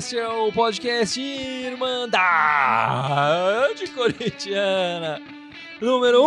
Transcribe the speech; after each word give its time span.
Este 0.00 0.16
é 0.18 0.26
o 0.26 0.50
podcast 0.50 1.20
Irmandade 1.20 2.16
Corintiana 3.94 5.20
número 5.78 6.22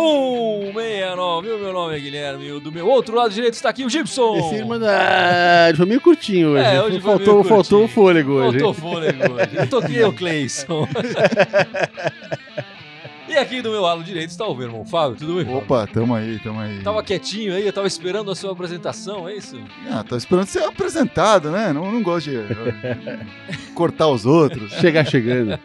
169. 0.72 1.50
O 1.50 1.58
meu 1.58 1.72
nome 1.72 1.96
é 1.96 1.98
Guilherme 1.98 2.56
e 2.56 2.60
do 2.60 2.70
meu 2.70 2.86
outro 2.86 3.16
lado 3.16 3.34
direito 3.34 3.54
está 3.54 3.70
aqui 3.70 3.84
o 3.84 3.90
Gibson. 3.90 4.36
Esse 4.38 4.54
Irmandade 4.54 5.76
foi 5.76 5.86
meio 5.86 6.00
curtinho 6.00 6.50
hoje. 6.50 6.64
É, 6.64 6.80
hoje 6.80 7.00
faltou, 7.00 7.42
faltou 7.42 7.82
o 7.86 7.88
fôlego 7.88 8.34
hoje. 8.34 8.60
Faltou 8.60 8.74
fôlego 8.74 9.32
hoje. 9.34 9.56
Eu 9.56 9.68
toquei 9.68 10.04
o 10.04 10.12
Cleison. 10.12 10.86
e 13.34 13.38
aqui 13.38 13.60
do 13.60 13.70
meu 13.70 13.82
lado 13.82 14.02
direito 14.04 14.30
está 14.30 14.46
o 14.46 14.54
meu 14.54 14.66
irmão 14.68 14.84
Fábio. 14.84 15.16
Tudo 15.16 15.42
bem? 15.44 15.54
Opa, 15.54 15.86
tamo 15.86 16.14
aí, 16.14 16.38
tamo 16.38 16.60
aí. 16.60 16.80
Tava 16.82 17.02
quietinho 17.02 17.54
aí, 17.54 17.66
eu 17.66 17.72
tava 17.72 17.86
esperando 17.86 18.30
a 18.30 18.34
sua 18.36 18.52
apresentação, 18.52 19.28
é 19.28 19.34
isso? 19.36 19.60
Ah, 19.90 20.04
tô 20.04 20.16
esperando 20.16 20.46
ser 20.46 20.62
apresentado, 20.64 21.50
né? 21.50 21.72
Não, 21.72 21.90
não 21.90 22.02
gosto 22.02 22.30
de 22.30 22.38
cortar 23.74 24.08
os 24.08 24.24
outros. 24.24 24.72
Chegar 24.80 25.04
chegando. 25.06 25.58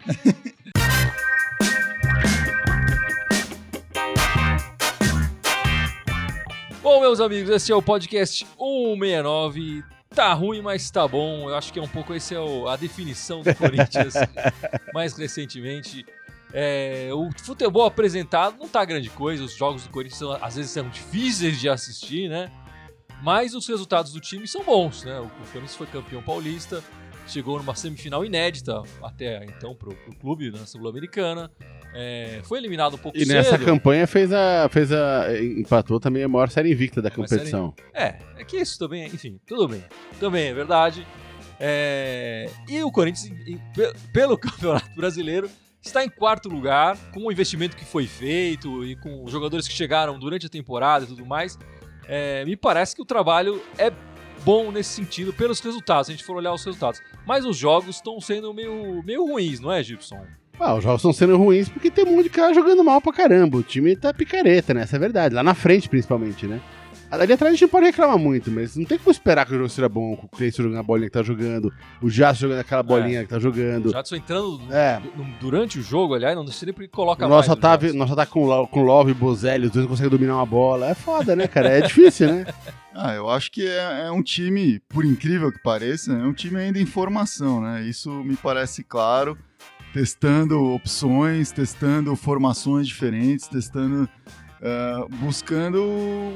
Bom, 6.81 7.01
meus 7.01 7.19
amigos, 7.19 7.49
esse 7.49 7.71
é 7.71 7.75
o 7.75 7.81
podcast 7.81 8.45
169. 8.57 9.83
Tá 10.15 10.33
ruim, 10.33 10.61
mas 10.61 10.89
tá 10.89 11.07
bom. 11.07 11.49
Eu 11.49 11.55
acho 11.55 11.71
que 11.71 11.79
é 11.79 11.81
um 11.81 11.87
pouco 11.87 12.13
esse 12.15 12.33
é 12.33 12.39
o- 12.39 12.67
a 12.67 12.75
definição 12.75 13.41
do 13.41 13.53
Corinthians 13.53 14.13
mais 14.93 15.15
recentemente. 15.15 16.05
É, 16.53 17.09
o 17.13 17.29
futebol 17.43 17.85
apresentado 17.85 18.57
não 18.57 18.67
tá 18.67 18.83
grande 18.83 19.09
coisa. 19.09 19.43
Os 19.43 19.53
jogos 19.55 19.83
do 19.83 19.89
Corinthians 19.89 20.17
são- 20.19 20.31
às 20.43 20.55
vezes 20.55 20.71
são 20.71 20.87
difíceis 20.89 21.59
de 21.59 21.69
assistir, 21.69 22.27
né? 22.29 22.51
Mas 23.21 23.53
os 23.53 23.67
resultados 23.67 24.13
do 24.13 24.19
time 24.19 24.47
são 24.47 24.63
bons, 24.63 25.03
né? 25.03 25.19
O, 25.19 25.27
Corinthians 25.51 25.75
foi 25.75 25.85
campeão 25.87 26.21
paulista, 26.23 26.81
chegou 27.27 27.57
numa 27.57 27.75
semifinal 27.75 28.23
inédita 28.25 28.81
até 29.03 29.43
então 29.45 29.75
pro, 29.75 29.93
pro 29.93 30.15
clube 30.15 30.49
na 30.51 30.65
Sul-Americana. 30.65 31.51
É, 31.93 32.39
foi 32.43 32.59
eliminado 32.59 32.95
um 32.95 32.97
pouco 32.97 33.17
E 33.17 33.25
cedo. 33.25 33.33
nessa 33.35 33.57
campanha 33.57 34.05
fez 34.07 34.31
a, 34.31 34.69
fez 34.69 34.91
a. 34.91 35.25
empatou 35.41 35.99
também 35.99 36.23
a 36.23 36.27
maior 36.27 36.49
série 36.49 36.71
invicta 36.71 37.01
da 37.01 37.09
É 37.09 37.11
competição. 37.11 37.73
É, 37.93 38.15
é 38.37 38.43
que 38.43 38.57
isso 38.57 38.77
também, 38.79 39.05
enfim, 39.07 39.39
tudo 39.45 39.67
bem. 39.67 39.83
Também 40.19 40.47
é 40.47 40.53
verdade. 40.53 41.05
É, 41.59 42.49
E 42.67 42.81
o 42.83 42.91
Corinthians, 42.91 43.31
pelo 44.13 44.37
Campeonato 44.39 44.89
Brasileiro, 44.95 45.49
está 45.81 46.03
em 46.03 46.09
quarto 46.09 46.49
lugar, 46.49 46.97
com 47.13 47.25
o 47.25 47.31
investimento 47.31 47.75
que 47.75 47.85
foi 47.85 48.05
feito 48.05 48.85
e 48.85 48.95
com 48.95 49.23
os 49.23 49.31
jogadores 49.31 49.67
que 49.67 49.73
chegaram 49.73 50.19
durante 50.19 50.45
a 50.45 50.49
temporada 50.49 51.05
e 51.05 51.07
tudo 51.07 51.25
mais. 51.25 51.57
É, 52.07 52.43
me 52.45 52.55
parece 52.55 52.95
que 52.95 53.01
o 53.01 53.05
trabalho 53.05 53.61
é 53.77 53.91
bom 54.43 54.71
nesse 54.71 54.91
sentido, 54.91 55.33
pelos 55.33 55.59
resultados, 55.59 56.07
se 56.07 56.11
a 56.11 56.15
gente 56.15 56.25
for 56.25 56.35
olhar 56.35 56.53
os 56.53 56.63
resultados. 56.63 57.01
Mas 57.25 57.45
os 57.45 57.57
jogos 57.57 57.97
estão 57.97 58.19
sendo 58.19 58.53
meio, 58.53 59.03
meio 59.03 59.25
ruins, 59.25 59.59
não 59.59 59.71
é, 59.71 59.83
Gibson? 59.83 60.25
Ah, 60.59 60.75
os 60.75 60.83
jogos 60.83 60.99
estão 60.99 61.13
sendo 61.13 61.37
ruins 61.37 61.69
porque 61.69 61.89
tem 61.89 62.03
um 62.05 62.15
monte 62.15 62.23
de 62.23 62.29
cara 62.31 62.53
jogando 62.53 62.83
mal 62.83 62.99
pra 62.99 63.13
caramba. 63.13 63.57
O 63.57 63.63
time 63.63 63.95
tá 63.95 64.13
picareta, 64.13 64.73
né? 64.73 64.81
Essa 64.81 64.97
é 64.97 64.99
verdade. 64.99 65.33
Lá 65.33 65.41
na 65.41 65.53
frente, 65.53 65.87
principalmente, 65.87 66.45
né? 66.47 66.59
Ali 67.11 67.33
atrás 67.33 67.53
a 67.53 67.57
gente 67.57 67.69
pode 67.69 67.87
reclamar 67.87 68.19
muito, 68.19 68.51
mas 68.51 68.75
não 68.77 68.85
tem 68.85 68.97
como 68.99 69.09
esperar 69.09 69.45
que 69.45 69.53
o 69.53 69.57
jogo 69.57 69.69
seja 69.69 69.89
bom, 69.89 70.15
com 70.15 70.27
o 70.27 70.29
Cleiton 70.29 70.61
jogando 70.63 70.79
a 70.79 70.83
bolinha 70.83 71.09
que 71.09 71.13
tá 71.13 71.23
jogando, 71.23 71.73
o 72.01 72.09
Jasso 72.09 72.41
jogando 72.41 72.59
aquela 72.59 72.83
bolinha 72.83 73.23
que 73.23 73.29
tá 73.29 73.37
O 73.37 73.39
jogando. 73.39 73.91
Jadson 73.91 74.15
entrando 74.17 74.61
É. 74.71 74.99
du- 74.99 75.23
durante 75.39 75.79
o 75.79 75.81
jogo, 75.81 76.13
aliás, 76.13 76.35
não 76.35 76.45
sei 76.47 76.67
nem 76.67 76.73
porque 76.73 76.87
coloca 76.87 77.25
O 77.25 77.29
nosso 77.29 77.49
o 77.49 77.53
ataque, 77.53 77.85
Jadson. 77.85 77.97
nosso 77.97 78.13
ataque 78.13 78.31
com, 78.31 78.67
com 78.67 78.83
Love 78.83 79.09
e 79.11 79.13
Bozelli, 79.15 79.65
os 79.65 79.71
dois 79.71 79.83
não 79.85 79.89
conseguem 79.89 80.11
dominar 80.11 80.35
uma 80.35 80.45
bola. 80.45 80.87
É 80.89 80.93
foda, 80.93 81.35
né, 81.35 81.47
cara? 81.47 81.69
É 81.69 81.81
difícil, 81.81 82.27
né? 82.31 82.45
Ah, 83.01 83.13
eu 83.13 83.29
acho 83.29 83.49
que 83.51 83.65
é, 83.65 84.07
é 84.07 84.11
um 84.11 84.21
time, 84.21 84.81
por 84.89 85.05
incrível 85.05 85.51
que 85.53 85.59
pareça, 85.63 86.11
é 86.11 86.23
um 86.25 86.33
time 86.33 86.57
ainda 86.59 86.79
em 86.79 86.85
formação, 86.85 87.61
né? 87.61 87.83
Isso 87.87 88.11
me 88.25 88.35
parece 88.35 88.83
claro. 88.83 89.37
Testando 89.93 90.61
opções, 90.73 91.49
testando 91.51 92.13
formações 92.15 92.87
diferentes, 92.87 93.47
testando. 93.47 94.09
ah, 94.61 95.05
buscando 95.21 96.33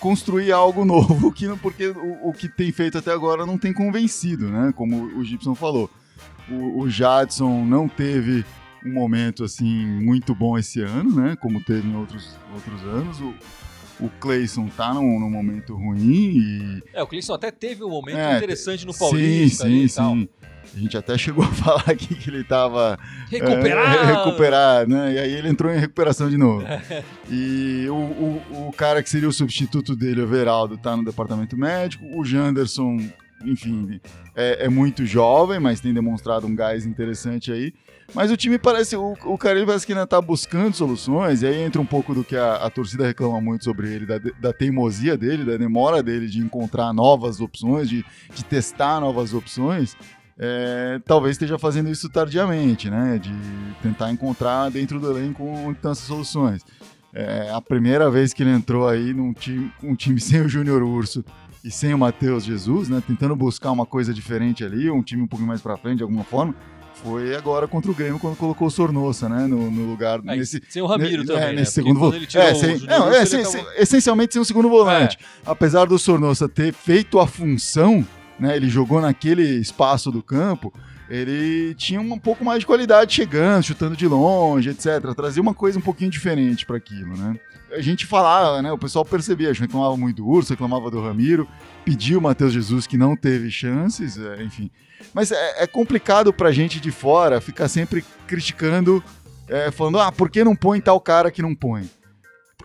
construir 0.00 0.52
algo 0.52 0.84
novo, 0.86 1.32
que 1.32 1.46
não, 1.46 1.58
porque 1.58 1.88
o, 1.88 2.28
o 2.28 2.32
que 2.32 2.48
tem 2.48 2.70
feito 2.72 2.98
até 2.98 3.12
agora 3.12 3.44
não 3.46 3.58
tem 3.58 3.72
convencido, 3.72 4.48
né? 4.48 4.72
Como 4.76 5.04
o 5.18 5.24
Gibson 5.24 5.54
falou. 5.54 5.90
O, 6.48 6.82
o 6.82 6.88
Jadson 6.90 7.64
não 7.64 7.88
teve 7.88 8.44
um 8.84 8.92
momento 8.92 9.42
assim 9.42 9.84
muito 9.86 10.34
bom 10.34 10.56
esse 10.56 10.80
ano, 10.80 11.14
né? 11.14 11.36
Como 11.36 11.62
teve 11.64 11.88
em 11.88 11.96
outros, 11.96 12.36
outros 12.54 12.82
anos. 12.82 13.20
O, 13.20 13.34
o 13.98 14.10
Clayson 14.20 14.68
tá 14.68 14.92
num, 14.92 15.18
num 15.18 15.30
momento 15.30 15.74
ruim 15.74 15.98
e. 16.36 16.82
É, 16.92 17.02
o 17.02 17.06
Cleison 17.06 17.34
até 17.34 17.50
teve 17.50 17.82
um 17.82 17.88
momento 17.88 18.18
É, 18.18 18.36
interessante 18.36 18.84
no 18.86 18.92
sim, 18.92 18.98
Paulista 18.98 19.64
sim, 19.64 19.84
e 19.84 19.88
tal. 19.88 20.14
sim. 20.14 20.28
A 20.74 20.78
gente 20.78 20.96
até 20.96 21.16
chegou 21.16 21.44
a 21.44 21.48
falar 21.52 21.84
aqui 21.86 22.14
que 22.14 22.30
ele 22.30 22.44
tava 22.44 22.98
Recuperar! 23.30 23.94
é, 23.94 24.12
recuperar, 24.12 24.88
né? 24.88 25.14
E 25.14 25.18
aí 25.18 25.32
ele 25.32 25.48
entrou 25.48 25.72
em 25.72 25.78
recuperação 25.78 26.28
de 26.28 26.36
novo. 26.36 26.64
e 27.30 27.86
o, 27.88 27.94
o, 27.94 28.68
o 28.68 28.72
cara 28.72 29.02
que 29.02 29.10
seria 29.10 29.28
o 29.28 29.32
substituto 29.32 29.94
dele, 29.94 30.20
o 30.20 30.24
Everaldo, 30.24 30.76
tá 30.76 30.96
no 30.96 31.04
departamento 31.04 31.56
médico. 31.56 32.04
O 32.18 32.24
Janderson, 32.24 32.98
enfim, 33.44 34.00
é, 34.34 34.66
é 34.66 34.68
muito 34.68 35.04
jovem, 35.06 35.58
mas 35.58 35.80
tem 35.80 35.92
demonstrado 35.92 36.46
um 36.46 36.54
gás 36.54 36.86
interessante 36.86 37.52
aí. 37.52 37.72
Mas 38.14 38.30
o 38.30 38.36
time 38.36 38.58
parece, 38.58 38.96
o, 38.96 39.14
o 39.24 39.36
cara 39.36 39.58
ele 39.58 39.66
parece 39.66 39.84
que 39.84 39.92
ainda 39.92 40.06
tá 40.06 40.20
buscando 40.20 40.74
soluções, 40.74 41.42
e 41.42 41.46
aí 41.46 41.60
entra 41.60 41.80
um 41.80 41.86
pouco 41.86 42.14
do 42.14 42.22
que 42.22 42.36
a, 42.36 42.54
a 42.54 42.70
torcida 42.70 43.06
reclama 43.06 43.40
muito 43.40 43.64
sobre 43.64 43.92
ele, 43.92 44.06
da, 44.06 44.18
da 44.40 44.52
teimosia 44.52 45.16
dele, 45.16 45.44
da 45.44 45.56
demora 45.56 46.02
dele 46.02 46.28
de 46.28 46.38
encontrar 46.38 46.92
novas 46.92 47.40
opções, 47.40 47.88
de, 47.88 48.04
de 48.32 48.44
testar 48.44 49.00
novas 49.00 49.34
opções. 49.34 49.96
É, 50.38 51.00
talvez 51.06 51.34
esteja 51.36 51.58
fazendo 51.58 51.88
isso 51.90 52.08
tardiamente, 52.10 52.90
né? 52.90 53.18
De 53.18 53.32
tentar 53.82 54.10
encontrar 54.10 54.70
dentro 54.70 55.00
do 55.00 55.10
elenco 55.16 55.44
onde 55.44 55.78
estão 55.78 55.92
essas 55.92 56.04
soluções. 56.06 56.62
É 57.14 57.50
a 57.50 57.60
primeira 57.62 58.10
vez 58.10 58.34
que 58.34 58.42
ele 58.42 58.50
entrou 58.50 58.86
aí 58.86 59.14
num 59.14 59.32
time, 59.32 59.72
um 59.82 59.94
time 59.94 60.20
sem 60.20 60.40
o 60.42 60.48
Júnior 60.48 60.82
Urso 60.82 61.24
e 61.64 61.70
sem 61.70 61.94
o 61.94 61.98
Matheus 61.98 62.44
Jesus, 62.44 62.88
né? 62.88 63.02
Tentando 63.06 63.34
buscar 63.34 63.70
uma 63.70 63.86
coisa 63.86 64.12
diferente 64.12 64.62
ali, 64.64 64.90
um 64.90 65.02
time 65.02 65.22
um 65.22 65.26
pouquinho 65.26 65.48
mais 65.48 65.62
pra 65.62 65.76
frente 65.76 65.98
de 65.98 66.02
alguma 66.02 66.24
forma. 66.24 66.54
Foi 67.02 67.34
agora 67.36 67.68
contra 67.68 67.90
o 67.90 67.94
Grêmio 67.94 68.18
quando 68.18 68.36
colocou 68.36 68.68
o 68.68 68.70
Sornossa, 68.70 69.28
né? 69.28 69.46
No, 69.46 69.70
no 69.70 69.86
lugar. 69.88 70.20
Aí, 70.26 70.38
nesse, 70.38 70.62
sem 70.68 70.80
o 70.82 70.86
Ramiro 70.86 71.22
ne- 71.22 71.26
também, 71.26 71.42
é, 71.42 71.46
né? 71.48 71.52
nesse 71.52 71.72
segundo 71.72 72.00
volante. 72.00 72.38
É, 72.38 72.52
o 72.52 72.54
sem- 72.56 72.78
não, 72.86 73.08
é, 73.12 73.24
sem- 73.26 73.40
acabou- 73.42 73.72
essencialmente 73.76 74.32
sem 74.32 74.40
o 74.40 74.44
segundo 74.46 74.68
volante. 74.68 75.18
Apesar 75.44 75.84
do 75.86 75.98
Sornossa 75.98 76.48
ter 76.48 76.72
feito 76.72 77.18
a 77.20 77.26
função, 77.26 78.06
né? 78.38 78.56
Ele 78.56 78.68
jogou 78.68 79.00
naquele 79.00 79.42
espaço 79.42 80.10
do 80.10 80.22
campo. 80.22 80.72
Ele 81.08 81.74
tinha 81.74 82.00
um 82.00 82.18
pouco 82.18 82.44
mais 82.44 82.60
de 82.60 82.66
qualidade 82.66 83.14
chegando, 83.14 83.62
chutando 83.62 83.96
de 83.96 84.06
longe, 84.08 84.70
etc. 84.70 85.14
Trazia 85.14 85.40
uma 85.42 85.54
coisa 85.54 85.78
um 85.78 85.82
pouquinho 85.82 86.10
diferente 86.10 86.66
para 86.66 86.76
aquilo, 86.76 87.16
né? 87.16 87.38
A 87.72 87.80
gente 87.80 88.06
falava, 88.06 88.60
né? 88.62 88.72
O 88.72 88.78
pessoal 88.78 89.04
percebia, 89.04 89.50
a 89.50 89.52
gente 89.52 89.62
reclamava 89.62 89.96
muito 89.96 90.16
do 90.16 90.28
Urso, 90.28 90.50
reclamava 90.50 90.90
do 90.90 91.00
Ramiro, 91.00 91.46
pediu 91.84 92.18
o 92.18 92.22
Matheus 92.22 92.52
Jesus 92.52 92.86
que 92.86 92.96
não 92.96 93.16
teve 93.16 93.50
chances, 93.50 94.18
é, 94.18 94.42
enfim. 94.42 94.70
Mas 95.12 95.30
é, 95.30 95.62
é 95.62 95.66
complicado 95.66 96.32
pra 96.32 96.52
gente 96.52 96.80
de 96.80 96.90
fora 96.90 97.40
ficar 97.40 97.68
sempre 97.68 98.04
criticando, 98.26 99.02
é, 99.48 99.70
falando, 99.70 100.00
ah, 100.00 100.10
por 100.10 100.28
que 100.30 100.42
não 100.42 100.56
põe 100.56 100.80
tal 100.80 101.00
cara 101.00 101.30
que 101.30 101.42
não 101.42 101.54
põe? 101.54 101.88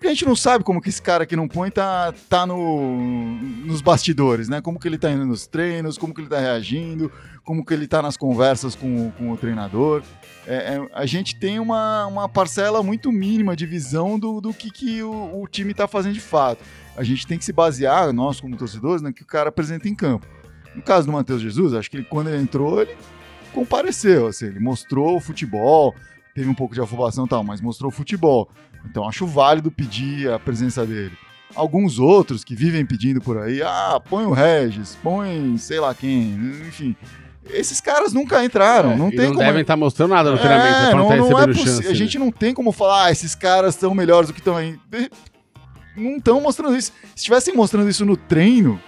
Porque 0.02 0.08
a 0.08 0.14
gente 0.16 0.26
não 0.26 0.36
sabe 0.36 0.64
como 0.64 0.82
que 0.82 0.90
esse 0.90 1.00
cara 1.00 1.28
que 1.28 1.36
não 1.36 1.48
põe 1.48 1.70
tá, 1.70 2.12
tá 2.28 2.44
no, 2.44 3.38
nos 3.64 3.82
bastidores, 3.82 4.50
né? 4.50 4.60
Como 4.60 4.80
que 4.80 4.88
ele 4.88 4.98
tá 4.98 5.12
indo 5.12 5.28
nos 5.28 5.46
treinos, 5.46 5.96
como 5.96 6.12
que 6.12 6.22
ele 6.22 6.28
tá 6.28 6.40
reagindo, 6.40 7.12
como 7.44 7.64
que 7.64 7.72
ele 7.72 7.86
tá 7.86 8.02
nas 8.02 8.18
conversas 8.18 8.74
com, 8.74 9.12
com 9.12 9.32
o 9.32 9.38
treinador. 9.38 10.02
É, 10.48 10.56
é, 10.56 10.88
a 10.92 11.06
gente 11.06 11.36
tem 11.36 11.60
uma, 11.60 12.08
uma 12.08 12.28
parcela 12.28 12.82
muito 12.82 13.12
mínima 13.12 13.56
de 13.56 13.68
visão 13.68 14.18
do, 14.18 14.42
do 14.42 14.52
que, 14.52 14.72
que 14.72 15.04
o, 15.04 15.40
o 15.40 15.48
time 15.48 15.72
tá 15.72 15.88
fazendo 15.88 16.14
de 16.14 16.20
fato. 16.20 16.64
A 16.98 17.04
gente 17.04 17.28
tem 17.28 17.38
que 17.38 17.46
se 17.46 17.54
basear, 17.54 18.12
nós 18.12 18.42
como 18.42 18.58
torcedores, 18.58 19.04
no 19.04 19.14
que 19.14 19.22
o 19.22 19.28
cara 19.28 19.50
apresenta 19.50 19.88
em 19.88 19.94
campo. 19.94 20.26
No 20.76 20.82
caso 20.82 21.06
do 21.06 21.14
Matheus 21.14 21.44
Jesus, 21.44 21.76
acho 21.76 21.92
que 21.92 21.98
ele, 21.98 22.06
quando 22.06 22.32
ele 22.32 22.42
entrou, 22.42 22.82
ele 22.82 22.98
compareceu, 23.54 24.26
assim, 24.26 24.48
ele 24.48 24.60
mostrou 24.60 25.16
o 25.18 25.20
futebol, 25.20 25.94
teve 26.36 26.50
um 26.50 26.54
pouco 26.54 26.74
de 26.74 26.82
afobação 26.82 27.26
e 27.26 27.30
tal, 27.30 27.44
mas 27.44 27.62
mostrou 27.62 27.92
futebol. 27.92 28.50
Então 28.90 29.08
acho 29.08 29.26
válido 29.28 29.72
pedir 29.72 30.32
a 30.32 30.40
presença 30.40 30.86
dele. 30.86 31.12
Alguns 31.56 32.00
outros 32.00 32.44
que 32.44 32.56
vivem 32.56 32.86
pedindo 32.86 33.20
por 33.22 33.38
aí, 33.38 33.62
ah, 33.62 34.02
põe 34.10 34.26
o 34.26 34.32
Regis, 34.32 34.98
põe 35.04 35.58
sei 35.58 35.80
lá 35.80 35.94
quem, 35.94 36.34
enfim. 36.68 36.96
Esses 37.50 37.82
caras 37.82 38.14
nunca 38.14 38.44
entraram, 38.46 38.96
não 38.96 39.08
É, 39.08 39.10
E 39.10 39.16
tem 39.16 39.26
não 39.26 39.34
como. 39.34 39.46
devem 39.46 39.62
estar 39.62 39.76
mostrando 39.76 40.12
nada 40.12 40.32
no 40.32 40.38
treinamento, 40.38 40.76
É, 40.78 40.90
pra 40.92 41.00
não 41.00 41.10
não, 41.10 41.26
estar 41.30 41.48
não 41.48 41.54
é 41.54 41.54
chance. 41.54 41.88
A 41.88 41.94
gente 41.94 42.18
não 42.18 42.32
tem 42.32 42.54
como 42.54 42.72
falar, 42.72 43.06
ah, 43.06 43.12
esses 43.12 43.36
caras 43.36 43.76
são 43.76 43.94
melhores 43.94 44.28
do 44.28 44.34
que 44.34 44.40
estão 44.40 44.56
aí. 44.56 44.80
Não 45.98 46.18
estão 46.18 46.40
mostrando 46.40 46.78
isso. 46.78 46.94
Se 47.10 47.18
estivessem 47.18 47.54
mostrando 47.54 47.90
isso 47.90 48.06
no 48.06 48.16
treino, 48.16 48.80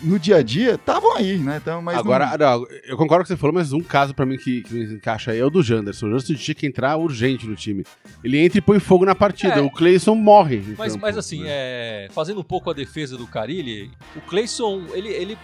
no 0.00 0.18
dia 0.18 0.36
a 0.36 0.42
dia, 0.42 0.74
estavam 0.74 1.16
aí, 1.16 1.38
né? 1.38 1.58
Então, 1.60 1.82
mas 1.82 1.98
Agora, 1.98 2.36
não- 2.38 2.60
não, 2.60 2.66
eu 2.84 2.96
concordo 2.96 3.22
com 3.22 3.22
o 3.22 3.22
que 3.24 3.28
você 3.28 3.36
falou, 3.36 3.54
mas 3.54 3.72
um 3.72 3.80
caso 3.80 4.14
pra 4.14 4.24
mim 4.24 4.36
que, 4.36 4.62
que 4.62 4.74
me 4.74 4.94
encaixa 4.94 5.32
aí 5.32 5.38
é 5.38 5.44
o 5.44 5.50
do 5.50 5.62
Janderson. 5.62 6.06
O 6.06 6.10
Janderson 6.10 6.34
tinha 6.34 6.54
que 6.54 6.66
entrar 6.66 6.96
urgente 6.96 7.46
no 7.46 7.56
time. 7.56 7.84
Ele 8.22 8.38
entra 8.38 8.58
e 8.58 8.60
põe 8.60 8.78
fogo 8.78 9.04
na 9.04 9.14
partida. 9.14 9.54
É. 9.54 9.60
O 9.60 9.70
Cleison 9.70 10.14
morre. 10.14 10.62
Mas, 10.76 10.92
campo, 10.92 11.02
mas 11.02 11.16
assim, 11.16 11.42
né? 11.42 11.48
é, 11.48 12.08
fazendo 12.12 12.40
um 12.40 12.44
pouco 12.44 12.70
a 12.70 12.72
defesa 12.72 13.16
do 13.16 13.26
Carilli, 13.26 13.90
o 14.16 14.20
Cleison, 14.20 14.84
ele, 14.92 15.08
ele 15.08 15.38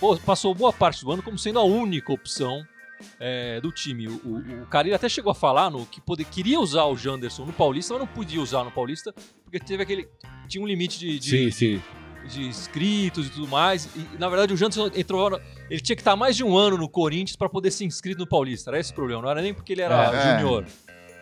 pô, 0.00 0.16
passou 0.18 0.54
boa 0.54 0.72
parte 0.72 1.04
do 1.04 1.12
ano 1.12 1.22
como 1.22 1.38
sendo 1.38 1.58
a 1.58 1.64
única 1.64 2.12
opção 2.12 2.64
é, 3.20 3.60
do 3.60 3.70
time. 3.70 4.08
O, 4.08 4.20
o, 4.24 4.62
o 4.62 4.66
Carilli 4.66 4.94
até 4.94 5.08
chegou 5.08 5.30
a 5.30 5.34
falar 5.34 5.70
no 5.70 5.86
que 5.86 6.00
poder, 6.00 6.24
queria 6.24 6.58
usar 6.60 6.84
o 6.84 6.96
Janderson 6.96 7.44
no 7.44 7.52
Paulista, 7.52 7.94
mas 7.94 8.00
não 8.00 8.06
podia 8.06 8.40
usar 8.40 8.64
no 8.64 8.70
Paulista, 8.70 9.12
porque 9.44 9.58
teve 9.58 9.82
aquele. 9.82 10.08
Tinha 10.48 10.62
um 10.62 10.66
limite 10.66 10.98
de, 10.98 11.18
de, 11.18 11.30
Sim, 11.30 11.50
sim. 11.50 11.82
De 12.28 12.42
inscritos 12.46 13.26
e 13.26 13.30
tudo 13.30 13.48
mais. 13.48 13.86
E, 13.96 14.18
na 14.18 14.28
verdade, 14.28 14.52
o 14.52 14.56
Janderson 14.56 14.90
entrou. 14.94 15.40
Ele 15.70 15.80
tinha 15.80 15.96
que 15.96 16.02
estar 16.02 16.14
mais 16.16 16.36
de 16.36 16.44
um 16.44 16.56
ano 16.56 16.76
no 16.78 16.88
Corinthians 16.88 17.36
para 17.36 17.48
poder 17.48 17.70
ser 17.70 17.84
inscrito 17.84 18.20
no 18.20 18.26
Paulista. 18.26 18.70
Era 18.70 18.78
esse 18.78 18.92
o 18.92 18.94
problema. 18.94 19.22
Não 19.22 19.30
era 19.30 19.42
nem 19.42 19.52
porque 19.52 19.72
ele 19.72 19.82
era 19.82 20.12
É. 20.14 20.38
júnior. 20.40 20.64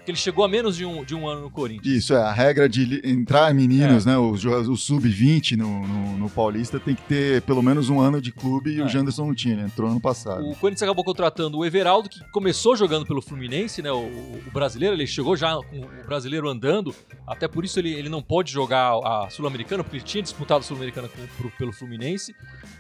Porque 0.07 0.13
ele 0.13 0.19
chegou 0.19 0.45
a 0.45 0.49
menos 0.49 0.77
de 0.77 0.85
um, 0.85 1.05
de 1.05 1.17
um 1.17 1.27
ano 1.29 1.41
no 1.41 1.51
Corinthians. 1.51 1.97
Isso, 1.97 2.15
é, 2.15 2.23
a 2.23 2.31
regra 2.31 2.69
de 2.69 3.01
entrar 3.05 3.53
meninos, 3.53 4.07
né, 4.07 4.17
os, 4.17 4.41
jo- 4.41 4.55
os 4.71 4.85
sub-20 4.85 5.57
no, 5.57 5.85
no, 5.85 6.17
no 6.17 6.31
Paulista 6.31 6.79
tem 6.79 6.95
que 6.95 7.03
ter 7.03 7.43
pelo 7.43 7.61
menos 7.61 7.91
um 7.91 7.99
ano 7.99 8.21
de 8.23 8.31
clube 8.31 8.71
e 8.71 8.79
É. 8.81 8.85
o 8.85 8.89
Janderson 8.89 9.27
não 9.27 9.35
tinha, 9.35 9.55
ele 9.55 9.63
entrou 9.65 9.91
ano 9.91 10.01
passado. 10.01 10.49
O 10.49 10.55
Corinthians 10.55 10.85
acabou 10.85 11.03
contratando 11.05 11.59
o 11.59 11.65
Everaldo, 11.67 12.09
que 12.09 12.21
começou 12.31 12.77
jogando 12.77 13.05
pelo 13.05 13.21
Fluminense, 13.21 13.83
né? 13.83 13.91
O, 13.91 13.97
o 13.97 14.43
brasileiro, 14.53 14.95
ele 14.95 15.09
chegou 15.09 15.37
já 15.37 15.57
com 15.57 15.81
o 15.81 16.07
brasileiro 16.07 16.49
andando, 16.49 16.95
até 17.27 17.49
por 17.49 17.65
isso 17.65 17.81
ele, 17.81 17.93
ele 17.93 18.09
não 18.09 18.23
pode 18.23 18.53
jogar 18.53 18.93
a 19.03 19.29
Sul-Americana, 19.29 19.83
porque 19.83 19.97
ele 19.97 20.05
tinha 20.05 20.23
disputado 20.23 20.61
a 20.61 20.63
Sul-Americana 20.63 21.11
pelo 21.59 21.73
Fluminense. 21.73 22.33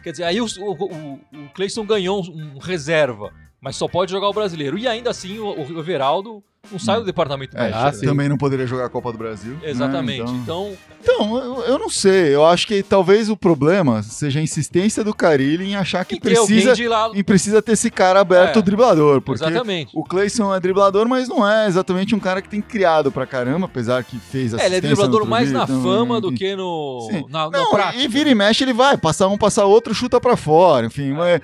Quer 0.04 0.12
dizer, 0.12 0.22
aí 0.22 0.40
o, 0.40 0.44
o, 0.60 0.72
o, 0.84 1.14
o 1.14 1.48
Cleison 1.52 1.84
ganhou 1.84 2.22
um, 2.22 2.54
um 2.54 2.58
reserva, 2.58 3.32
mas 3.60 3.74
só 3.74 3.88
pode 3.88 4.12
jogar 4.12 4.28
o 4.28 4.32
brasileiro. 4.32 4.78
E 4.78 4.86
ainda 4.86 5.10
assim, 5.10 5.40
o, 5.40 5.46
o 5.60 5.80
Everaldo 5.80 6.40
não 6.70 6.78
sai 6.78 6.98
do 6.98 7.04
departamento 7.04 7.56
É, 7.56 7.60
médico. 7.62 7.78
ah, 7.80 7.92
né? 7.92 7.98
também 8.02 8.28
não 8.28 8.36
poderia 8.36 8.66
jogar 8.66 8.86
a 8.86 8.88
Copa 8.88 9.12
do 9.12 9.18
Brasil. 9.18 9.52
né, 9.54 9.70
Exatamente. 9.70 10.20
então- 10.22 10.36
Então, 10.36 10.76
Então, 11.02 11.36
eu, 11.36 11.62
eu 11.64 11.78
não 11.78 11.88
sei. 11.88 12.34
Eu 12.34 12.44
acho 12.44 12.66
que 12.66 12.82
talvez 12.82 13.28
o 13.30 13.36
problema 13.36 14.02
seja 14.02 14.40
a 14.40 14.42
insistência 14.42 15.04
do 15.04 15.14
Carilli 15.14 15.64
em 15.66 15.76
achar 15.76 16.04
que 16.04 16.18
que 16.18 16.28
alguém 16.36 16.44
precisa, 16.46 16.74
de 16.74 16.88
lá. 16.88 17.10
em 17.14 17.22
precisa 17.22 17.62
ter 17.62 17.72
esse 17.72 17.90
cara 17.90 18.18
aberto 18.20 18.58
É, 18.58 18.62
driblador. 18.62 19.20
Porque 19.20 19.44
Exatamente. 19.44 19.90
o 19.94 20.02
Cleison 20.02 20.52
é 20.52 20.58
driblador, 20.58 21.08
mas 21.08 21.28
não 21.28 21.48
é 21.48 21.68
exatamente 21.68 22.12
um 22.14 22.18
cara 22.18 22.42
que 22.42 22.48
tem 22.48 22.60
criado 22.60 23.12
pra 23.12 23.24
caramba, 23.24 23.66
apesar 23.66 24.02
que 24.02 24.18
fez 24.18 24.52
É, 24.54 24.66
ele 24.66 24.76
é 24.76 24.80
driblador 24.80 25.24
mais 25.24 25.52
na 25.52 25.64
dia, 25.64 25.76
fama 25.76 26.18
então, 26.18 26.20
do 26.22 26.32
que 26.32 26.56
no, 26.56 27.08
Sim. 27.10 27.24
na, 27.30 27.50
na 27.50 27.58
Não, 27.58 27.70
prática. 27.70 28.02
e 28.02 28.08
vira 28.08 28.28
e 28.30 28.34
mexe, 28.34 28.64
ele 28.64 28.72
vai, 28.72 28.96
passar 28.96 29.28
um, 29.28 29.38
passar 29.38 29.64
outro, 29.64 29.94
chuta 29.94 30.20
pra 30.20 30.36
fora, 30.36 30.86
enfim. 30.86 31.12
mas 31.12 31.40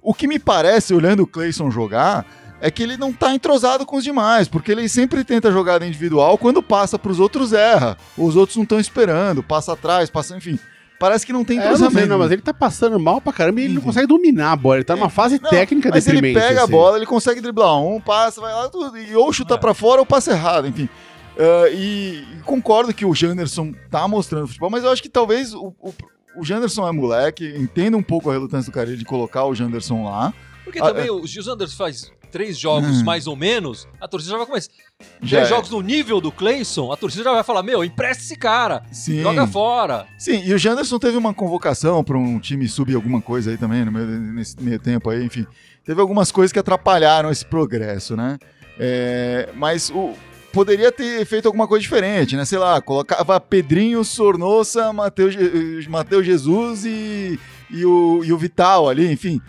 o 0.00 0.14
que 0.14 0.28
me 0.28 0.38
parece, 0.38 0.94
olhando 0.94 1.24
o 1.24 1.26
Cleison 1.26 1.68
jogar, 1.70 2.24
é 2.60 2.70
que 2.70 2.82
ele 2.82 2.96
não 2.96 3.12
tá 3.12 3.34
entrosado 3.34 3.86
com 3.86 3.96
os 3.96 4.04
demais, 4.04 4.48
porque 4.48 4.70
ele 4.72 4.88
sempre 4.88 5.24
tenta 5.24 5.50
jogada 5.50 5.86
individual, 5.86 6.36
quando 6.38 6.62
passa 6.62 6.98
pros 6.98 7.18
outros 7.20 7.52
erra. 7.52 7.96
Os 8.18 8.36
outros 8.36 8.56
não 8.56 8.64
estão 8.64 8.78
esperando, 8.80 9.42
passa 9.42 9.72
atrás, 9.72 10.10
passa, 10.10 10.36
enfim. 10.36 10.58
Parece 10.98 11.24
que 11.24 11.32
não 11.32 11.42
tem 11.44 11.56
É, 11.56 11.60
eu 11.60 11.64
não 11.64 11.70
entrosamento. 11.72 11.98
sei, 12.00 12.06
não, 12.08 12.18
mas 12.18 12.30
ele 12.30 12.42
tá 12.42 12.52
passando 12.52 13.00
mal 13.00 13.22
pra 13.22 13.32
caramba 13.32 13.60
e 13.60 13.64
ele 13.64 13.72
não 13.72 13.80
Uhum. 13.80 13.86
consegue 13.86 14.06
dominar 14.06 14.52
a 14.52 14.56
bola. 14.56 14.76
Ele 14.76 14.84
tá 14.84 14.94
numa 14.94 15.08
fase 15.08 15.40
Não, 15.42 15.48
técnica 15.48 15.88
Mas 15.88 16.06
ele 16.06 16.16
deprimente. 16.20 16.46
pega 16.46 16.60
a 16.60 16.64
assim. 16.64 16.72
bola, 16.72 16.96
ele 16.98 17.06
consegue 17.06 17.40
driblar 17.40 17.80
um, 17.82 17.98
passa, 17.98 18.38
vai 18.40 18.52
lá, 18.52 18.68
tudo, 18.68 18.98
e 18.98 19.16
ou 19.16 19.32
chuta 19.32 19.54
É. 19.54 19.56
pra 19.56 19.72
fora 19.72 20.00
ou 20.00 20.06
passa 20.06 20.32
errado, 20.32 20.68
enfim. 20.68 20.86
Ah, 21.38 21.70
e, 21.70 22.22
e 22.36 22.42
concordo 22.44 22.92
que 22.92 23.06
o 23.06 23.14
Janderson 23.14 23.72
tá 23.90 24.06
mostrando 24.06 24.46
futebol, 24.48 24.68
mas 24.68 24.84
eu 24.84 24.90
acho 24.90 25.00
que 25.02 25.08
talvez 25.08 25.54
o, 25.54 25.72
o, 25.80 25.94
o 26.36 26.44
Janderson 26.44 26.86
é 26.86 26.92
moleque, 26.92 27.46
entenda 27.56 27.96
um 27.96 28.02
pouco 28.02 28.28
a 28.28 28.34
relutância 28.34 28.70
do 28.70 28.74
cara 28.74 28.94
de 28.94 29.04
colocar 29.06 29.46
o 29.46 29.54
Janderson 29.54 30.04
lá. 30.04 30.34
Porque 30.64 30.80
Ah, 30.80 30.88
também 30.88 31.10
o 31.10 31.26
Gil 31.26 31.50
Anderson 31.50 31.76
faz 31.78 32.12
três 32.30 32.58
jogos 32.58 33.00
Hum. 33.00 33.04
mais 33.04 33.26
ou 33.26 33.36
menos, 33.36 33.86
a 34.00 34.06
torcida 34.08 34.32
já 34.32 34.38
vai 34.38 34.46
começar. 34.46 34.70
Já 35.22 35.38
Três 35.38 35.46
é. 35.46 35.54
jogos 35.54 35.70
no 35.70 35.80
nível 35.80 36.20
do 36.20 36.30
Cleison, 36.30 36.92
a 36.92 36.96
torcida 36.96 37.24
já 37.24 37.32
vai 37.32 37.42
falar: 37.42 37.62
Meu, 37.62 37.84
empresta 37.84 38.22
esse 38.22 38.36
cara, 38.36 38.82
Sim. 38.92 39.22
joga 39.22 39.46
fora. 39.46 40.06
Sim, 40.18 40.42
e 40.44 40.52
o 40.54 40.58
Janderson 40.58 40.98
teve 40.98 41.16
uma 41.16 41.32
convocação 41.34 42.02
para 42.04 42.16
um 42.18 42.38
time 42.38 42.68
subir 42.68 42.94
alguma 42.94 43.20
coisa 43.20 43.50
aí 43.50 43.56
também, 43.58 43.84
no 43.84 43.92
meio, 43.92 44.06
nesse 44.06 44.60
meio 44.62 44.78
tempo 44.78 45.10
aí, 45.10 45.24
enfim. 45.24 45.46
Teve 45.84 46.00
algumas 46.00 46.30
coisas 46.30 46.52
que 46.52 46.58
atrapalharam 46.58 47.30
esse 47.30 47.44
progresso, 47.44 48.16
né? 48.16 48.38
É, 48.78 49.48
mas 49.54 49.90
o, 49.90 50.14
poderia 50.52 50.92
ter 50.92 51.24
feito 51.24 51.46
alguma 51.46 51.66
coisa 51.66 51.82
diferente, 51.82 52.36
né? 52.36 52.44
Sei 52.44 52.58
lá, 52.58 52.80
colocava 52.80 53.40
Pedrinho, 53.40 54.04
Sornosa, 54.04 54.92
Matheus 54.92 55.34
Matheus 55.86 56.26
Jesus 56.26 56.84
e, 56.84 57.38
e, 57.70 57.84
o, 57.84 58.22
e 58.24 58.32
o 58.32 58.38
Vital 58.38 58.88
ali, 58.88 59.10
enfim. 59.10 59.40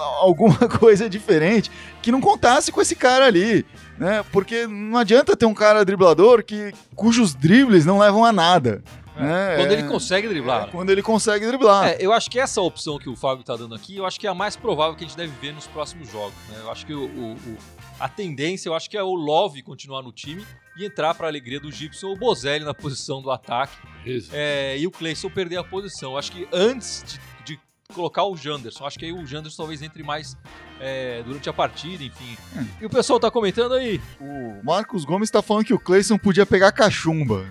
Alguma 0.00 0.56
coisa 0.78 1.08
diferente 1.08 1.70
que 2.00 2.10
não 2.12 2.20
contasse 2.20 2.70
com 2.72 2.80
esse 2.80 2.94
cara 2.96 3.26
ali, 3.26 3.64
né? 3.98 4.24
Porque 4.32 4.66
não 4.66 4.98
adianta 4.98 5.36
ter 5.36 5.46
um 5.46 5.54
cara 5.54 5.84
driblador 5.84 6.42
que, 6.44 6.72
cujos 6.94 7.34
dribles 7.34 7.84
não 7.86 7.98
levam 7.98 8.24
a 8.24 8.32
nada. 8.32 8.82
né? 9.16 9.56
Quando 9.56 9.70
É- 9.70 9.72
ele 9.74 9.82
consegue 9.88 10.26
driblar. 10.28 10.64
é, 10.64 10.70
quando 10.70 10.90
ele 10.90 11.02
consegue 11.02 11.46
driblar. 11.46 11.88
É, 11.90 11.96
eu 12.00 12.12
acho 12.12 12.30
que 12.30 12.40
essa 12.40 12.60
opção 12.62 12.98
que 12.98 13.08
o 13.10 13.14
Fábio 13.16 13.44
tá 13.44 13.54
dando 13.56 13.74
aqui, 13.74 13.96
eu 13.98 14.06
acho 14.06 14.18
que 14.18 14.26
é 14.26 14.30
a 14.30 14.34
mais 14.34 14.56
provável 14.56 14.94
que 14.96 15.04
a 15.04 15.06
gente 15.06 15.16
deve 15.16 15.32
ver 15.40 15.52
nos 15.52 15.66
próximos 15.66 16.10
jogos. 16.10 16.34
né? 16.48 16.56
Eu 16.60 16.70
acho 16.70 16.86
que 16.86 16.94
o, 16.94 17.04
o- 17.04 17.32
o- 17.34 17.56
a 18.00 18.08
tendência, 18.08 18.68
eu 18.68 18.74
acho 18.74 18.88
que 18.90 18.96
é 18.96 19.02
o 19.02 19.14
Love 19.14 19.62
continuar 19.62 20.02
no 20.02 20.10
time 20.10 20.44
e 20.76 20.84
entrar 20.86 21.14
para 21.14 21.28
alegria 21.28 21.60
do 21.60 21.70
Gibson 21.70 22.08
o 22.08 22.16
Bozelli 22.16 22.64
na 22.64 22.72
posição 22.74 23.20
do 23.22 23.30
ataque 23.30 23.76
Isso. 24.04 24.30
é, 24.32 24.76
e 24.78 24.86
o 24.86 24.90
Cleison 24.90 25.28
perder 25.30 25.58
a 25.58 25.62
posição. 25.62 26.12
Eu 26.12 26.18
acho 26.18 26.32
que 26.32 26.48
antes 26.50 27.04
de 27.06 27.20
colocar 27.92 28.24
o 28.24 28.36
Janderson, 28.36 28.86
acho 28.86 28.98
que 28.98 29.04
aí 29.04 29.12
o 29.12 29.26
Janderson 29.26 29.62
talvez 29.62 29.82
entre 29.82 30.02
mais 30.02 30.36
é, 30.80 31.22
durante 31.24 31.48
a 31.48 31.52
partida, 31.52 32.02
enfim. 32.02 32.36
E 32.80 32.86
o 32.86 32.90
pessoal 32.90 33.20
tá 33.20 33.30
comentando 33.30 33.74
aí. 33.74 34.00
O 34.20 34.64
Marcos 34.64 35.04
Gomes 35.04 35.30
tá 35.30 35.40
falando 35.40 35.64
que 35.64 35.74
o 35.74 35.78
Cleison 35.78 36.18
podia 36.18 36.44
pegar 36.44 36.72
cachumba. 36.72 37.46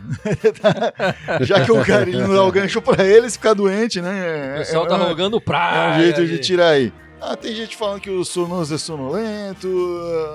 Já 1.41 1.63
que 1.63 1.71
o 1.71 1.85
cara 1.85 2.09
ele 2.09 2.17
não 2.17 2.33
dá 2.33 2.43
o 2.43 2.51
gancho 2.51 2.81
pra 2.81 3.05
ele, 3.05 3.29
se 3.29 3.37
ficar 3.37 3.53
doente, 3.53 4.01
né? 4.01 4.55
O 4.55 4.57
pessoal 4.59 4.87
tá 4.87 4.95
é, 4.95 5.03
rogando 5.07 5.37
é 5.37 5.39
praia. 5.39 5.97
um 5.97 6.01
jeito 6.01 6.25
de 6.27 6.39
tirar 6.39 6.69
aí. 6.69 6.91
Ah, 7.21 7.37
tem 7.37 7.55
gente 7.55 7.77
falando 7.77 8.01
que 8.01 8.09
o 8.09 8.25
Sornoso 8.25 8.73
é 8.73 8.77
sonolento, 8.79 9.69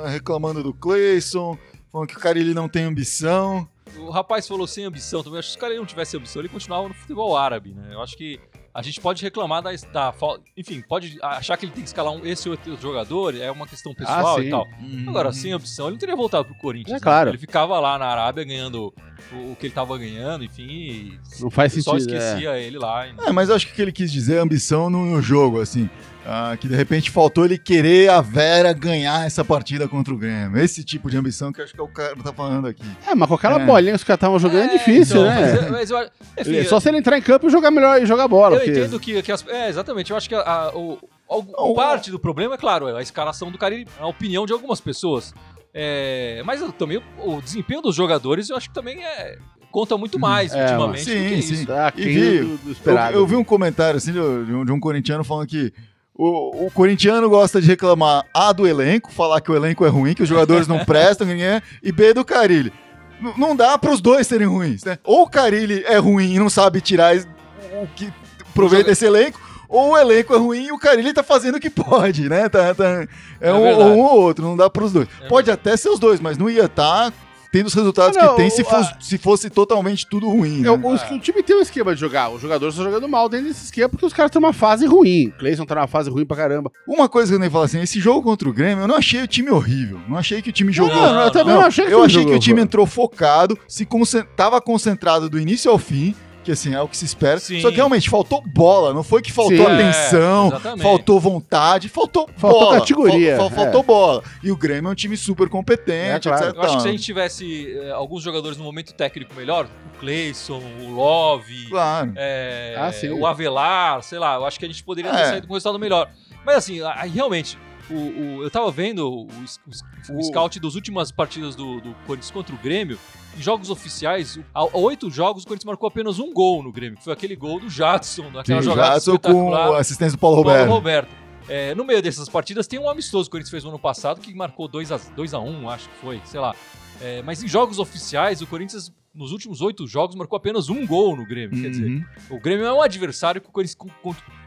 reclamando 0.07 0.63
do 0.63 0.73
Cleison, 0.73 1.59
falando 1.91 2.09
que 2.09 2.17
o 2.17 2.21
cara 2.21 2.39
ele 2.39 2.55
não 2.55 2.69
tem 2.69 2.85
ambição. 2.85 3.69
O 3.99 4.11
rapaz 4.11 4.47
falou 4.47 4.67
sem 4.67 4.85
ambição 4.85 5.23
também. 5.23 5.39
Acho 5.39 5.49
que 5.49 5.53
se 5.53 5.59
o 5.59 5.61
cara 5.61 5.75
não 5.75 5.87
tivesse 5.87 6.17
ambição, 6.17 6.41
ele 6.41 6.49
continuava 6.49 6.89
no 6.89 6.95
futebol 6.95 7.37
árabe, 7.37 7.75
né? 7.75 7.89
Eu 7.93 8.01
acho 8.01 8.17
que 8.17 8.39
a 8.79 8.83
gente 8.83 9.01
pode 9.01 9.23
reclamar 9.23 9.63
da, 9.63 9.71
da 9.93 10.13
falta. 10.13 10.43
Enfim, 10.57 10.83
pode 10.87 11.19
achar 11.23 11.57
que 11.57 11.65
ele 11.65 11.73
tem 11.73 11.83
que 11.83 11.89
escalar 11.89 12.13
um, 12.13 12.27
esse 12.27 12.47
ou 12.49 12.53
outro 12.55 12.77
jogador, 12.81 13.35
é 13.35 13.51
uma 13.51 13.67
questão 13.67 13.95
pessoal 13.95 14.37
Ah, 14.37 14.41
e 14.41 14.45
sim. 14.45 14.51
tal. 14.51 14.67
Agora, 15.09 15.33
sem 15.33 15.51
ambição, 15.53 15.87
ele 15.87 15.93
não 15.95 15.99
teria 15.99 16.15
voltado 16.15 16.45
pro 16.45 16.55
Corinthians. 16.57 16.91
É 16.93 16.95
né? 16.95 17.01
claro. 17.01 17.31
Ele 17.31 17.39
ficava 17.39 17.81
lá 17.81 17.99
na 17.99 18.05
Arábia 18.07 18.45
ganhando 18.45 18.93
o, 19.33 19.53
o 19.53 19.57
que 19.59 19.67
ele 19.67 19.75
tava 19.75 19.97
ganhando, 19.97 20.45
enfim. 20.45 20.67
E 20.69 21.21
Não 21.41 21.51
faz 21.51 21.73
sentido. 21.73 21.95
é. 21.95 21.99
esquecia 21.99 22.59
ele 22.59 22.79
lá. 22.79 23.07
e- 23.09 23.15
É, 23.27 23.33
mas 23.33 23.49
eu 23.49 23.55
acho 23.57 23.67
que 23.67 23.73
o 23.73 23.75
que 23.77 23.81
ele 23.83 23.93
quis 23.93 24.13
dizer 24.13 24.37
é 24.37 24.39
ambição 24.41 24.91
no, 24.91 25.05
no 25.07 25.23
jogo, 25.23 25.61
assim. 25.61 25.89
Ah, 26.29 26.57
que 26.59 26.67
de 26.67 26.75
repente 26.75 27.09
faltou 27.09 27.45
ele 27.45 27.57
querer 27.57 28.11
a 28.11 28.21
Vera 28.21 28.73
ganhar 28.73 29.25
essa 29.25 29.45
partida 29.45 29.87
contra 29.87 30.13
o 30.13 30.19
Grêmio. 30.19 30.59
Esse 30.61 30.83
tipo 30.83 31.09
de 31.09 31.17
ambição 31.17 31.53
que 31.53 31.61
eu 31.61 31.65
acho 31.65 31.73
que 31.73 31.81
é 31.81 31.83
o 31.85 31.87
cara 31.87 32.17
tá 32.17 32.33
falando 32.33 32.67
aqui. 32.67 32.83
É, 33.07 33.15
mas 33.15 33.29
com 33.29 33.35
aquela 33.37 33.61
É. 33.63 33.65
bolinha 33.65 33.93
que 33.93 33.97
os 33.99 34.05
caras 34.05 34.17
estavam 34.19 34.39
jogando 34.41 34.71
é, 34.71 34.73
difícil, 34.77 35.21
então, 35.21 35.25
né? 35.25 35.53
Mas, 35.53 35.71
mas 35.71 35.91
eu, 35.91 36.11
enfim, 36.41 36.57
É 36.57 36.65
só 36.65 36.81
se 36.81 36.89
ele 36.89 36.99
entrar 36.99 37.17
em 37.17 37.23
campo 37.23 37.47
e 37.47 37.51
jogar 37.51 37.71
melhor 37.71 38.03
e 38.03 38.07
jogar 38.07 38.27
bola. 38.27 38.57
eu 38.57 38.61
porque- 38.61 38.73
entendo 38.73 38.99
que, 38.99 39.23
que 39.23 39.31
as, 39.31 39.47
É, 39.47 39.69
exatamente. 39.69 40.11
Eu 40.11 40.17
acho 40.17 40.29
que 40.29 40.35
a, 40.35 40.41
a- 40.41 40.77
o, 40.77 40.99
O- 41.29 41.75
parte 41.75 42.11
do 42.11 42.19
problema, 42.19 42.55
é 42.55 42.59
claro, 42.59 42.89
é 42.89 42.99
a 42.99 43.03
escalação 43.03 43.51
do 43.51 43.57
cara, 43.59 43.75
e 43.77 43.87
a 44.01 44.07
opinião 44.09 44.47
de 44.47 44.53
algumas 44.53 44.81
pessoas. 44.81 45.33
É, 45.73 46.43
mas 46.45 46.61
eu 46.61 46.73
também 46.73 46.97
o, 47.23 47.37
o 47.37 47.43
desempenho 47.43 47.83
dos 47.83 47.95
jogadores 47.95 48.49
eu 48.51 48.57
acho 48.57 48.69
que 48.69 48.75
também 48.75 49.05
é, 49.05 49.37
conta 49.71 49.97
muito 49.99 50.19
mais 50.19 50.53
É, 50.55 50.63
ultimamente 50.65 51.05
sim, 51.05 51.23
do 51.23 51.29
que 51.37 51.43
sim. 51.43 51.55
isso. 51.55 51.67
Tá 51.67 51.93
E 51.97 52.05
vi- 52.05 52.39
do, 52.41 52.57
do 52.57 52.69
Eu, 52.69 52.73
esperado. 52.73 53.17
eu 53.17 53.27
vi 53.27 53.37
um 53.37 53.45
comentário 53.45 53.99
assim 53.99 54.13
de 54.13 54.19
um, 54.19 54.65
de 54.65 54.73
um 54.73 54.81
corintiano 54.81 55.23
falando 55.23 55.47
que 55.47 55.73
o, 56.19 56.67
o 56.67 56.71
corintiano 56.71 57.29
gosta 57.29 57.61
de 57.61 57.67
reclamar 57.67 58.25
A 58.33 58.53
do 58.53 58.67
elenco, 58.67 59.13
falar 59.13 59.41
que 59.41 59.51
o 59.51 59.57
elenco 59.57 59.85
é 59.85 59.89
ruim, 59.89 60.15
que 60.15 60.23
os 60.23 60.29
jogadores 60.29 60.67
não 60.67 60.83
prestam, 60.87 61.27
ninguém 61.27 61.45
é, 61.47 61.63
e 61.83 61.93
B 61.93 62.15
do 62.15 62.25
Carilli. 62.25 62.73
N- 63.21 63.35
não 63.37 63.55
dá 63.57 63.77
para 63.79 63.91
os 63.93 64.01
dois 64.01 64.27
serem 64.27 64.47
ruins, 64.47 64.85
né? 64.85 64.99
Ou 65.05 65.23
o 65.23 65.29
Carilli 65.31 65.83
é 65.87 65.97
ruim 65.99 66.35
e 66.35 66.39
não 66.39 66.49
sabe 66.51 66.81
tirar 66.81 67.17
o 67.17 67.87
que 67.95 68.13
proveito 68.55 68.87
desse 68.87 69.05
elenco, 69.05 69.41
ou 69.69 69.91
o 69.93 69.99
elenco 69.99 70.33
é 70.35 70.39
ruim 70.39 70.67
e 70.67 70.73
o 70.73 70.79
Carilli 70.79 71.13
tá 71.13 71.23
fazendo 71.23 71.57
o 71.57 71.61
que 71.61 71.69
pode, 71.69 72.29
né? 72.29 72.49
Tá, 72.49 72.73
tá- 72.75 73.07
é 73.41 73.49
É 73.51 73.53
um, 73.53 73.63
verdade. 73.63 73.91
um 73.91 73.99
ou 73.99 74.21
outro, 74.23 74.45
não 74.45 74.57
dá 74.57 74.71
para 74.71 74.85
os 74.85 74.93
dois. 74.93 75.09
É 75.21 75.29
pode 75.29 75.51
até 75.51 75.77
ser 75.77 75.89
os 75.91 75.99
dois, 75.99 76.21
mas 76.21 76.39
não 76.39 76.49
ia 76.49 76.65
estar 76.67 77.13
tendo 77.57 77.67
os 77.69 77.75
resultados 77.75 78.17
Ah, 78.19 78.25
não, 78.25 78.31
que 78.33 78.37
tem 78.37 78.51
se, 78.51 78.61
a- 78.63 78.65
fosse, 78.65 78.93
se 79.01 79.19
fosse 79.19 79.49
totalmente 79.51 80.07
tudo 80.07 80.29
ruim, 80.29 80.61
né? 80.61 80.69
É, 80.69 80.71
o, 80.71 80.75
o 81.15 81.19
time 81.19 81.43
tem 81.43 81.57
um 81.57 81.61
esquema 81.63 81.95
de 81.95 82.01
jogar. 82.01 82.29
Os 82.31 82.41
jogadores 82.43 82.75
estão 82.75 82.85
jogando 82.91 83.09
mal 83.09 83.29
dentro 83.29 83.49
desse 83.49 83.65
esquema 83.67 83.89
porque 83.89 84.05
os 84.05 84.13
caras 84.13 84.29
estão 84.29 84.43
numa 84.43 84.53
fase 84.53 84.85
ruim. 84.87 85.29
O 85.29 85.39
Cleison 85.39 85.65
tá 85.65 85.75
numa 85.75 85.87
fase 85.87 86.11
ruim 86.11 86.27
pra 86.27 86.37
caramba. 86.37 86.71
Uma 86.87 87.09
coisa 87.09 87.31
que 87.33 87.37
eu 87.37 87.41
nem 87.41 87.49
falo 87.51 87.65
assim, 87.65 87.81
esse 87.81 87.99
jogo 88.01 88.23
contra 88.23 88.49
o 88.49 88.53
Grêmio, 88.53 88.83
eu 88.85 88.89
não 88.89 88.97
achei 88.97 89.23
o 89.23 89.27
time 89.27 89.51
horrível. 89.51 90.01
Não 90.09 90.17
achei 90.19 90.43
que 90.43 90.51
o 90.51 90.53
time 90.53 90.73
jogou. 90.73 90.95
não, 90.95 91.21
eu 91.23 91.31
também 91.31 91.55
Não, 91.55 91.61
não 91.61 91.67
achei 91.67 91.87
que 91.87 91.93
eu 91.95 92.03
achei 92.03 92.25
que 92.25 92.33
o 92.35 92.39
time 92.39 92.61
entrou 92.61 92.85
focado, 92.87 93.59
se 93.67 93.87
concen- 93.87 94.25
tava 94.37 94.61
concentrado 94.61 95.29
do 95.31 95.39
início 95.41 95.71
ao 95.71 95.79
fim, 95.79 96.15
que 96.47 96.53
assim, 96.53 96.75
é 96.75 96.81
o 96.81 96.87
que 96.89 96.97
se 96.97 97.05
espera. 97.05 97.39
Sim. 97.41 97.61
Só 97.61 97.71
que 97.71 97.77
realmente 97.77 98.09
faltou 98.09 98.41
bola, 98.47 98.95
não 98.95 99.03
foi 99.03 99.21
que 99.21 99.33
faltou 99.33 99.57
Sim. 99.57 99.67
atenção, 99.67 100.53
É, 100.75 100.77
faltou 100.81 101.19
vontade, 101.21 101.89
faltou, 101.89 102.31
Faltou 102.37 102.61
bola. 102.61 102.79
categoria, 102.81 103.37
Fal- 103.37 103.51
fal- 103.51 103.59
é. 103.59 103.63
faltou 103.65 103.83
bola. 103.83 104.23
E 104.45 104.51
o 104.53 104.57
Grêmio 104.57 104.89
é 104.89 104.93
um 104.93 104.95
time 104.95 105.17
super 105.17 105.49
competente, 105.49 106.29
É, 106.29 106.31
claro. 106.31 106.45
etc. 106.47 106.57
Eu 106.57 106.63
acho 106.63 106.77
que 106.77 106.83
se 106.83 106.89
a 106.89 106.91
gente 106.93 107.03
tivesse 107.03 107.77
eh, 107.79 107.91
alguns 107.91 108.23
jogadores 108.23 108.57
no 108.57 108.63
momento 108.65 108.95
técnico 108.95 109.35
melhor, 109.35 109.67
o 109.67 109.99
Cleison, 109.99 110.63
o 110.83 110.91
Love, 110.95 111.67
Claro. 111.69 112.13
é, 112.15 112.77
Ah, 112.79 112.91
o 113.15 113.27
Avelar, 113.27 114.01
sei 114.03 114.19
lá, 114.21 114.37
eu 114.37 114.45
acho 114.47 114.59
que 114.59 114.65
a 114.65 114.69
gente 114.69 114.85
poderia 114.85 115.11
ter 115.11 115.19
É. 115.21 115.25
saído 115.31 115.47
com 115.49 115.53
um 115.53 115.57
resultado 115.57 115.79
melhor. 115.81 116.09
Mas 116.45 116.57
assim, 116.59 116.81
aí 116.95 117.11
realmente, 117.11 117.59
o, 117.91 117.95
o- 117.95 118.43
eu 118.45 118.51
tava 118.51 118.71
vendo 118.71 119.01
o, 119.09 119.23
o- 119.25 120.13
o 120.15 120.19
O- 120.19 120.23
scout 120.23 120.61
das 120.61 120.77
últimas 120.77 121.11
partidas 121.11 121.57
do, 121.57 121.81
do 121.81 121.93
Corinthians 122.07 122.31
contra 122.31 122.55
o 122.55 122.59
Grêmio. 122.59 122.97
Em 123.37 123.43
jogos 123.43 123.69
oficiais, 123.71 124.39
a 124.55 124.61
a 124.61 124.79
oito 124.79 125.11
jogos, 125.11 125.43
o 125.43 125.47
Corinthians 125.47 125.67
marcou 125.67 125.87
apenas 125.89 126.19
um 126.19 126.33
gol 126.33 126.63
no 126.63 126.73
Grêmio, 126.73 126.97
que 126.99 127.05
foi 127.05 127.13
aquele 127.13 127.37
gol 127.37 127.61
do 127.61 127.69
Jadson, 127.69 128.31
naquela 128.31 128.63
Sim, 128.63 128.69
jogada 128.69 128.93
Jadson 128.95 129.19
com 129.19 129.55
a 129.55 129.79
assistência 129.79 130.17
do 130.17 130.21
Paulo 130.21 130.43
Paulo 130.43 130.51
Roberto. 130.51 130.71
Roberto. 130.71 131.27
É, 131.49 131.75
no 131.75 131.85
meio 131.85 132.03
dessas 132.03 132.29
partidas 132.29 132.67
tem 132.67 132.79
um 132.79 132.89
amistoso 132.89 133.25
que 133.25 133.29
o 133.29 133.33
Corinthians 133.33 133.51
fez 133.51 133.63
no 133.63 133.71
ano 133.71 133.79
passado 133.79 134.21
que 134.21 134.35
marcou 134.35 134.69
2x1, 134.69 135.45
um, 135.45 135.69
acho 135.71 135.89
que 135.89 135.95
foi, 135.97 136.21
sei 136.25 136.41
lá. 136.41 136.55
É, 137.01 137.23
mas 137.23 137.43
em 137.43 137.47
jogos 137.47 137.79
oficiais, 137.79 138.41
o 138.41 138.47
Corinthians, 138.47 138.91
nos 139.15 139.31
últimos 139.33 139.61
oito 139.61 139.87
jogos, 139.87 140.17
marcou 140.17 140.37
apenas 140.37 140.69
um 140.69 140.85
gol 140.87 141.15
no 141.15 141.25
Grêmio. 141.27 141.61
Quer 141.63 141.71
dizer, 141.71 141.87
Uhum. 141.87 142.05
o 142.31 142.41
Grêmio 142.41 142.65
é 142.67 142.73
um 142.73 142.81
adversário 142.83 143.41
que 143.41 143.49
o 143.49 143.53
Corinthians 143.53 143.77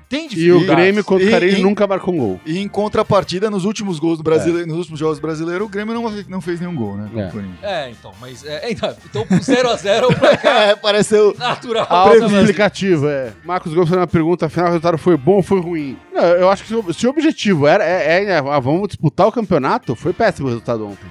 tem 0.09 0.27
E 0.35 0.51
o. 0.51 0.65
Grêmio 0.65 1.03
contra 1.05 1.25
o 1.27 1.29
Carilho 1.29 1.61
nunca 1.61 1.85
marcou 1.85 2.13
um 2.13 2.17
gol. 2.17 2.41
E 2.45 2.57
em 2.57 2.67
contrapartida, 2.67 3.49
nos 3.49 3.63
últimos 3.63 3.99
gols 3.99 4.17
do 4.17 4.23
brasileiro, 4.23 4.67
nos 4.67 4.77
últimos 4.77 4.99
jogos 4.99 5.19
brasileiros, 5.19 5.65
o 5.67 5.69
Grêmio 5.69 5.93
não, 5.93 6.09
não 6.27 6.41
fez 6.41 6.59
nenhum 6.59 6.75
gol, 6.75 6.97
né? 6.97 7.09
o 7.13 7.19
É. 7.19 7.29
É, 7.61 7.89
então, 7.91 8.11
mas 8.19 8.43
é, 8.43 8.71
então, 8.71 8.95
então 9.05 9.23
0x0 9.25 10.17
pra 10.17 10.35
cá, 10.35 10.61
É, 10.63 10.75
pareceu. 10.75 11.35
natural. 11.37 11.85
Algo 11.89 12.27
né, 12.27 13.07
é. 13.07 13.33
Marcos 13.45 13.71
Gomes 13.73 13.87
fazendo 13.89 14.01
uma 14.01 14.07
pergunta, 14.07 14.47
afinal 14.47 14.65
o 14.67 14.69
resultado 14.69 14.97
foi 14.97 15.15
bom 15.15 15.33
ou 15.37 15.43
foi 15.43 15.61
ruim? 15.61 15.97
Não, 16.11 16.23
eu 16.23 16.49
acho 16.49 16.63
que 16.63 16.69
se 16.69 16.75
o- 16.75 16.93
o 17.05 17.09
objetivo 17.09 17.67
era 17.67 17.83
é, 17.85 18.23
é, 18.25 18.37
ah, 18.39 18.59
vamos 18.59 18.87
disputar 18.87 19.27
o 19.27 19.31
campeonato, 19.31 19.95
foi 19.95 20.11
péssimo 20.11 20.47
o 20.47 20.49
resultado 20.49 20.85
ontem. 20.87 21.07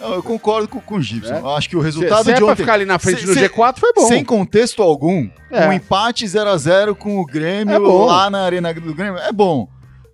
Não, 0.00 0.14
eu 0.14 0.22
concordo 0.22 0.68
com, 0.68 0.80
com 0.80 0.96
o 0.96 1.02
Gibson. 1.02 1.34
É? 1.34 1.56
Acho 1.56 1.68
que 1.68 1.76
o 1.76 1.80
Se, 1.80 1.86
resultado 1.86 2.24
se 2.24 2.30
é 2.30 2.34
de 2.34 2.40
pra 2.40 2.52
ontem. 2.52 2.62
ficar 2.62 2.74
ali 2.74 2.84
na 2.84 2.98
frente 2.98 3.20
se- 3.20 3.26
no 3.26 3.34
se- 3.34 3.40
G4, 3.48 3.78
foi 3.78 3.92
bom. 3.92 4.06
Sem 4.08 4.24
contexto 4.24 4.82
algum, 4.82 5.28
É. 5.50 5.66
um 5.68 5.72
empate 5.72 6.24
0x0 6.26 6.94
com 6.94 7.18
o 7.20 7.26
Grêmio 7.26 7.74
É 7.74 7.78
lá 7.78 8.30
na 8.30 8.42
Arena 8.42 8.72
do 8.72 8.94
Grêmio 8.94 9.18
é 9.18 9.32
bom. 9.32 9.68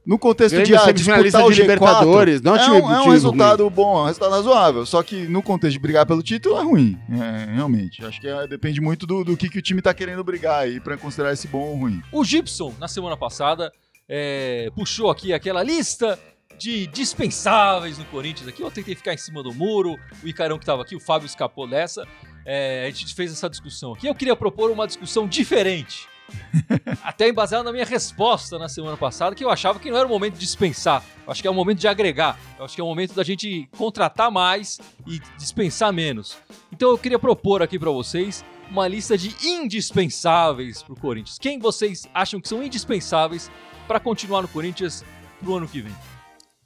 No 0.06 0.18
contexto 0.18 0.50
Grêmio 0.52 0.66
de 0.68 0.74
ah, 0.76 0.80
semifinalista 0.80 1.38
disputar 1.38 1.46
o 1.46 1.50
de 1.50 1.56
G4, 1.56 1.62
Libertadores, 1.62 2.42
não 2.42 2.54
é 2.54 2.58
um 2.58 2.60
é 2.60 2.64
time- 2.64 2.80
um, 2.82 2.92
é 2.94 3.00
um 3.00 3.08
resultado 3.08 3.70
bom, 3.70 3.98
é 3.98 4.02
um 4.02 4.04
resultado 4.06 4.32
razoável. 4.32 4.84
Só 4.84 5.02
que 5.02 5.26
no 5.28 5.42
contexto 5.42 5.72
de 5.72 5.78
brigar 5.78 6.04
pelo 6.04 6.22
título 6.22 6.58
é 6.58 6.62
ruim, 6.62 6.98
é, 7.10 7.54
realmente. 7.54 8.04
Acho 8.04 8.20
que 8.20 8.28
é- 8.28 8.46
depende 8.46 8.82
muito 8.82 9.06
do, 9.06 9.24
do 9.24 9.34
que, 9.34 9.48
que 9.48 9.58
o 9.58 9.62
time 9.62 9.80
tá 9.80 9.94
querendo 9.94 10.22
brigar 10.22 10.60
aí 10.60 10.78
pra 10.78 10.98
considerar 10.98 11.32
esse 11.32 11.48
bom 11.48 11.62
ou 11.68 11.76
ruim. 11.76 12.02
O 12.12 12.22
Gibson, 12.22 12.74
na 12.78 12.86
semana 12.86 13.16
passada, 13.16 13.72
é, 14.06 14.70
puxou 14.76 15.10
aqui 15.10 15.32
aquela 15.32 15.62
lista 15.62 16.18
de 16.58 16.86
dispensáveis 16.86 17.98
no 17.98 18.04
Corinthians 18.06 18.48
aqui. 18.48 18.62
Eu 18.62 18.70
tentei 18.70 18.94
ficar 18.94 19.14
em 19.14 19.18
cima 19.18 19.42
do 19.42 19.52
muro, 19.52 19.98
o 20.22 20.28
Icarão 20.28 20.58
que 20.58 20.64
estava 20.64 20.82
aqui, 20.82 20.96
o 20.96 21.00
Fábio 21.00 21.26
escapou 21.26 21.66
dessa. 21.66 22.06
É, 22.44 22.86
a 22.86 22.90
gente 22.90 23.14
fez 23.14 23.32
essa 23.32 23.48
discussão 23.48 23.92
aqui. 23.92 24.06
Eu 24.06 24.14
queria 24.14 24.36
propor 24.36 24.70
uma 24.70 24.86
discussão 24.86 25.26
diferente. 25.26 26.08
Até 27.02 27.28
embasado 27.28 27.64
na 27.64 27.72
minha 27.72 27.84
resposta 27.84 28.58
na 28.58 28.68
semana 28.68 28.96
passada, 28.96 29.34
que 29.34 29.44
eu 29.44 29.50
achava 29.50 29.78
que 29.78 29.90
não 29.90 29.98
era 29.98 30.06
o 30.06 30.10
momento 30.10 30.34
de 30.34 30.40
dispensar. 30.40 31.04
Eu 31.26 31.32
acho 31.32 31.42
que 31.42 31.48
é 31.48 31.50
o 31.50 31.54
momento 31.54 31.78
de 31.78 31.88
agregar. 31.88 32.38
Eu 32.58 32.64
acho 32.64 32.74
que 32.74 32.80
é 32.80 32.84
o 32.84 32.86
momento 32.86 33.14
da 33.14 33.22
gente 33.22 33.68
contratar 33.76 34.30
mais 34.30 34.78
e 35.06 35.20
dispensar 35.38 35.92
menos. 35.92 36.36
Então 36.72 36.90
eu 36.90 36.98
queria 36.98 37.18
propor 37.18 37.62
aqui 37.62 37.78
pra 37.78 37.90
vocês 37.90 38.44
uma 38.70 38.88
lista 38.88 39.16
de 39.16 39.34
indispensáveis 39.46 40.82
pro 40.82 40.96
Corinthians. 40.96 41.38
Quem 41.38 41.58
vocês 41.58 42.08
acham 42.14 42.40
que 42.40 42.48
são 42.48 42.62
indispensáveis 42.62 43.50
pra 43.86 44.00
continuar 44.00 44.42
no 44.42 44.48
Corinthians 44.48 45.04
pro 45.40 45.56
ano 45.56 45.68
que 45.68 45.82
vem? 45.82 45.94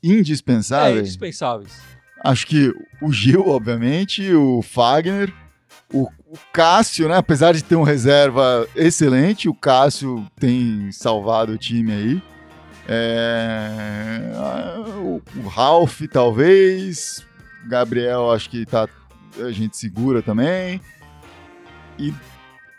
É, 0.02 0.08
Indispensável. 0.08 1.00
indispensáveis. 1.00 1.80
Acho 2.24 2.46
que 2.46 2.72
o 3.00 3.12
Gil, 3.12 3.46
obviamente, 3.48 4.32
o 4.32 4.60
Fagner, 4.62 5.32
o, 5.92 6.08
o 6.26 6.38
Cássio, 6.52 7.08
né? 7.08 7.16
Apesar 7.16 7.52
de 7.52 7.62
ter 7.62 7.76
um 7.76 7.82
reserva 7.82 8.66
excelente, 8.74 9.48
o 9.48 9.54
Cássio 9.54 10.26
tem 10.38 10.90
salvado 10.92 11.52
o 11.52 11.58
time 11.58 11.92
aí. 11.92 12.22
É, 12.88 14.32
o, 14.98 15.22
o 15.36 15.48
Ralph, 15.48 16.00
talvez. 16.10 17.24
Gabriel, 17.68 18.30
acho 18.32 18.48
que 18.48 18.64
tá, 18.64 18.88
a 19.38 19.50
gente 19.50 19.76
segura 19.76 20.22
também. 20.22 20.80
E 21.98 22.14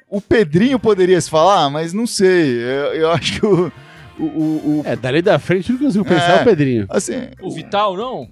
o 0.10 0.20
Pedrinho 0.20 0.80
poderia 0.80 1.22
se 1.22 1.30
falar, 1.30 1.70
mas 1.70 1.94
não 1.94 2.08
sei. 2.08 2.58
Eu, 2.58 2.94
eu 2.94 3.12
acho 3.14 3.40
que 3.40 3.46
o. 3.46 3.72
o, 4.20 4.24
o- 4.26 4.80
o- 4.80 4.84
É, 4.86 4.96
dali 4.96 5.22
da 5.22 5.40
frente 5.40 5.70
eu 5.70 5.78
não 5.78 5.86
consigo 5.86 6.06
pensar 6.06 6.40
É. 6.40 6.42
o 6.42 6.44
Pedrinho. 6.44 6.86
assim, 6.90 7.14
O 7.42 7.52
Vital, 7.52 7.96
não? 7.98 8.28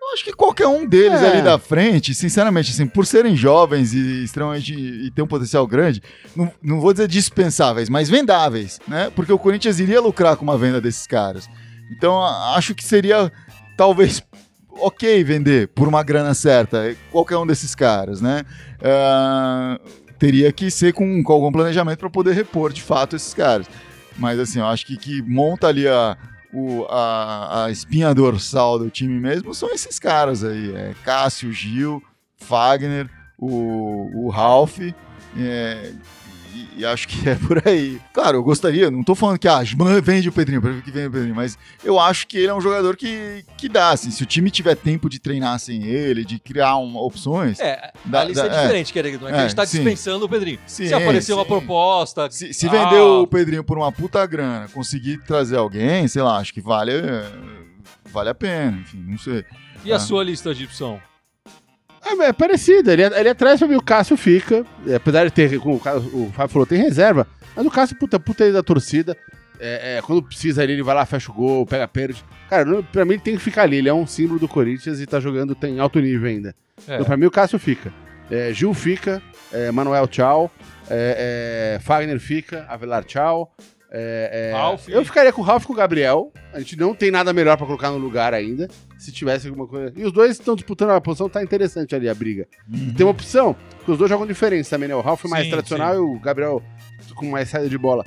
Eu 0.00 0.14
acho 0.14 0.24
que 0.24 0.32
qualquer 0.32 0.66
um 0.66 0.86
deles 0.86 1.20
É. 1.20 1.28
ali 1.32 1.42
da 1.42 1.58
frente, 1.58 2.14
sinceramente, 2.14 2.70
assim, 2.70 2.86
por 2.86 3.04
serem 3.06 3.36
jovens 3.36 3.92
e 3.92 4.24
extremamente 4.24 4.72
e 4.74 5.10
ter 5.10 5.20
um 5.20 5.26
potencial 5.26 5.66
grande, 5.66 6.02
não, 6.34 6.50
não 6.62 6.80
vou 6.80 6.92
dizer 6.94 7.06
dispensáveis, 7.08 7.90
mas 7.90 8.08
vendáveis, 8.08 8.80
né? 8.88 9.10
Porque 9.14 9.30
o 9.32 9.38
Corinthians 9.38 9.78
iria 9.78 10.00
lucrar 10.00 10.36
com 10.36 10.44
uma 10.44 10.56
venda 10.56 10.80
desses 10.80 11.06
caras. 11.06 11.46
Então, 11.90 12.22
acho 12.54 12.74
que 12.74 12.82
seria 12.84 13.30
talvez 13.76 14.22
ok 14.80 15.22
vender 15.24 15.68
por 15.68 15.86
uma 15.88 16.02
grana 16.02 16.32
certa 16.32 16.94
qualquer 17.10 17.36
um 17.36 17.46
desses 17.46 17.74
caras, 17.74 18.20
né? 18.22 18.44
Ah, 18.82 19.78
teria 20.18 20.50
que 20.52 20.70
ser 20.70 20.92
com, 20.94 21.22
com 21.22 21.32
algum 21.32 21.52
planejamento 21.52 21.98
para 21.98 22.08
poder 22.10 22.32
repor 22.32 22.72
de 22.72 22.80
fato 22.82 23.14
esses 23.14 23.34
caras. 23.34 23.66
Mas 24.18 24.38
assim, 24.38 24.58
eu 24.58 24.66
acho 24.66 24.84
que 24.84 24.96
que 24.96 25.22
monta 25.22 25.68
ali 25.68 25.86
a, 25.88 26.16
o- 26.52 26.84
a, 26.90 27.64
a 27.66 27.70
espinha 27.70 28.12
dorsal 28.12 28.78
do 28.78 28.90
time 28.90 29.18
mesmo 29.20 29.54
são 29.54 29.70
esses 29.70 29.98
caras 29.98 30.42
aí. 30.44 30.74
É 30.74 30.94
Cássio, 31.04 31.52
Gil, 31.52 32.02
Fagner, 32.36 33.08
o, 33.38 34.26
o 34.26 34.28
Ralph. 34.28 34.78
é, 35.38 35.92
e, 36.54 36.80
e 36.80 36.84
acho 36.86 37.06
que 37.08 37.26
é 37.28 37.34
por 37.34 37.66
aí. 37.66 38.00
Claro, 38.12 38.38
eu 38.38 38.42
gostaria, 38.42 38.90
não 38.90 39.02
tô 39.02 39.14
falando 39.14 39.38
que 39.38 39.46
ah, 39.48 39.60
vende 40.02 40.28
o 40.28 40.32
Pedrinho, 40.32 40.60
que 40.82 40.90
vende 40.90 41.06
o 41.08 41.10
Pedrinho, 41.10 41.34
mas 41.34 41.58
eu 41.84 41.98
acho 41.98 42.26
que 42.26 42.38
ele 42.38 42.48
é 42.48 42.54
um 42.54 42.60
jogador 42.60 42.96
que, 42.96 43.44
que 43.56 43.68
dá, 43.68 43.90
assim, 43.90 44.10
se 44.10 44.22
o 44.22 44.26
time 44.26 44.50
tiver 44.50 44.74
tempo 44.76 45.08
de 45.08 45.18
treinar 45.18 45.58
sem 45.58 45.84
ele, 45.84 46.24
de 46.24 46.38
criar 46.38 46.76
uma, 46.76 47.00
opções, 47.00 47.58
É, 47.60 47.92
a 48.12 48.24
lista 48.24 48.48
da- 48.48 48.54
é 48.56 48.62
diferente, 48.62 48.92
quer 48.92 49.02
dizer, 49.04 49.20
não 49.20 49.28
é 49.28 49.30
que 49.32 49.36
a 49.36 49.40
É, 49.40 49.42
gente 49.48 49.56
tá 49.56 49.66
sim. 49.66 49.78
dispensando 49.78 50.24
o 50.24 50.28
Pedrinho. 50.28 50.58
Sim, 50.66 50.86
Se 50.88 50.94
aparecer 50.94 51.32
uma 51.32 51.42
sim. 51.42 51.48
proposta. 51.48 52.30
Se, 52.30 52.52
se 52.54 52.66
ah, 52.66 52.70
vender 52.70 53.00
o 53.00 53.26
Pedrinho 53.26 53.64
por 53.64 53.76
uma 53.78 53.90
puta 53.92 54.24
grana, 54.26 54.68
conseguir 54.68 55.18
trazer 55.24 55.56
alguém, 55.56 56.06
sei 56.08 56.22
lá, 56.22 56.38
acho 56.38 56.52
que 56.54 56.60
vale, 56.60 56.92
vale 58.10 58.30
a 58.30 58.34
pena, 58.34 58.78
enfim, 58.80 59.04
não 59.06 59.18
sei. 59.18 59.44
E 59.84 59.92
a 59.92 59.96
Ah. 59.96 60.00
sua 60.00 60.24
lista, 60.24 60.52
Gibson? 60.54 61.00
É, 62.08 62.26
é 62.26 62.32
parecido, 62.32 62.90
ele, 62.90 63.02
ele 63.02 63.28
atrás 63.28 63.58
pra 63.58 63.68
mim 63.68 63.76
o 63.76 63.82
Cássio 63.82 64.16
fica, 64.16 64.64
é, 64.86 64.94
apesar 64.94 65.24
de 65.24 65.30
ter, 65.30 65.58
como 65.58 65.76
o, 65.76 65.80
Cássio- 65.80 66.10
o 66.14 66.32
Fábio 66.32 66.52
falou, 66.52 66.66
tem 66.66 66.78
reserva, 66.80 67.26
mas 67.54 67.66
o 67.66 67.70
Cássio, 67.70 67.96
puta, 67.98 68.18
puta 68.18 68.44
aí 68.44 68.52
da 68.52 68.62
torcida, 68.62 69.16
é, 69.60 69.96
é, 69.98 70.02
quando 70.02 70.22
precisa 70.22 70.62
ali, 70.62 70.72
ele 70.74 70.82
vai 70.82 70.94
lá, 70.94 71.04
fecha 71.04 71.30
o 71.30 71.34
gol, 71.34 71.66
pega 71.66 71.86
pênalti. 71.88 72.24
Cara, 72.48 72.64
não- 72.64 72.82
pra 72.82 73.04
mim 73.04 73.14
ele 73.14 73.22
tem 73.22 73.36
que 73.36 73.42
ficar 73.42 73.62
ali, 73.62 73.76
ele 73.78 73.88
é 73.88 73.94
um 73.94 74.06
símbolo 74.06 74.38
do 74.38 74.46
Corinthians 74.48 75.00
e 75.00 75.06
tá 75.06 75.18
jogando 75.20 75.56
em 75.64 75.78
alto 75.80 75.98
nível 76.00 76.28
ainda. 76.28 76.54
É. 76.86 76.94
Então 76.94 77.04
pra 77.06 77.16
mim 77.16 77.26
o 77.26 77.30
Cássio 77.30 77.58
fica. 77.58 77.92
É, 78.30 78.52
Gil 78.52 78.72
fica, 78.74 79.20
é, 79.52 79.70
Manuel 79.72 80.06
tchau, 80.06 80.50
é, 80.88 81.78
Fagner 81.82 82.20
fica, 82.20 82.64
Avelar 82.68 83.04
tchau. 83.04 83.52
É, 83.90 84.50
é, 84.50 84.56
Ralf. 84.56 84.88
eu 84.88 85.04
ficaria 85.04 85.32
com 85.32 85.40
o 85.40 85.44
Ralf 85.44 85.64
e 85.64 85.66
com 85.66 85.72
o 85.72 85.76
Gabriel. 85.76 86.32
A 86.52 86.58
gente 86.58 86.76
não 86.76 86.94
tem 86.94 87.10
nada 87.10 87.32
melhor 87.32 87.56
pra 87.56 87.66
colocar 87.66 87.90
no 87.90 87.98
lugar 87.98 88.34
ainda. 88.34 88.68
Se 88.98 89.12
tivesse 89.12 89.46
alguma 89.48 89.66
coisa. 89.66 89.92
E 89.96 90.04
os 90.04 90.12
dois 90.12 90.32
estão 90.32 90.54
disputando 90.56 90.90
a 90.90 91.00
posição, 91.00 91.28
tá 91.28 91.42
interessante 91.42 91.94
ali 91.94 92.08
a 92.08 92.14
briga. 92.14 92.46
Tem 92.96 93.06
uma 93.06 93.12
opção, 93.12 93.54
porque 93.76 93.92
os 93.92 93.98
dois 93.98 94.10
jogam 94.10 94.26
diferentes 94.26 94.68
também, 94.68 94.88
né? 94.88 94.94
O 94.94 95.00
Ralf 95.00 95.24
é 95.24 95.28
mais 95.28 95.44
Sim, 95.44 95.50
tradicional 95.52 95.94
e 95.94 95.98
o 95.98 96.18
Gabriel 96.18 96.62
com 97.14 97.26
mais 97.30 97.48
saída 97.48 97.68
de 97.68 97.78
bola. 97.78 98.04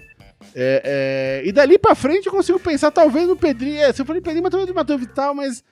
É, 0.55 1.41
é, 1.43 1.47
e 1.47 1.51
dali 1.51 1.77
pra 1.77 1.95
frente 1.95 2.25
eu 2.25 2.31
consigo 2.31 2.59
pensar, 2.59 2.91
talvez, 2.91 3.27
no 3.27 3.35
Pedrinho. 3.35 3.77
É, 3.79 3.93
se 3.93 4.01
eu 4.01 4.05
falei 4.05 4.21
Pedrinho, 4.21 4.43
mas 4.43 4.51
talvez 4.51 4.73
matou 4.75 4.95
o 4.95 4.99
Vital, 4.99 5.33
mas 5.33 5.63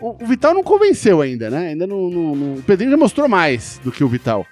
o, 0.00 0.22
o 0.22 0.26
Vital 0.26 0.54
não 0.54 0.62
convenceu 0.64 1.20
ainda, 1.20 1.50
né? 1.50 1.68
Ainda 1.68 1.86
não, 1.86 2.08
não- 2.10 2.34
não- 2.36 2.54
O 2.54 2.62
Pedrinho 2.62 2.90
já 2.90 2.96
mostrou 2.96 3.28
mais 3.28 3.78
do 3.84 3.92
que 3.92 4.02
o 4.02 4.08
Vital. 4.08 4.44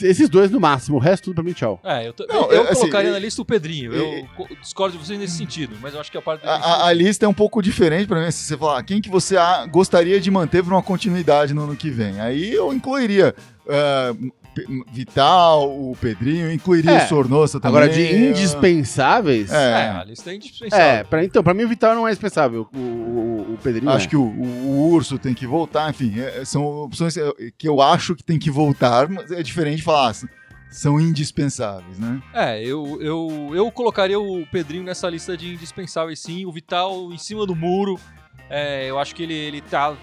Esses 0.00 0.28
dois 0.28 0.50
no 0.50 0.60
máximo, 0.60 0.96
o 0.96 1.00
resto 1.00 1.24
tudo 1.24 1.34
pra 1.36 1.44
mim, 1.44 1.52
tchau. 1.52 1.80
É, 1.84 2.06
eu, 2.08 2.12
tô- 2.12 2.26
Não, 2.26 2.42
eu, 2.50 2.50
eu 2.50 2.62
assim, 2.64 2.80
colocaria 2.80 3.10
e- 3.10 3.12
na 3.12 3.18
lista 3.18 3.40
o 3.40 3.44
Pedrinho. 3.44 3.92
Eu 3.92 4.18
e- 4.18 4.28
co- 4.36 4.48
discordo 4.60 4.96
de 4.98 5.04
vocês 5.04 5.18
nesse 5.18 5.36
sentido, 5.36 5.76
mas 5.80 5.94
eu 5.94 6.00
acho 6.00 6.10
que 6.10 6.18
a 6.18 6.22
parte 6.22 6.46
A, 6.46 6.50
a- 6.54 6.86
a 6.88 6.92
lista 6.92 7.24
é 7.24 7.28
um 7.28 7.34
pouco 7.34 7.62
diferente 7.62 8.06
pra 8.06 8.20
mim. 8.22 8.30
Se 8.30 8.44
você 8.44 8.56
falar 8.56 8.82
quem 8.82 9.00
que 9.00 9.08
você 9.08 9.36
ah, 9.36 9.64
gostaria 9.66 10.20
de 10.20 10.30
manter 10.30 10.62
por 10.62 10.72
uma 10.72 10.82
continuidade 10.82 11.54
no 11.54 11.62
ano 11.62 11.76
que 11.76 11.90
vem, 11.90 12.20
aí 12.20 12.52
eu 12.52 12.72
incluiria 12.72 13.34
ah, 13.68 14.14
P- 14.14 14.32
Vital, 14.92 15.70
o 15.70 15.96
Pedrinho, 16.00 16.52
incluiria 16.52 16.90
É. 16.92 17.04
o 17.04 17.08
Sornosa 17.08 17.58
também. 17.60 17.78
Agora, 17.82 17.92
de 17.92 18.02
indispensáveis. 18.28 19.50
É. 19.52 19.56
É, 19.72 19.88
a 19.90 20.04
lista 20.04 20.30
é 20.30 20.34
indispensável. 20.34 20.84
É, 20.86 21.04
pra, 21.04 21.24
então, 21.24 21.42
pra 21.42 21.54
mim 21.54 21.64
o 21.64 21.68
Vital 21.68 21.94
não 21.94 22.06
é 22.06 22.10
dispensável. 22.10 22.68
O, 22.74 22.78
o, 22.78 23.54
o 23.54 23.58
Pedrinho. 23.62 23.90
Acho 23.90 24.06
é. 24.06 24.10
que 24.10 24.16
o, 24.16 24.22
o- 24.22 24.66
o 24.68 24.90
Urso 24.92 25.18
tem 25.18 25.34
que 25.34 25.46
voltar, 25.46 25.88
enfim, 25.90 26.18
é- 26.20 26.44
são 26.44 26.62
opções 26.84 27.16
é, 27.16 27.30
que 27.56 27.68
eu 27.68 27.80
acho 27.80 28.14
que 28.14 28.22
tem 28.22 28.38
que 28.38 28.50
voltar, 28.50 29.08
mas 29.08 29.30
é 29.30 29.42
diferente 29.42 29.76
de 29.78 29.82
falar. 29.82 30.12
Se, 30.14 30.28
são 30.70 30.98
indispensáveis, 30.98 31.98
né? 31.98 32.22
É, 32.32 32.62
eu, 32.64 32.98
eu, 33.02 33.50
eu 33.52 33.70
colocaria 33.70 34.18
o 34.18 34.46
Pedrinho 34.46 34.82
nessa 34.84 35.06
lista 35.10 35.36
de 35.36 35.52
indispensáveis 35.52 36.18
sim, 36.20 36.46
o 36.46 36.52
Vital 36.52 37.12
em 37.12 37.18
cima 37.18 37.44
do 37.46 37.54
muro. 37.54 38.00
É, 38.48 38.88
eu 38.88 38.98
acho 38.98 39.14
que 39.14 39.22
ele, 39.22 39.34
ele 39.34 39.60
tá 39.60 39.94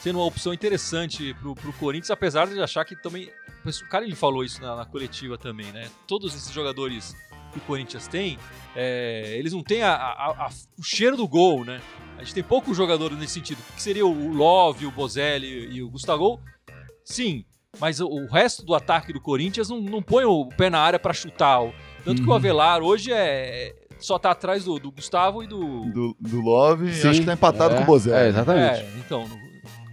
sendo 0.00 0.18
uma 0.18 0.24
opção 0.24 0.54
interessante 0.54 1.34
pro, 1.40 1.54
pro 1.54 1.72
Corinthians, 1.74 2.10
apesar 2.10 2.46
de 2.46 2.58
achar 2.58 2.84
que 2.86 2.96
também. 2.96 3.28
O 3.70 3.88
cara 3.88 4.04
ele 4.04 4.14
falou 4.14 4.44
isso 4.44 4.60
na, 4.60 4.76
na 4.76 4.84
coletiva 4.84 5.38
também, 5.38 5.70
né? 5.72 5.90
Todos 6.06 6.34
esses 6.34 6.52
jogadores 6.52 7.14
que 7.52 7.58
o 7.58 7.62
Corinthians 7.62 8.06
tem, 8.06 8.38
é, 8.76 9.34
eles 9.38 9.52
não 9.52 9.62
têm 9.62 9.82
a, 9.82 9.94
a, 9.94 10.46
a, 10.46 10.50
o 10.78 10.82
cheiro 10.82 11.16
do 11.16 11.26
gol, 11.26 11.64
né? 11.64 11.80
A 12.16 12.22
gente 12.22 12.34
tem 12.34 12.42
poucos 12.42 12.76
jogadores 12.76 13.16
nesse 13.18 13.34
sentido. 13.34 13.62
Que 13.74 13.82
seria 13.82 14.06
o 14.06 14.32
Love, 14.32 14.86
o 14.86 14.90
Bozelli 14.90 15.68
e 15.72 15.82
o 15.82 15.88
Gustavo? 15.88 16.40
Sim, 17.04 17.44
mas 17.78 18.00
o 18.00 18.26
resto 18.26 18.64
do 18.64 18.74
ataque 18.74 19.12
do 19.12 19.20
Corinthians 19.20 19.68
não, 19.68 19.80
não 19.80 20.02
põe 20.02 20.24
o 20.24 20.46
pé 20.48 20.68
na 20.68 20.80
área 20.80 20.98
para 20.98 21.12
chutar. 21.12 21.60
Tanto 22.04 22.18
uhum. 22.18 22.24
que 22.24 22.24
o 22.24 22.28
uhum. 22.28 22.34
Avelar 22.34 22.82
hoje 22.82 23.12
é 23.12 23.74
só 23.98 24.18
tá 24.18 24.30
atrás 24.30 24.64
do, 24.64 24.78
do 24.78 24.90
Gustavo 24.92 25.42
e 25.42 25.46
do. 25.46 25.84
Do, 25.86 26.16
do 26.18 26.40
Love, 26.40 26.92
Sim, 26.94 27.08
acho 27.08 27.20
que 27.20 27.26
tá 27.26 27.32
empatado 27.32 27.74
é, 27.74 27.78
com 27.78 27.82
o 27.82 27.86
Bozelli. 27.86 28.16
É, 28.16 28.28
exatamente. 28.28 28.80
É, 28.80 28.92
então, 28.98 29.28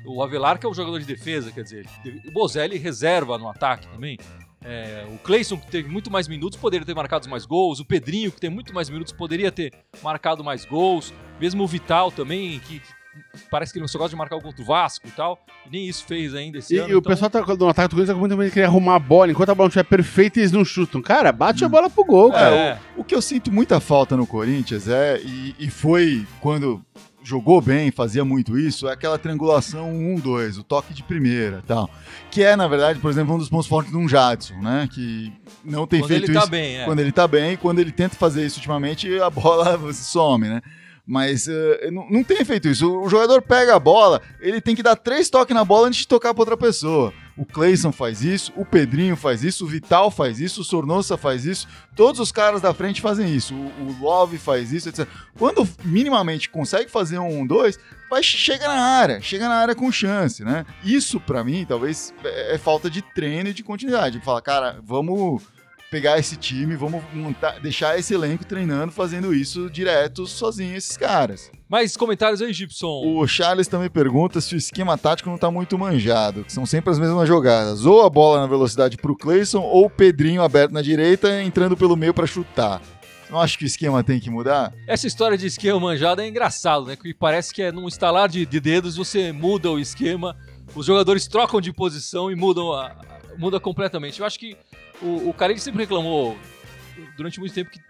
o 0.05 0.23
Avelar 0.23 0.59
que 0.59 0.65
é 0.65 0.69
o 0.69 0.73
jogador 0.73 0.99
de 0.99 1.05
defesa, 1.05 1.51
quer 1.51 1.63
dizer, 1.63 1.85
o 2.25 2.31
Bozelli 2.31 2.77
reserva 2.77 3.37
no 3.37 3.49
ataque 3.49 3.87
também. 3.87 4.17
É, 4.67 5.05
o 5.13 5.19
Cleison, 5.19 5.57
que 5.57 5.67
teve 5.67 5.87
muito 5.87 6.09
mais 6.09 6.27
minutos, 6.27 6.57
poderia 6.57 6.85
ter 6.85 6.95
marcado 6.95 7.29
mais 7.29 7.45
gols. 7.45 7.79
O 7.79 7.85
Pedrinho, 7.85 8.31
que 8.31 8.41
tem 8.41 8.49
muito 8.49 8.73
mais 8.73 8.89
minutos, 8.89 9.13
poderia 9.13 9.51
ter 9.51 9.71
marcado 10.01 10.43
mais 10.43 10.65
gols. 10.65 11.13
Mesmo 11.39 11.63
o 11.63 11.67
Vital 11.67 12.11
também, 12.11 12.57
que 12.59 12.81
parece 13.51 13.71
que 13.71 13.77
ele 13.77 13.83
não 13.83 13.87
só 13.87 13.99
gosta 13.99 14.09
de 14.09 14.15
marcar 14.15 14.37
o 14.37 14.41
contra 14.41 14.61
o 14.61 14.65
Vasco 14.65 15.07
e 15.07 15.11
tal. 15.11 15.39
E 15.67 15.69
nem 15.69 15.87
isso 15.87 16.03
fez 16.05 16.33
ainda 16.33 16.57
esse 16.57 16.73
e, 16.73 16.79
ano. 16.79 16.89
E 16.89 16.95
o 16.95 16.97
então... 16.97 17.11
pessoal 17.11 17.29
tá 17.29 17.41
no 17.41 17.69
ataque 17.69 17.89
do 17.89 17.95
Corinthians 17.95 18.17
muito 18.17 18.51
querer 18.51 18.65
arrumar 18.65 18.95
a 18.95 18.99
bola. 18.99 19.31
Enquanto 19.31 19.49
a 19.49 19.55
bola 19.55 19.65
não 19.65 19.69
estiver 19.69 19.83
perfeita, 19.83 20.39
eles 20.39 20.51
não 20.51 20.65
chutam. 20.65 20.99
Cara, 20.99 21.31
bate 21.31 21.63
hum. 21.63 21.67
a 21.67 21.69
bola 21.69 21.87
pro 21.87 22.03
gol, 22.03 22.31
cara. 22.31 22.55
É, 22.55 22.79
o, 22.97 23.01
o, 23.01 23.03
que 23.03 23.13
eu 23.13 23.21
sinto 23.21 23.51
muita 23.51 23.79
falta 23.79 24.17
no 24.17 24.25
Corinthians 24.25 24.87
é, 24.87 25.21
e, 25.21 25.55
e 25.59 25.69
foi 25.69 26.25
quando 26.41 26.83
jogou 27.25 27.59
bem, 27.59 27.89
fazia 27.91 28.23
muito 28.23 28.57
isso, 28.57 28.87
é 28.87 28.93
aquela 28.93 29.17
triangulação 29.17 29.91
1-2, 29.91 30.59
o 30.59 30.63
toque 30.63 30.93
de 30.93 31.01
primeira 31.01 31.63
tal. 31.65 31.89
Que 32.29 32.43
é, 32.43 32.55
na 32.55 32.67
verdade, 32.67 32.99
por 32.99 33.09
exemplo, 33.09 33.33
um 33.33 33.39
dos 33.39 33.49
pontos 33.49 33.67
fortes 33.67 33.91
de 33.91 33.97
um 33.97 34.07
Jadson, 34.07 34.55
né? 34.61 34.87
Que 34.91 35.33
não 35.63 35.87
tem 35.87 36.01
quando 36.01 36.09
feito 36.09 36.25
ele 36.25 36.33
tá 36.33 36.41
isso. 36.41 36.49
bem, 36.49 36.77
é. 36.77 36.85
Quando 36.85 36.99
ele 36.99 37.11
tá 37.11 37.27
bem, 37.27 37.57
quando 37.57 37.79
ele 37.79 37.91
tenta 37.91 38.15
fazer 38.15 38.45
isso 38.45 38.57
ultimamente, 38.57 39.19
a 39.19 39.29
bola 39.29 39.79
some, 39.91 40.47
né? 40.47 40.61
Mas 41.05 41.47
uh, 41.47 41.91
não, 41.91 42.09
não 42.09 42.23
tem 42.23 42.43
feito 42.45 42.67
isso. 42.67 42.99
O 42.99 43.09
jogador 43.09 43.41
pega 43.41 43.75
a 43.75 43.79
bola, 43.79 44.21
ele 44.39 44.61
tem 44.61 44.75
que 44.75 44.83
dar 44.83 44.95
três 44.95 45.29
toques 45.29 45.55
na 45.55 45.65
bola 45.65 45.87
antes 45.87 46.01
de 46.01 46.07
tocar 46.07 46.33
para 46.33 46.41
outra 46.41 46.57
pessoa. 46.57 47.13
O 47.37 47.45
Clayson 47.45 47.91
faz 47.91 48.23
isso, 48.23 48.53
o 48.55 48.63
Pedrinho 48.63 49.17
faz 49.17 49.43
isso, 49.43 49.65
o 49.65 49.67
Vital 49.67 50.09
faz 50.09 50.39
isso, 50.39 50.61
o 50.61 50.63
Sornosa 50.63 51.17
faz 51.17 51.45
isso, 51.45 51.67
todos 51.95 52.21
os 52.21 52.31
caras 52.31 52.61
da 52.61 52.73
frente 52.73 53.01
fazem 53.01 53.35
isso. 53.35 53.53
O, 53.53 53.89
o 53.89 53.97
Love 54.01 54.37
faz 54.37 54.71
isso, 54.71 54.87
etc. 54.87 55.05
Quando 55.37 55.67
minimamente 55.83 56.49
consegue 56.49 56.89
fazer 56.89 57.19
um, 57.19 57.45
dois, 57.45 57.77
vai, 58.09 58.23
chega 58.23 58.67
na 58.67 58.81
área, 58.81 59.21
chega 59.21 59.49
na 59.49 59.55
área 59.55 59.75
com 59.75 59.91
chance, 59.91 60.43
né? 60.45 60.65
Isso, 60.83 61.19
para 61.19 61.43
mim, 61.43 61.65
talvez 61.67 62.13
é, 62.23 62.55
é 62.55 62.57
falta 62.57 62.89
de 62.89 63.01
treino 63.01 63.49
e 63.49 63.53
de 63.53 63.63
continuidade. 63.63 64.21
Fala, 64.21 64.41
cara, 64.41 64.79
vamos 64.81 65.43
pegar 65.91 66.17
esse 66.17 66.35
time, 66.35 66.75
vamos 66.75 67.03
montar, 67.13 67.59
deixar 67.59 67.97
esse 67.97 68.13
elenco 68.13 68.45
treinando, 68.45 68.91
fazendo 68.91 69.33
isso 69.33 69.69
direto 69.69 70.25
sozinho, 70.25 70.75
esses 70.75 70.97
caras. 70.97 71.51
Mais 71.75 71.97
comentários 71.97 72.41
aí, 72.41 72.53
Gibson. 72.53 73.01
O 73.05 73.27
Charles 73.27 73.67
também 73.67 73.89
pergunta 73.89 74.39
se 74.39 74.55
o 74.55 74.57
esquema 74.57 74.97
tático 74.97 75.29
não 75.29 75.37
tá 75.37 75.51
muito 75.51 75.77
manjado, 75.77 76.45
que 76.45 76.53
são 76.53 76.65
sempre 76.65 76.89
as 76.89 76.97
mesmas 76.97 77.27
jogadas. 77.27 77.85
Ou 77.85 78.05
a 78.05 78.09
bola 78.09 78.39
na 78.39 78.47
velocidade 78.47 78.95
pro 78.95 79.13
Clayson, 79.13 79.59
ou 79.59 79.87
o 79.87 79.89
Pedrinho 79.89 80.41
aberto 80.41 80.71
na 80.71 80.81
direita, 80.81 81.41
entrando 81.43 81.75
pelo 81.75 81.97
meio 81.97 82.13
para 82.13 82.25
chutar. 82.25 82.81
Não 83.29 83.41
acho 83.41 83.57
que 83.57 83.65
o 83.65 83.67
esquema 83.67 84.01
tem 84.05 84.21
que 84.21 84.29
mudar? 84.29 84.73
Essa 84.87 85.05
história 85.05 85.37
de 85.37 85.47
esquema 85.47 85.77
manjado 85.77 86.21
é 86.21 86.27
engraçado, 86.29 86.85
né? 86.85 86.95
Que 86.95 87.13
parece 87.13 87.53
que 87.53 87.61
é 87.61 87.73
num 87.73 87.89
estalar 87.89 88.29
de, 88.29 88.45
de 88.45 88.59
dedos 88.61 88.95
você 88.95 89.33
muda 89.33 89.69
o 89.69 89.77
esquema, 89.77 90.33
os 90.73 90.85
jogadores 90.85 91.27
trocam 91.27 91.59
de 91.59 91.73
posição 91.73 92.31
e 92.31 92.35
mudam 92.35 92.71
a, 92.71 92.95
muda 93.37 93.59
completamente. 93.59 94.21
Eu 94.21 94.25
acho 94.25 94.39
que 94.39 94.55
o, 95.01 95.29
o 95.29 95.35
sempre 95.57 95.81
reclamou 95.81 96.37
durante 97.17 97.37
muito 97.37 97.53
tempo 97.53 97.69
que 97.69 97.81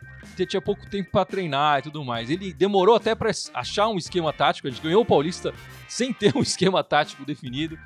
tinha 0.46 0.62
pouco 0.62 0.90
tempo 0.90 1.10
para 1.12 1.26
treinar 1.26 1.80
e 1.80 1.82
tudo 1.84 2.04
mais. 2.04 2.30
Ele 2.30 2.54
demorou 2.54 2.96
até 2.96 3.14
para 3.16 3.32
achar 3.54 3.88
um 3.88 3.98
esquema 3.98 4.34
tático. 4.34 4.68
A 4.68 4.72
gente 4.72 4.82
ganhou 4.82 5.02
o 5.02 5.06
Paulista 5.06 5.54
sem 5.88 6.12
ter 6.12 6.36
um 6.36 6.42
esquema 6.42 6.84
tático 6.84 7.26
definido. 7.26 7.78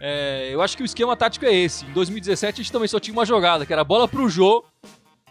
É, 0.00 0.50
eu 0.52 0.62
acho 0.62 0.76
que 0.76 0.82
o 0.82 0.86
esquema 0.86 1.16
tático 1.16 1.44
é 1.44 1.54
esse. 1.54 1.84
Em 1.84 1.92
2017 1.92 2.60
a 2.60 2.62
gente 2.62 2.72
também 2.72 2.88
só 2.88 2.98
tinha 2.98 3.12
uma 3.12 3.26
jogada, 3.26 3.66
que 3.66 3.72
era 3.72 3.84
bola 3.84 4.08
pro 4.08 4.28
Jô. 4.28 4.64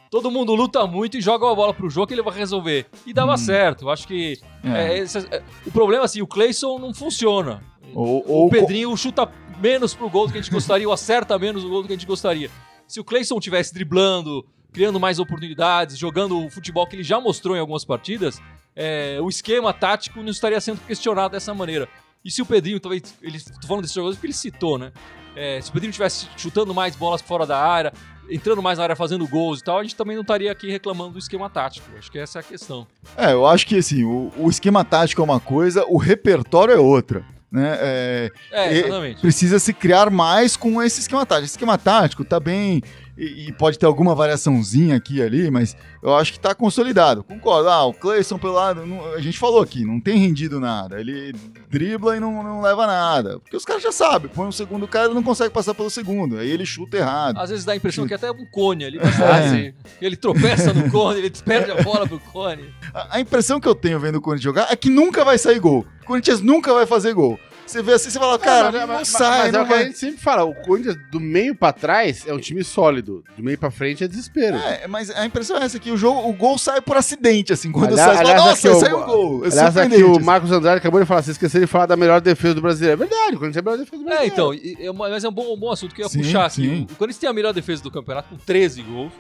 Todo 0.10 0.32
mundo 0.32 0.56
luta 0.56 0.88
muito 0.88 1.17
e 1.17 1.22
joga 1.22 1.52
a 1.52 1.56
bola 1.56 1.74
pro 1.74 1.89
Jô 1.89 2.08
que 2.08 2.13
ele 2.13 2.22
vai 2.22 2.34
resolver. 2.34 2.86
E 3.06 3.13
dava 3.13 3.34
hum. 3.34 3.38
certo. 3.38 3.86
Eu 3.86 3.89
acho 3.89 4.08
que 4.08 4.39
é. 4.63 4.70
É, 4.70 4.98
esse, 5.00 5.17
é, 5.20 5.43
o 5.65 5.72
problema 5.72 6.06
assim, 6.06 6.22
o 6.22 6.28
Clayson 6.28 6.80
não 6.80 6.93
funciona. 6.93 7.62
Ou, 7.93 8.24
ou 8.28 8.48
o 8.48 8.50
Pedrinho 8.50 8.96
chuta 8.96 9.30
menos 9.60 9.93
pro 9.93 10.10
gol 10.10 10.28
do 10.28 10.34
que 10.34 10.39
a 10.39 10.41
gente 10.41 10.52
gostaria, 10.52 10.88
ou 10.88 10.93
acerta 10.93 11.38
menos 11.38 11.63
o 11.63 11.70
gol 11.70 11.82
do 11.82 11.88
que 11.88 11.93
a 11.93 11.98
gente 11.98 12.08
gostaria. 12.08 12.50
Se 12.88 13.00
o 13.00 13.04
Clayson 13.04 13.39
tivesse 13.39 13.74
driblando, 13.74 14.46
criando 14.72 15.00
mais 15.00 15.20
oportunidades, 15.20 15.98
jogando 15.98 16.46
o 16.46 16.50
futebol 16.50 16.86
que 16.88 16.96
ele 16.96 17.04
já 17.04 17.20
mostrou 17.20 17.56
em 17.56 17.60
algumas 17.60 17.86
partidas, 17.86 18.40
é, 18.76 19.18
o 19.22 19.30
esquema 19.30 19.74
tático 19.74 20.22
não 20.22 20.30
estaria 20.30 20.60
sendo 20.62 20.80
questionado 20.86 21.32
dessa 21.32 21.54
maneira. 21.54 21.88
E 22.24 22.30
se 22.30 22.42
o 22.42 22.46
Pedrinho, 22.46 22.80
talvez, 22.80 23.16
ele, 23.22 23.40
tô 23.40 23.68
falando 23.68 23.84
desses 23.84 23.96
jogadores 23.96 24.18
porque 24.18 24.28
ele 24.28 24.34
citou, 24.34 24.78
né? 24.78 24.92
É, 25.36 25.62
se 25.62 25.70
o 25.70 25.74
Pedrinho 25.74 25.92
estivesse 25.92 26.28
chutando 26.36 26.74
mais 26.74 26.96
bolas 26.96 27.22
fora 27.22 27.46
da 27.46 27.58
área, 27.58 27.94
entrando 28.30 28.62
mais 28.62 28.78
na 28.78 28.84
área, 28.84 28.96
fazendo 28.96 29.28
gols 29.28 29.60
e 29.60 29.64
tal, 29.64 29.80
a 29.80 29.84
gente 29.84 29.96
também 29.96 30.16
não 30.16 30.22
estaria 30.22 30.52
aqui 30.52 30.70
reclamando 30.70 31.14
do 31.14 31.20
esquema 31.20 31.50
tático. 31.50 31.88
Acho 31.98 32.12
que 32.12 32.20
essa 32.20 32.40
é 32.40 32.42
a 32.42 32.44
questão. 32.44 32.88
É, 33.16 33.32
eu 33.32 33.46
acho 33.46 33.66
que 33.66 33.78
assim, 33.78 34.04
o, 34.04 34.32
o 34.38 34.50
esquema 34.50 34.84
tático 34.84 35.22
é 35.22 35.24
uma 35.24 35.40
coisa, 35.40 35.86
o 35.88 35.98
repertório 35.98 36.74
é 36.74 36.78
outra. 36.78 37.26
Né? 37.52 37.78
É, 37.80 38.32
é 38.52 38.78
exatamente. 38.78 39.22
Precisa 39.22 39.58
se 39.60 39.74
criar 39.74 40.10
mais 40.10 40.58
com 40.58 40.82
esse 40.82 41.00
esquema 41.00 41.26
tático. 41.26 41.46
Esse 41.46 41.54
esquema 41.54 41.78
tático 41.78 42.26
tá 42.26 42.40
bem. 42.40 42.82
E, 43.18 43.48
e, 43.48 43.52
pode 43.52 43.80
ter 43.80 43.86
alguma 43.88 44.14
variaçãozinha 44.14 44.96
aqui 44.96 45.16
e 45.16 45.22
ali, 45.24 45.50
mas 45.50 45.76
eu 46.04 46.16
acho 46.16 46.34
que 46.34 46.40
tá 46.40 46.54
consolidado. 46.54 47.24
Concordo. 47.24 47.68
Ah, 47.68 47.86
o 47.86 47.94
Clayson 47.94 48.38
pelo 48.38 48.54
lado, 48.54 48.86
não, 48.86 49.14
a 49.14 49.20
gente 49.20 49.40
falou 49.40 49.60
aqui, 49.60 49.84
não 49.84 50.00
tem 50.00 50.20
rendido 50.20 50.60
nada. 50.60 51.00
Ele 51.00 51.34
dribla 51.68 52.16
e 52.16 52.20
não, 52.20 52.44
não 52.44 52.62
leva 52.62 52.86
nada. 52.86 53.40
Porque 53.40 53.58
os 53.58 53.66
caras 53.66 53.82
já 53.82 53.92
sabem, 53.92 54.30
põe 54.30 54.46
um 54.46 54.52
segundo 54.52 54.88
cara, 54.88 55.06
ele 55.06 55.16
não 55.16 55.24
consegue 55.24 55.52
passar 55.52 55.74
pelo 55.74 55.90
segundo. 55.90 56.38
Aí 56.38 56.50
ele 56.50 56.66
chuta 56.66 56.98
errado. 56.98 57.40
Às 57.40 57.50
vezes 57.50 57.66
dá 57.66 57.74
a 57.74 57.76
impressão 57.76 58.08
que 58.08 58.14
até 58.14 58.28
é 58.28 58.32
um 58.32 58.46
cone 58.46 58.86
ali. 58.86 59.00
É. 59.00 59.74
Ele 60.00 60.16
tropeça 60.16 60.74
no 60.74 60.90
cone, 60.92 61.20
ele 61.20 61.32
perde 61.44 61.72
a 61.72 61.82
bola 61.82 62.08
pro 62.08 62.20
cone. 62.20 62.70
A, 62.94 63.18
a 63.18 63.20
impressão 63.20 63.60
que 63.60 63.68
eu 63.68 63.76
tenho 63.76 64.00
vendo 64.00 64.18
o 64.18 64.22
Corinthians 64.22 64.44
jogar 64.44 64.72
é 64.72 64.76
que 64.76 64.90
nunca 64.90 65.26
vai 65.26 65.38
sair 65.38 65.60
gol. 65.60 65.86
O 66.04 66.06
Corinthians 66.06 66.40
nunca 66.42 66.74
vai 66.74 66.86
fazer 66.86 67.14
gol. 67.14 67.40
Você 67.68 67.84
vê 67.84 67.94
assim, 67.94 68.10
você 68.10 68.18
fala, 68.18 68.40
cara, 68.40 68.72
não, 68.72 68.88
mas, 68.88 68.98
não 68.98 69.06
sai. 69.06 69.44
Mas 69.44 69.52
não 69.52 69.60
é 69.60 69.64
o 69.64 69.68
que 69.68 69.74
a 69.74 69.84
gente 69.84 69.98
sempre 69.98 70.22
fala, 70.22 70.46
o 70.46 70.56
Corinthians 70.56 70.98
do 71.12 71.20
meio 71.20 71.54
pra 71.54 71.74
trás 71.74 72.26
é 72.26 72.34
um 72.34 72.40
time 72.40 72.64
sólido, 72.64 73.24
do 73.36 73.44
meio 73.44 73.58
pra 73.58 73.70
frente 73.70 74.04
é 74.04 74.08
desespero. 74.08 74.56
É, 74.58 74.88
mas 74.88 75.10
a 75.12 75.26
impressão 75.26 75.58
é 75.58 75.66
essa, 75.66 75.78
que 75.78 75.92
o 75.92 75.98
jogo, 75.98 76.30
o 76.30 76.34
gol 76.34 76.58
sai 76.58 76.80
por 76.80 76.96
acidente, 76.96 77.52
assim, 77.52 77.72
quando 77.72 77.92
aliás, 77.92 78.12
sai, 78.12 78.20
aliás, 78.20 78.40
fala, 78.40 78.50
nossa, 78.50 78.70
aqui, 78.70 78.80
saiu 78.80 79.00
o 79.00 79.06
gol. 79.06 79.46
É 79.46 79.48
aliás, 79.50 79.78
aqui 79.78 80.04
o 80.04 80.20
Marcos 80.20 80.52
Andrade 80.52 80.78
acabou 80.78 81.02
de 81.02 81.06
falar, 81.06 81.22
você 81.22 81.32
esqueceu 81.32 81.60
de 81.60 81.68
falar 81.68 81.88
da 81.88 81.98
melhor 81.98 82.22
defesa 82.22 82.56
do 82.56 82.62
brasileiro. 82.62 82.94
É 82.94 83.06
verdade, 83.06 83.36
o 83.36 83.40
Corinthians 83.40 83.58
é 83.58 83.60
a 83.60 83.64
melhor 83.64 83.78
defesa 83.78 83.98
do 83.98 84.06
brasileiro. 84.06 84.24
É, 84.24 84.34
então, 84.34 84.54
é, 84.54 85.10
mas 85.10 85.24
é 85.26 85.30
um 85.30 85.34
bom, 85.34 85.54
um 85.54 85.60
bom 85.60 85.72
assunto 85.72 85.94
que 85.94 86.02
eu 86.02 86.06
ia 86.06 86.10
sim, 86.10 86.20
puxar, 86.20 86.46
assim, 86.46 86.84
o 86.90 86.96
Corinthians 86.96 87.18
tem 87.20 87.30
a 87.30 87.34
melhor 87.34 87.54
defesa 87.54 87.84
do 87.84 87.92
campeonato 87.92 88.30
com 88.30 88.38
13 88.38 88.82
gols 88.84 89.12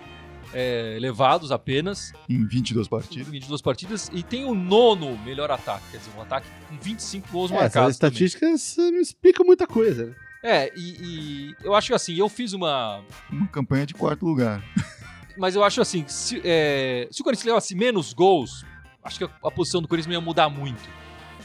é, 0.59 0.97
levados 0.99 1.51
apenas. 1.51 2.11
Em 2.27 2.43
22 2.43 2.87
partidas. 2.87 3.27
Em 3.27 3.31
22 3.31 3.61
partidas. 3.61 4.11
E 4.11 4.23
tem 4.23 4.43
o 4.43 4.55
nono 4.55 5.15
melhor 5.19 5.51
ataque. 5.51 5.83
Quer 5.91 5.97
dizer, 5.97 6.09
um 6.17 6.21
ataque 6.21 6.47
com 6.67 6.75
25 6.79 7.27
gols 7.31 7.51
é, 7.51 7.53
marcados. 7.53 7.89
As 7.89 7.95
estatísticas 7.95 8.75
também. 8.75 8.93
não 8.93 8.99
explicam 8.99 9.45
muita 9.45 9.67
coisa, 9.67 10.07
né? 10.07 10.15
É, 10.43 10.73
e, 10.75 10.81
e, 10.81 11.55
eu 11.63 11.75
acho 11.75 11.89
que 11.89 11.93
assim, 11.93 12.15
eu 12.15 12.27
fiz 12.27 12.53
uma. 12.53 13.03
Uma 13.31 13.47
campanha 13.47 13.85
de 13.85 13.93
quarto 13.93 14.25
lugar. 14.25 14.63
Mas 15.37 15.55
eu 15.55 15.63
acho 15.63 15.79
assim, 15.79 16.03
se, 16.07 16.41
é, 16.43 17.07
se 17.11 17.21
o 17.21 17.23
Corinthians 17.23 17.45
levasse 17.45 17.75
menos 17.75 18.11
gols, 18.11 18.65
acho 19.03 19.19
que 19.19 19.25
a, 19.25 19.29
a 19.43 19.51
posição 19.51 19.79
do 19.79 19.87
Corinthians 19.87 20.07
não 20.07 20.19
ia 20.19 20.25
mudar 20.25 20.49
muito. 20.49 20.81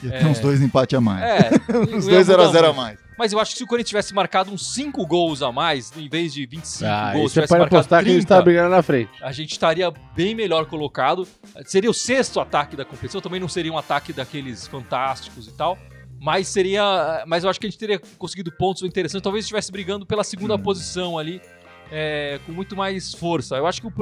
Ia 0.03 0.11
ter 0.11 0.25
é, 0.25 0.27
uns 0.27 0.39
dois 0.39 0.63
empates 0.63 0.97
a 0.97 1.01
mais. 1.03 1.23
É, 1.23 1.51
uns 1.95 2.07
dois 2.07 2.29
0x0 2.29 2.71
a 2.71 2.73
mais. 2.73 2.99
Mas 3.19 3.33
eu 3.33 3.39
acho 3.39 3.53
que 3.53 3.59
se 3.59 3.65
o 3.65 3.67
Corinthians 3.67 3.89
tivesse 3.89 4.15
marcado 4.15 4.51
uns 4.51 4.75
5 4.75 5.07
gols 5.07 5.43
a 5.43 5.53
mais, 5.53 5.93
em 5.97 6.09
vez 6.09 6.33
de 6.33 6.47
25 6.47 6.91
ah, 6.91 7.13
gols, 7.13 7.33
tivesse 7.33 7.53
marcado 7.53 7.77
apostar 7.77 8.01
30, 8.01 8.05
que 8.05 8.11
a 8.11 8.21
gente 8.21 8.29
tá 8.29 8.43
brigando 8.43 8.71
na 8.71 8.83
frente. 8.83 9.11
A 9.23 9.33
gente 9.33 9.53
estaria 9.53 9.93
bem 10.15 10.35
melhor 10.35 10.67
colocado. 10.67 11.27
Seria 11.65 11.91
o 11.91 11.95
sexto 11.95 12.41
ataque 12.41 12.77
da 12.77 12.85
competição, 12.85 13.21
também 13.21 13.41
não 13.41 13.49
seria 13.49 13.73
um 13.73 13.79
ataque 13.79 14.13
daqueles 14.13 14.67
fantásticos 14.67 15.47
e 15.47 15.53
tal. 15.53 15.79
Mas 16.21 16.47
seria. 16.49 17.25
Mas 17.27 17.43
eu 17.43 17.51
acho 17.51 17.59
que 17.59 17.67
a 17.67 17.71
gente 17.71 17.79
teria 17.79 18.01
conseguido 18.17 18.53
pontos 18.53 18.83
interessantes. 18.83 19.23
Talvez 19.23 19.45
estivesse 19.45 19.73
brigando 19.73 20.07
pela 20.07 20.23
segunda 20.23 20.55
hum. 20.55 20.59
posição 20.59 21.19
ali, 21.19 21.43
é, 21.91 22.39
com 22.47 22.53
muito 22.53 22.77
mais 22.77 23.13
força. 23.13 23.57
Eu 23.57 23.67
acho 23.67 23.81
que 23.81 23.89
o, 23.89 23.93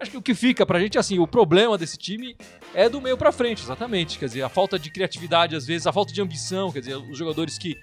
Acho 0.00 0.10
que 0.10 0.16
o 0.16 0.22
que 0.22 0.34
fica 0.34 0.66
pra 0.66 0.80
gente 0.80 0.96
é 0.96 1.00
assim, 1.00 1.18
o 1.18 1.26
problema 1.26 1.78
desse 1.78 1.96
time 1.96 2.36
é 2.74 2.88
do 2.88 3.00
meio 3.00 3.16
pra 3.16 3.32
frente, 3.32 3.62
exatamente. 3.62 4.18
Quer 4.18 4.26
dizer, 4.26 4.42
a 4.42 4.48
falta 4.48 4.78
de 4.78 4.90
criatividade, 4.90 5.56
às 5.56 5.66
vezes, 5.66 5.86
a 5.86 5.92
falta 5.92 6.12
de 6.12 6.20
ambição, 6.20 6.70
quer 6.72 6.80
dizer, 6.80 6.96
os 6.96 7.16
jogadores 7.16 7.56
que 7.58 7.76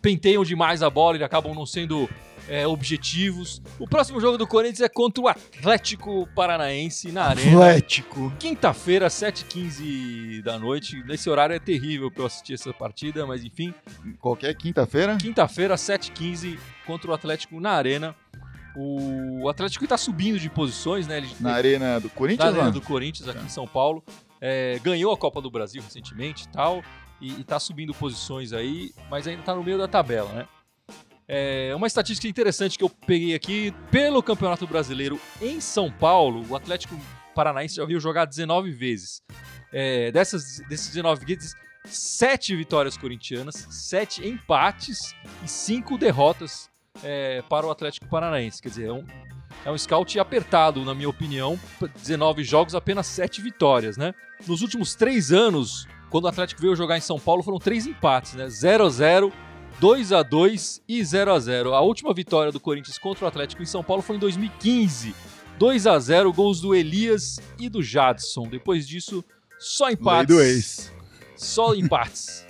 penteiam 0.00 0.44
demais 0.44 0.82
a 0.82 0.90
bola 0.90 1.16
e 1.16 1.24
acabam 1.24 1.54
não 1.54 1.66
sendo 1.66 2.08
é, 2.48 2.66
objetivos. 2.66 3.62
O 3.78 3.86
próximo 3.86 4.20
jogo 4.20 4.36
do 4.36 4.46
Corinthians 4.46 4.80
é 4.80 4.88
contra 4.88 5.22
o 5.22 5.28
Atlético 5.28 6.28
Paranaense 6.34 7.12
na 7.12 7.24
Arena. 7.24 7.52
Atlético. 7.52 8.32
Quinta-feira, 8.38 9.08
7h15 9.08 10.42
da 10.42 10.58
noite. 10.58 11.02
Nesse 11.04 11.28
horário 11.30 11.54
é 11.54 11.58
terrível 11.58 12.10
pra 12.10 12.22
eu 12.22 12.26
assistir 12.26 12.54
essa 12.54 12.72
partida, 12.72 13.26
mas 13.26 13.44
enfim. 13.44 13.72
Qualquer 14.20 14.54
quinta-feira? 14.54 15.16
Quinta-feira, 15.16 15.74
7h15, 15.74 16.58
contra 16.86 17.10
o 17.10 17.14
Atlético 17.14 17.60
na 17.60 17.70
Arena. 17.72 18.14
O 18.76 19.48
Atlético 19.48 19.84
está 19.84 19.96
subindo 19.98 20.38
de 20.38 20.48
posições, 20.48 21.06
né? 21.06 21.18
Ele 21.18 21.28
Na 21.38 21.52
arena 21.52 22.00
do 22.00 22.08
na 22.08 22.14
Corinthians? 22.14 22.48
Arena 22.48 22.64
lá? 22.64 22.70
do 22.70 22.80
Corinthians 22.80 23.28
aqui 23.28 23.44
em 23.44 23.48
São 23.48 23.66
Paulo. 23.66 24.02
É, 24.40 24.78
ganhou 24.82 25.12
a 25.12 25.16
Copa 25.16 25.40
do 25.40 25.50
Brasil 25.50 25.82
recentemente 25.82 26.44
e 26.44 26.48
tal. 26.48 26.82
E, 27.20 27.40
e 27.40 27.44
tá 27.44 27.60
subindo 27.60 27.94
posições 27.94 28.52
aí, 28.52 28.92
mas 29.10 29.26
ainda 29.28 29.42
tá 29.42 29.54
no 29.54 29.62
meio 29.62 29.78
da 29.78 29.86
tabela, 29.86 30.32
né? 30.32 30.48
É, 31.28 31.72
uma 31.76 31.86
estatística 31.86 32.26
interessante 32.26 32.76
que 32.76 32.82
eu 32.82 32.90
peguei 32.90 33.34
aqui, 33.34 33.72
pelo 33.90 34.22
Campeonato 34.22 34.66
Brasileiro 34.66 35.20
em 35.40 35.60
São 35.60 35.90
Paulo, 35.90 36.44
o 36.48 36.56
Atlético 36.56 36.98
Paranaense 37.34 37.76
já 37.76 37.84
viu 37.84 38.00
jogar 38.00 38.24
19 38.24 38.70
vezes. 38.72 39.22
É, 39.72 40.10
dessas, 40.10 40.60
desses 40.68 40.88
19 40.88 41.24
vezes, 41.24 41.54
7 41.86 42.56
vitórias 42.56 42.96
corintianas, 42.96 43.66
7 43.70 44.26
empates 44.26 45.14
e 45.44 45.48
5 45.48 45.96
derrotas 45.96 46.68
é, 47.02 47.42
para 47.48 47.66
o 47.66 47.70
Atlético 47.70 48.06
Paranaense. 48.06 48.60
Quer 48.60 48.68
dizer, 48.68 48.88
é 48.88 48.92
um, 48.92 49.04
é 49.64 49.70
um 49.70 49.78
scout 49.78 50.18
apertado, 50.18 50.84
na 50.84 50.94
minha 50.94 51.08
opinião. 51.08 51.58
19 51.96 52.44
jogos, 52.44 52.74
apenas 52.74 53.06
7 53.06 53.40
vitórias, 53.40 53.96
né? 53.96 54.12
Nos 54.46 54.62
últimos 54.62 54.94
3 54.94 55.32
anos, 55.32 55.86
quando 56.10 56.24
o 56.24 56.28
Atlético 56.28 56.60
veio 56.60 56.76
jogar 56.76 56.98
em 56.98 57.00
São 57.00 57.18
Paulo, 57.18 57.42
foram 57.42 57.58
3 57.58 57.86
empates, 57.86 58.34
né? 58.34 58.48
0 58.48 58.86
a 58.86 58.90
0 58.90 59.32
2 59.80 60.12
a 60.12 60.22
2 60.22 60.82
e 60.86 61.02
0 61.02 61.32
a 61.32 61.38
0 61.40 61.74
A 61.74 61.80
última 61.80 62.12
vitória 62.12 62.52
do 62.52 62.60
Corinthians 62.60 62.98
contra 62.98 63.24
o 63.24 63.28
Atlético 63.28 63.62
em 63.62 63.66
São 63.66 63.82
Paulo 63.82 64.02
foi 64.02 64.16
em 64.16 64.18
2015. 64.18 65.14
2 65.58 65.86
a 65.86 65.98
0 65.98 66.32
gols 66.32 66.60
do 66.60 66.74
Elias 66.74 67.40
e 67.58 67.68
do 67.68 67.82
Jadson. 67.82 68.48
Depois 68.48 68.86
disso, 68.86 69.24
só 69.58 69.86
Lei 69.86 69.94
empates. 69.94 70.36
do 70.36 70.42
ex. 70.42 70.92
Só 71.36 71.74
empates. 71.74 72.46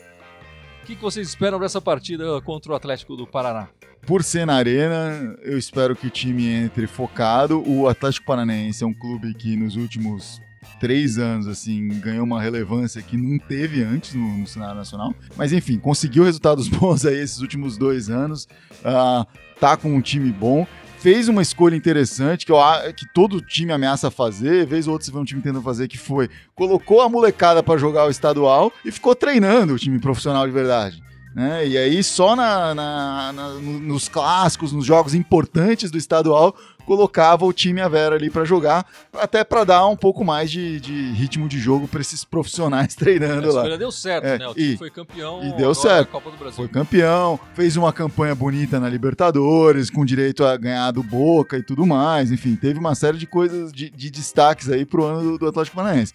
O 0.83 0.85
que, 0.85 0.97
que 0.97 1.03
vocês 1.03 1.29
esperam 1.29 1.61
dessa 1.61 1.81
partida 1.81 2.41
contra 2.43 2.73
o 2.73 2.75
Atlético 2.75 3.17
do 3.17 3.27
Paraná? 3.27 3.69
Por 4.07 4.25
ser 4.25 4.47
na 4.47 4.55
arena, 4.55 5.37
eu 5.43 5.57
espero 5.57 5.95
que 5.95 6.09
o 6.09 6.11
time 6.11 6.49
entre 6.49 6.87
focado. 6.89 7.63
O 7.67 7.87
Atlético 7.87 8.27
Paranaense 8.27 8.83
é 8.83 8.87
um 8.87 8.93
clube 8.93 9.33
que 9.33 9.57
nos 9.57 9.77
últimos 9.77 10.41
três 10.81 11.19
anos, 11.19 11.47
assim, 11.47 11.89
ganhou 12.01 12.25
uma 12.25 12.43
relevância 12.43 13.01
que 13.01 13.17
não 13.17 13.39
teve 13.39 13.85
antes 13.85 14.15
no, 14.15 14.39
no 14.39 14.47
cenário 14.47 14.75
nacional. 14.75 15.15
Mas 15.37 15.53
enfim, 15.53 15.79
conseguiu 15.79 16.25
resultados 16.25 16.67
bons 16.69 17.07
aí 17.07 17.19
esses 17.19 17.39
últimos 17.41 17.79
dois 17.79 18.11
anos. 18.11 18.49
Ah, 18.85 19.25
tá 19.61 19.77
com 19.77 19.95
um 19.95 20.01
time 20.01 20.33
bom. 20.33 20.67
Fez 20.99 21.29
uma 21.29 21.43
escolha 21.43 21.77
interessante 21.77 22.45
que, 22.45 22.51
eu, 22.51 22.59
que 22.97 23.07
todo 23.13 23.41
time 23.41 23.73
ameaça 23.73 24.11
fazer, 24.11 24.67
vez 24.67 24.87
ou 24.89 24.93
outra 24.93 25.07
você 25.07 25.13
vê 25.13 25.19
um 25.19 25.25
time 25.25 25.41
tentando 25.41 25.63
fazer, 25.63 25.89
que 25.89 25.99
foi 25.99 26.29
colocou 26.55 27.01
a 27.01 27.09
molecada 27.09 27.63
pra 27.63 27.77
jogar 27.77 28.07
o 28.07 28.11
estadual 28.11 28.73
e 28.85 28.91
ficou 28.91 29.15
treinando 29.15 29.75
o 29.75 29.79
time 29.79 29.99
profissional 30.01 30.47
de 30.47 30.53
verdade. 30.53 31.03
Né? 31.35 31.67
E 31.67 31.79
aí, 31.79 32.03
só 32.03 32.37
na, 32.37 32.75
na- 32.75 33.33
na- 33.33 33.49
no- 33.55 33.79
nos 33.81 34.09
clássicos, 34.09 34.71
nos 34.73 34.85
jogos 34.85 35.15
importantes 35.15 35.91
do 35.91 35.97
estadual, 35.97 36.55
colocava 36.85 37.45
o 37.47 37.53
time 37.53 37.81
a 37.81 37.89
Vera 37.89 38.17
ali 38.17 38.29
pra 38.29 38.45
jogar, 38.45 38.85
até 39.15 39.43
pra 39.45 39.65
dar 39.65 39.87
um 39.87 39.97
pouco 39.97 40.25
mais 40.25 40.51
de, 40.51 40.79
de 40.81 41.13
ritmo 41.13 41.49
de 41.49 41.59
jogo 41.59 41.87
pra 41.89 42.01
esses 42.01 42.25
profissionais 42.25 42.95
A 42.95 42.99
treinando 42.99 43.47
lá. 43.53 43.61
escolha 43.63 43.79
deu 43.79 43.91
certo, 43.93 44.25
É, 44.27 44.39
né? 44.39 44.49
O 44.49 44.53
time 44.55 44.75
e- 44.75 44.77
foi 44.77 44.91
campeão 44.91 45.43
e 45.45 45.53
deu 45.57 45.75
certo. 45.75 46.07
da 46.09 46.13
Copa 46.13 46.31
do 46.31 46.37
Brasil. 46.37 46.57
Foi 46.57 46.69
campeão, 46.69 47.39
fez 47.55 47.77
uma 47.77 47.93
campanha 47.93 48.35
bonita 48.35 48.79
na 48.81 48.89
Libertadores, 48.89 49.89
com 49.91 50.05
direito 50.05 50.45
a 50.45 50.57
ganhar 50.57 50.91
do 50.91 51.03
Boca 51.03 51.57
e 51.57 51.63
tudo 51.63 51.87
mais. 51.87 52.31
Enfim, 52.33 52.57
teve 52.57 52.79
uma 52.79 52.95
série 52.95 53.17
de 53.17 53.27
coisas, 53.27 53.73
de, 53.73 53.89
de 53.89 54.11
destaques 54.11 54.69
aí 54.69 54.85
pro 54.85 55.05
ano 55.05 55.23
do, 55.33 55.39
do 55.39 55.47
Atlético 55.49 55.77
Paranaense. 55.77 56.13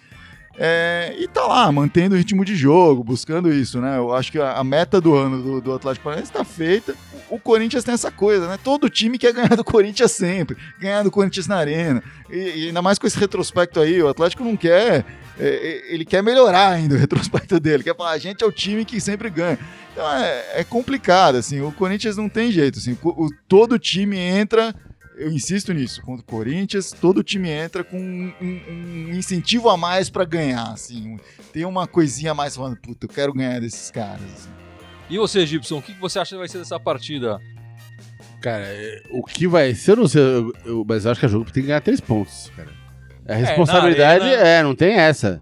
É, 0.60 1.16
e 1.20 1.28
tá 1.28 1.46
lá, 1.46 1.72
mantendo 1.72 2.16
o 2.16 2.18
ritmo 2.18 2.44
de 2.44 2.56
jogo, 2.56 3.04
buscando 3.04 3.54
isso, 3.54 3.80
né? 3.80 3.98
Eu 3.98 4.14
acho 4.14 4.32
que 4.32 4.40
a, 4.40 4.64
meta 4.64 5.00
do 5.00 5.14
ano 5.14 5.42
do, 5.42 5.62
do 5.62 5.74
Atlético 5.74 6.06
Paranaense 6.06 6.32
tá 6.32 6.44
feita. 6.44 6.96
O, 7.30 7.38
Corinthians 7.40 7.84
tem 7.84 7.94
essa 7.94 8.10
coisa, 8.10 8.48
né? 8.48 8.58
Todo 8.64 8.90
time 8.90 9.20
quer 9.20 9.34
ganhar 9.34 9.56
do 9.56 9.64
Corinthians 9.64 10.12
sempre, 10.14 10.58
ganhar 10.80 11.04
do 11.04 11.12
Corinthians 11.12 11.48
na 11.48 11.58
arena. 11.58 12.02
E, 12.30 12.38
e 12.38 12.68
ainda 12.68 12.82
mais 12.82 12.98
com 12.98 13.06
esse 13.06 13.20
retrospecto 13.20 13.80
aí, 13.80 14.02
o 14.02 14.08
Atlético 14.08 14.44
não 14.44 14.58
quer. 14.58 15.06
é, 15.40 15.48
é, 15.48 15.94
ele 15.94 16.04
quer 16.04 16.24
melhorar 16.24 16.70
ainda 16.72 16.96
o 16.96 16.98
retrospecto 17.00 17.60
dele, 17.60 17.84
quer 17.84 17.96
falar, 17.96 18.12
a 18.12 18.18
gente 18.18 18.44
é 18.44 18.48
o 18.48 18.52
time 18.52 18.84
que 18.84 19.00
sempre 19.00 19.30
ganha. 19.30 19.60
Então 19.94 20.12
é, 20.12 20.62
é 20.62 20.64
complicado, 20.64 21.36
assim, 21.36 21.62
o 21.62 21.72
Corinthians 21.72 22.18
não 22.18 22.30
tem 22.30 22.52
jeito, 22.52 22.80
assim, 22.80 22.98
o- 23.04 23.30
todo 23.48 23.78
time 23.78 24.18
entra, 24.18 24.74
eu 25.18 25.32
insisto 25.32 25.74
nisso, 25.74 26.02
contra 26.02 26.22
o 26.22 26.26
Corinthians, 26.26 26.92
todo 26.92 27.24
time 27.24 27.50
entra 27.50 27.84
com 27.84 27.98
um, 28.00 28.34
um- 28.42 29.10
um 29.10 29.14
incentivo 29.16 29.70
a 29.70 29.76
mais 29.78 30.10
pra 30.10 30.24
ganhar, 30.26 30.72
assim, 30.72 31.18
tem 31.52 31.66
uma 31.66 31.88
coisinha 31.88 32.32
a 32.32 32.36
mais 32.36 32.56
falando, 32.56 32.78
puta, 32.78 33.06
eu 33.06 33.10
quero 33.10 33.34
ganhar 33.34 33.60
desses 33.60 33.90
caras, 33.92 34.22
assim. 34.34 34.50
E 35.10 35.18
você, 35.18 35.46
Gibson, 35.46 35.78
o 35.78 35.82
que 35.82 35.94
você 35.94 36.20
acha 36.20 36.36
que 36.36 36.40
vai 36.40 36.48
ser 36.48 36.58
dessa 36.60 36.80
partida? 36.80 37.40
Cara, 38.42 38.66
é, 38.68 39.02
o 39.12 39.24
que 39.24 39.48
vai 39.48 39.74
ser, 39.74 39.92
eu 39.92 39.96
não 39.98 40.08
sei, 40.08 40.22
eu, 40.22 40.54
eu- 40.66 40.86
mas 40.88 41.06
eu 41.06 41.12
acho 41.12 41.20
que 41.20 41.26
a 41.26 41.30
jogo 41.30 41.46
tem 41.52 41.64
que 41.64 41.68
ganhar 41.68 41.82
três 41.82 42.00
pontos, 42.00 42.52
cara. 42.56 42.70
A 43.28 43.34
responsabilidade 43.36 44.24
na 44.26 44.32
arena- 44.32 44.48
é, 44.48 44.64
não 44.64 44.76
tem 44.76 44.94
essa. 44.94 45.42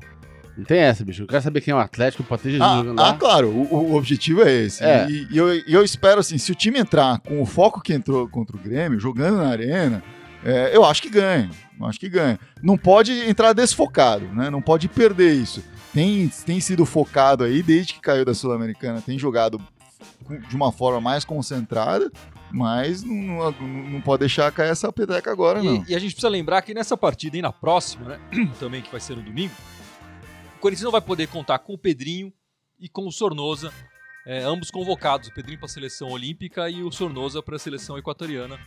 Não 0.58 0.64
tem 0.66 0.80
essa, 0.80 1.04
bicho. 1.04 1.24
Eu 1.24 1.28
quero 1.28 1.42
saber 1.44 1.62
quem 1.62 1.72
é 1.72 1.76
o 1.76 1.80
Atlético, 1.80 2.24
pode 2.24 2.44
ter 2.44 2.52
Jesus 2.52 2.70
Ah, 2.70 2.78
jogando 2.78 3.00
ah, 3.00 3.04
lá. 3.04 3.14
claro, 3.18 3.50
o, 3.50 3.92
o 3.92 3.96
objetivo 3.96 4.42
é 4.44 4.52
esse. 4.54 4.84
É. 4.84 5.08
E, 5.10 5.28
e 5.32 5.38
eu, 5.38 5.54
e 5.56 5.74
eu 5.74 5.84
espero, 5.84 6.20
assim, 6.20 6.38
se 6.38 6.52
o 6.52 6.56
time 6.56 6.80
entrar 6.80 7.20
com 7.20 7.42
o 7.42 7.46
foco 7.46 7.82
que 7.82 7.94
entrou 7.94 8.28
contra 8.30 8.56
o 8.56 8.60
Grêmio, 8.60 9.00
jogando 9.00 9.38
na 9.38 9.48
arena, 9.50 10.02
é, 10.44 10.76
eu 10.76 10.86
acho 10.86 11.02
que 11.02 11.10
ganha. 11.10 11.50
Eu 11.80 11.86
acho 11.86 12.00
que 12.00 12.08
ganha. 12.08 12.40
Não 12.64 12.78
pode 12.78 13.12
entrar 13.28 13.52
desfocado, 13.54 14.26
né? 14.28 14.50
Não 14.50 14.62
pode 14.62 14.88
perder 14.88 15.34
isso. 15.34 15.64
Tem, 15.94 16.28
tem 16.46 16.60
sido 16.60 16.86
focado 16.86 17.44
aí 17.44 17.62
desde 17.64 17.94
que 17.94 18.00
caiu 18.02 18.24
da 18.26 18.34
Sul-Americana, 18.34 19.02
tem 19.02 19.18
jogado 19.20 19.60
de 20.50 20.56
uma 20.56 20.72
forma 20.72 21.00
mais 21.02 21.24
concentrada, 21.26 22.12
mas 22.52 23.04
não, 23.04 23.14
não- 23.52 23.90
não 23.92 24.02
pode 24.02 24.22
deixar 24.22 24.52
cair 24.52 24.70
essa 24.70 24.92
peteca 24.92 25.32
agora, 25.32 25.62
não. 25.62 25.84
E, 25.88 25.92
e 25.92 25.96
a 25.96 26.00
gente 26.00 26.12
precisa 26.12 26.30
lembrar 26.30 26.62
que 26.62 26.74
nessa 26.74 26.96
partida 26.98 27.38
e 27.38 27.42
na 27.42 27.52
próxima, 27.52 28.06
né? 28.10 28.20
Também 28.60 28.82
que 28.82 28.92
vai 28.92 29.00
ser 29.00 29.16
no 29.16 29.22
domingo, 29.22 29.54
Corinthians 30.66 30.86
não 30.86 30.92
vai 30.92 31.02
poder 31.02 31.28
contar 31.28 31.60
com 31.60 31.76
o 31.76 31.78
Pedrinho 31.78 32.34
e 32.80 32.90
com 32.90 33.06
o 33.06 33.12
Sornosa, 33.12 33.72
é, 34.26 34.40
ambos 34.40 34.72
convocados, 34.72 35.28
o 35.28 35.32
Pedrinho 35.32 35.60
para 35.60 35.68
a 35.68 35.70
seleção 35.70 36.10
olímpica 36.10 36.68
e 36.68 36.82
o 36.82 36.92
Sornosa 36.92 37.44
para 37.44 37.56
a 37.56 37.60
seleção 37.60 38.00
equatoriana. 38.00 38.58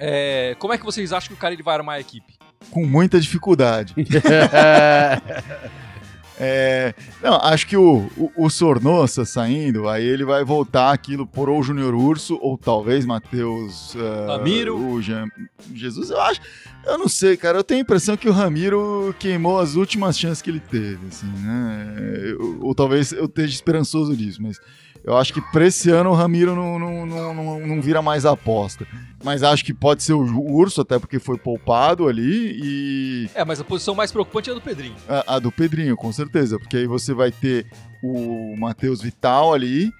É, 0.00 0.56
como 0.58 0.72
é 0.72 0.78
que 0.78 0.84
vocês 0.86 1.12
acham 1.12 1.28
que 1.28 1.34
o 1.34 1.36
cara 1.36 1.52
ele 1.52 1.62
vai 1.62 1.74
armar 1.74 1.96
a 1.96 2.00
equipe? 2.00 2.38
Com 2.70 2.86
muita 2.86 3.20
dificuldade. 3.20 3.94
É, 6.38 6.92
não, 7.22 7.34
acho 7.36 7.66
que 7.66 7.76
o, 7.76 8.10
o, 8.16 8.30
o 8.36 8.50
Sornossa 8.50 9.24
saindo, 9.24 9.88
aí 9.88 10.04
ele 10.04 10.24
vai 10.24 10.44
voltar 10.44 10.90
aquilo 10.92 11.26
por 11.26 11.48
ou 11.48 11.62
Júnior 11.62 11.94
Urso, 11.94 12.36
ou 12.42 12.58
talvez 12.58 13.06
Matheus. 13.06 13.94
ah, 13.96 14.36
Ramiro. 14.38 14.76
O 14.76 15.00
Jean- 15.00 15.28
Jesus, 15.72 16.10
eu 16.10 16.20
acho. 16.20 16.40
Eu 16.84 16.98
não 16.98 17.08
sei, 17.08 17.36
cara. 17.36 17.58
Eu 17.58 17.64
tenho 17.64 17.80
a 17.80 17.82
impressão 17.82 18.16
que 18.16 18.28
o 18.28 18.32
Ramiro 18.32 19.14
queimou 19.18 19.58
as 19.60 19.74
últimas 19.76 20.18
chances 20.18 20.42
que 20.42 20.50
ele 20.50 20.60
teve, 20.60 20.98
assim, 21.08 21.26
né? 21.26 21.94
Eu- 22.32 22.58
ou 22.62 22.74
talvez 22.74 23.12
eu 23.12 23.26
esteja 23.26 23.54
esperançoso 23.54 24.16
disso, 24.16 24.42
mas 24.42 24.58
eu 25.04 25.16
acho 25.16 25.32
que 25.32 25.40
pra 25.52 25.66
esse 25.66 25.90
ano 25.90 26.10
o 26.10 26.14
Ramiro 26.14 26.54
não, 26.54 26.78
não, 26.78 27.06
não, 27.06 27.34
não, 27.34 27.60
não 27.66 27.82
vira 27.82 28.00
mais 28.00 28.24
aposta. 28.24 28.86
Mas 29.22 29.42
acho 29.42 29.64
que 29.64 29.72
pode 29.72 30.02
ser 30.02 30.12
o 30.12 30.22
Urso, 30.52 30.82
até 30.82 30.98
porque 30.98 31.18
foi 31.18 31.38
poupado 31.38 32.06
ali, 32.08 32.58
e 32.62 33.30
É, 33.34 33.44
mas 33.44 33.60
a 33.60 33.64
posição 33.64 33.94
mais 33.94 34.12
preocupante 34.12 34.50
é 34.50 34.52
a 34.52 34.54
do 34.54 34.60
Pedrinho. 34.60 34.94
a, 35.08 35.36
a 35.36 35.38
do 35.38 35.50
Pedrinho, 35.50 35.96
com 35.96 36.12
certeza, 36.12 36.58
porque 36.58 36.76
aí 36.76 36.86
você 36.86 37.14
vai 37.14 37.30
ter 37.32 37.66
o 38.02 38.54
Matheus 38.56 39.00
Vital 39.00 39.54
ali, 39.54 39.90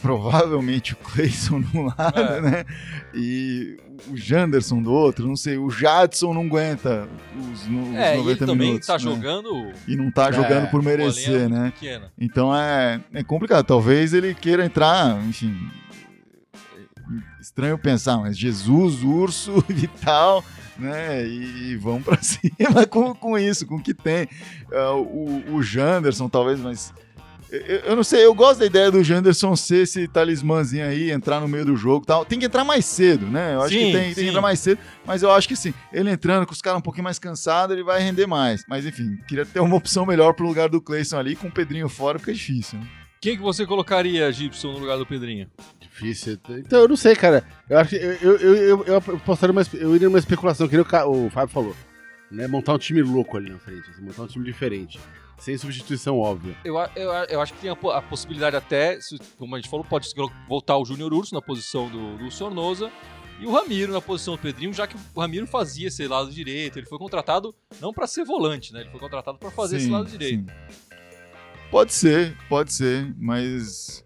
provavelmente 0.00 0.94
o 0.94 0.96
Cleison 0.96 1.60
de 1.60 1.76
um 1.76 1.86
lado, 1.86 2.18
É. 2.18 2.40
né? 2.40 2.64
E 3.14 3.76
o 4.08 4.16
Janderson 4.16 4.80
do 4.82 4.90
outro, 4.92 5.26
não 5.26 5.36
sei, 5.36 5.58
o 5.58 5.68
Jadson 5.70 6.32
não 6.32 6.42
aguenta 6.42 7.06
os, 7.52 7.66
no, 7.66 7.90
os 7.90 7.96
É, 7.96 8.14
e 8.14 8.18
90 8.18 8.30
ele 8.30 8.46
também 8.52 8.66
minutos. 8.68 8.86
tá 8.86 8.94
né? 8.94 8.98
jogando 8.98 9.72
E 9.86 9.96
não 9.96 10.10
tá 10.10 10.28
É, 10.28 10.32
jogando 10.32 10.70
por 10.70 10.82
merecer, 10.82 11.48
né? 11.48 11.72
pequena. 11.78 12.10
Então 12.18 12.54
é, 12.56 13.00
é 13.12 13.22
complicado. 13.22 13.64
Talvez 13.66 14.14
ele 14.14 14.34
queira 14.34 14.64
entrar, 14.64 15.22
enfim. 15.24 15.54
Estranho 17.40 17.76
pensar, 17.78 18.18
mas 18.18 18.38
Jesus, 18.38 19.02
Urso, 19.02 19.64
Vital, 19.68 20.44
né? 20.78 21.26
E, 21.26 21.70
e 21.72 21.76
vamos 21.76 22.04
pra 22.04 22.18
cima 22.22 22.86
com, 22.88 23.14
com 23.14 23.36
isso, 23.38 23.66
com 23.66 23.76
o 23.76 23.82
que 23.82 23.92
tem. 23.94 24.28
Ah, 24.72 24.92
o, 24.94 25.42
o 25.54 25.62
Janderson, 25.62 26.28
talvez, 26.28 26.60
mas. 26.60 26.92
Eu, 27.50 27.76
eu 27.78 27.96
não 27.96 28.04
sei, 28.04 28.24
eu 28.24 28.32
gosto 28.32 28.60
da 28.60 28.66
ideia 28.66 28.90
do 28.90 29.02
Janderson 29.02 29.56
ser 29.56 29.82
esse 29.82 30.06
talismãzinho 30.06 30.84
aí, 30.84 31.10
entrar 31.10 31.40
no 31.40 31.48
meio 31.48 31.64
do 31.64 31.76
jogo 31.76 32.04
e 32.04 32.06
tal. 32.06 32.24
Tem 32.24 32.38
que 32.38 32.46
entrar 32.46 32.64
mais 32.64 32.84
cedo, 32.84 33.26
né? 33.26 33.54
Eu 33.54 33.62
acho 33.62 33.74
Sim, 33.74 33.86
que 33.86 33.92
tem, 33.92 34.14
tem 34.14 34.24
que 34.24 34.30
entrar 34.30 34.40
mais 34.40 34.60
cedo, 34.60 34.80
mas 35.04 35.22
eu 35.22 35.30
acho 35.32 35.48
que 35.48 35.56
sim. 35.56 35.74
Ele 35.92 36.10
entrando 36.10 36.46
com 36.46 36.52
os 36.52 36.62
caras 36.62 36.78
um 36.78 36.82
pouquinho 36.82 37.04
mais 37.04 37.18
cansados, 37.18 37.74
ele 37.74 37.84
vai 37.84 38.00
render 38.00 38.26
mais. 38.26 38.64
Mas 38.68 38.86
enfim, 38.86 39.18
queria 39.26 39.44
ter 39.44 39.60
uma 39.60 39.76
opção 39.76 40.06
melhor 40.06 40.32
pro 40.34 40.46
lugar 40.46 40.68
do 40.68 40.80
Cleison 40.80 41.18
ali, 41.18 41.34
com 41.34 41.48
o 41.48 41.52
Pedrinho 41.52 41.88
fora, 41.88 42.18
fica 42.18 42.32
difícil. 42.32 42.78
Né? 42.78 42.86
Quem 43.20 43.36
que 43.36 43.42
você 43.42 43.66
colocaria, 43.66 44.32
Gibson, 44.32 44.72
no 44.72 44.78
lugar 44.78 44.96
do 44.96 45.04
Pedrinho? 45.04 45.46
Difícil. 45.78 46.38
Então, 46.50 46.80
eu 46.80 46.88
não 46.88 46.96
sei, 46.96 47.14
cara. 47.14 47.44
Eu 47.68 47.78
acho 47.78 47.90
que 47.90 47.96
eu, 47.96 48.12
eu, 48.12 48.36
eu, 48.38 48.84
eu, 48.84 48.84
eu 48.86 49.50
uma, 49.50 49.62
eu 49.74 49.94
iria 49.94 50.08
numa 50.08 50.18
especulação, 50.18 50.66
que 50.66 50.74
nem 50.74 50.86
o, 50.86 51.26
o 51.26 51.30
Fábio 51.30 51.52
falou. 51.52 51.76
Né? 52.30 52.46
Montar 52.46 52.74
um 52.74 52.78
time 52.78 53.02
louco 53.02 53.36
ali 53.36 53.50
na 53.50 53.58
frente, 53.58 53.90
assim, 53.90 54.02
montar 54.02 54.22
um 54.22 54.26
time 54.26 54.44
diferente. 54.44 54.98
Sem 55.40 55.56
substituição 55.56 56.18
óbvia. 56.18 56.54
Eu, 56.64 56.76
eu, 56.94 57.10
eu 57.28 57.40
acho 57.40 57.54
que 57.54 57.60
tem 57.60 57.70
a, 57.70 57.96
a 57.96 58.02
possibilidade 58.02 58.54
até, 58.54 58.98
como 59.38 59.56
a 59.56 59.58
gente 59.58 59.70
falou, 59.70 59.84
pode 59.84 60.08
voltar 60.46 60.76
o 60.76 60.84
Júnior 60.84 61.12
Urso 61.14 61.34
na 61.34 61.40
posição 61.40 61.88
do, 61.88 62.18
do 62.18 62.30
Sornosa 62.30 62.92
e 63.40 63.46
o 63.46 63.50
Ramiro 63.52 63.90
na 63.90 64.02
posição 64.02 64.34
do 64.36 64.40
Pedrinho, 64.40 64.72
já 64.74 64.86
que 64.86 64.94
o 65.14 65.20
Ramiro 65.20 65.46
fazia 65.46 65.88
esse 65.88 66.06
lado 66.06 66.30
direito. 66.30 66.78
Ele 66.78 66.86
foi 66.86 66.98
contratado 66.98 67.54
não 67.80 67.90
para 67.92 68.06
ser 68.06 68.22
volante, 68.24 68.72
né? 68.72 68.82
Ele 68.82 68.90
foi 68.90 69.00
contratado 69.00 69.38
para 69.38 69.50
fazer 69.50 69.78
esse 69.78 69.86
Sim, 69.86 69.92
lado 69.92 70.10
direito. 70.10 70.44
sim. 70.50 70.96
Pode 71.70 71.92
ser, 71.94 72.36
pode 72.48 72.72
ser, 72.72 73.14
mas 73.16 74.04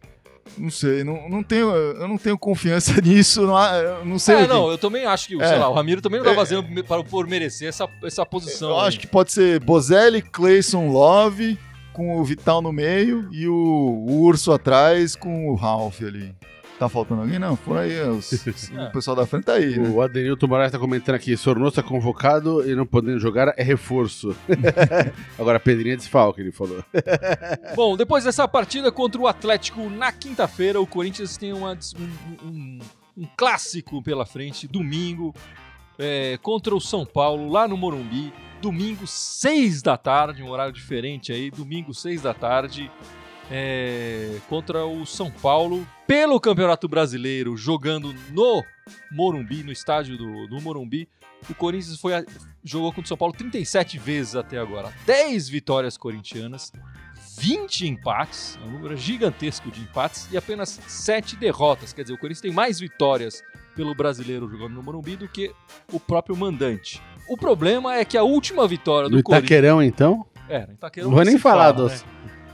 não 0.58 0.70
sei, 0.70 1.02
não, 1.04 1.28
não 1.28 1.42
tenho, 1.42 1.70
eu 1.70 2.06
não 2.08 2.16
tenho 2.18 2.38
confiança 2.38 2.92
nisso, 3.02 3.42
não, 3.46 4.04
não 4.04 4.18
sei. 4.18 4.36
É, 4.36 4.46
não, 4.46 4.70
eu 4.70 4.78
também 4.78 5.04
acho 5.06 5.28
que, 5.28 5.40
É. 5.42 5.46
sei 5.48 5.58
lá, 5.58 5.68
o 5.68 5.74
Ramiro 5.74 6.00
também 6.00 6.18
não 6.20 6.24
tá 6.26 6.32
É. 6.32 6.34
fazendo 6.36 6.68
me- 6.68 6.82
para, 6.82 7.02
por 7.04 7.26
merecer 7.26 7.68
essa, 7.68 7.88
essa 8.02 8.24
posição. 8.26 8.70
Eu 8.70 8.80
aí. 8.80 8.88
acho 8.88 9.00
que 9.00 9.06
pode 9.06 9.32
ser 9.32 9.60
Bozelli, 9.60 10.22
Clayson, 10.22 10.88
Love, 10.88 11.58
com 11.92 12.18
o 12.18 12.24
Vital 12.24 12.60
no 12.60 12.72
meio 12.72 13.28
e 13.32 13.46
o, 13.48 13.54
o 13.54 14.20
Urso 14.22 14.52
atrás 14.52 15.14
com 15.14 15.48
o 15.50 15.54
Ralph 15.54 16.00
ali. 16.02 16.34
Tá 16.78 16.88
faltando 16.88 17.20
alguém? 17.22 17.38
Não, 17.38 17.54
por 17.56 17.76
aí, 17.78 18.00
os- 18.08 18.32
o 18.74 18.90
pessoal 18.92 19.16
da 19.16 19.24
frente 19.24 19.44
tá 19.44 19.54
aí, 19.54 19.78
né? 19.78 19.88
O 19.88 20.02
Adenilton 20.02 20.46
Moraes 20.48 20.72
tá 20.72 20.78
comentando 20.78 21.14
aqui: 21.14 21.36
Sornoso 21.36 21.76
tá 21.76 21.82
convocado 21.82 22.68
e 22.68 22.74
não 22.74 22.84
podendo 22.84 23.18
jogar 23.20 23.54
é 23.56 23.62
reforço. 23.62 24.34
Agora, 25.38 25.60
Pedrinho 25.60 25.92
é 25.94 25.96
desfalque, 25.96 26.40
ele 26.40 26.50
falou. 26.52 26.82
Bom, 27.76 27.96
depois 27.96 28.24
dessa 28.24 28.46
partida 28.48 28.90
contra 28.90 29.20
o 29.20 29.28
Atlético 29.28 29.88
na 29.88 30.10
quinta-feira, 30.10 30.80
o 30.80 30.86
Corinthians 30.86 31.36
tem 31.36 31.52
uma 31.52 31.78
um, 31.96 32.48
um- 32.48 32.78
um 33.18 33.28
clássico 33.36 34.02
pela 34.02 34.26
frente, 34.26 34.66
domingo, 34.66 35.32
é, 35.96 36.36
contra 36.42 36.74
o 36.74 36.80
São 36.80 37.06
Paulo, 37.06 37.48
lá 37.50 37.68
no 37.68 37.76
Morumbi. 37.76 38.32
Domingo, 38.60 39.06
6 39.06 39.82
da 39.82 39.96
tarde, 39.96 40.42
um 40.42 40.48
horário 40.50 40.72
diferente 40.72 41.30
aí, 41.30 41.50
domingo, 41.50 41.92
6 41.94 42.22
da 42.22 42.32
tarde, 42.34 42.90
é, 43.50 44.38
contra 44.48 44.84
o 44.84 45.04
São 45.06 45.30
Paulo, 45.30 45.86
pelo 46.06 46.40
Campeonato 46.40 46.88
Brasileiro, 46.88 47.56
jogando 47.56 48.14
no 48.32 48.64
Morumbi, 49.10 49.62
no 49.62 49.72
estádio 49.72 50.16
do, 50.16 50.46
do 50.46 50.60
Morumbi. 50.60 51.08
O 51.48 51.54
Corinthians 51.54 51.98
foi 52.00 52.14
a- 52.14 52.24
jogou 52.62 52.90
contra 52.90 53.04
o 53.04 53.08
São 53.08 53.16
Paulo 53.16 53.34
37 53.34 53.98
vezes 53.98 54.34
até 54.34 54.58
agora. 54.58 54.92
10 55.06 55.48
vitórias 55.48 55.96
corintianas, 55.98 56.72
20 57.38 57.86
empates, 57.88 58.58
é 58.62 58.66
um 58.66 58.70
número 58.72 58.96
gigantesco 58.96 59.70
de 59.70 59.80
empates, 59.80 60.28
e 60.32 60.36
apenas 60.36 60.80
7 60.86 61.36
derrotas. 61.36 61.92
Quer 61.92 62.02
dizer, 62.02 62.14
o 62.14 62.18
Corinthians 62.18 62.40
tem 62.40 62.52
mais 62.52 62.78
vitórias 62.80 63.42
pelo 63.76 63.94
brasileiro 63.94 64.48
jogando 64.48 64.72
no 64.74 64.82
Morumbi 64.82 65.16
do 65.16 65.28
que 65.28 65.52
o 65.92 65.98
próprio 66.00 66.36
mandante. 66.36 67.02
O 67.28 67.36
problema 67.36 67.94
é 67.96 68.04
que 68.04 68.16
a 68.16 68.22
última 68.22 68.66
vitória 68.68 69.08
do 69.08 69.16
No 69.16 69.22
Corinthians. 69.22 69.50
Itaquerão, 69.50 69.82
então? 69.82 70.24
É, 70.48 70.62
Itaquerão 70.72 71.08
Não 71.08 71.14
vou 71.16 71.24
nem 71.24 71.38
falar 71.38 71.74
fala, 71.74 71.88
dos. 71.88 72.02
né? 72.02 72.08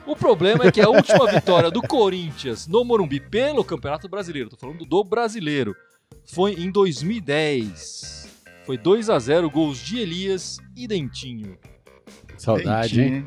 O 0.06 0.16
problema 0.16 0.66
é 0.66 0.72
que 0.72 0.80
a 0.80 0.88
última 0.88 1.30
vitória 1.30 1.70
do 1.70 1.80
Corinthians 1.82 2.66
no 2.66 2.84
Morumbi 2.84 3.20
pelo 3.20 3.64
Campeonato 3.64 4.08
Brasileiro, 4.08 4.50
tô 4.50 4.56
falando 4.56 4.84
do 4.84 5.04
brasileiro, 5.04 5.74
foi 6.24 6.54
em 6.54 6.70
2010. 6.70 8.28
Foi 8.66 8.76
2 8.76 9.08
a 9.10 9.18
0 9.18 9.48
gols 9.50 9.78
de 9.78 9.98
Elias 9.98 10.58
e 10.76 10.86
Dentinho. 10.86 11.56
Saudade, 12.36 13.02
hein? 13.02 13.26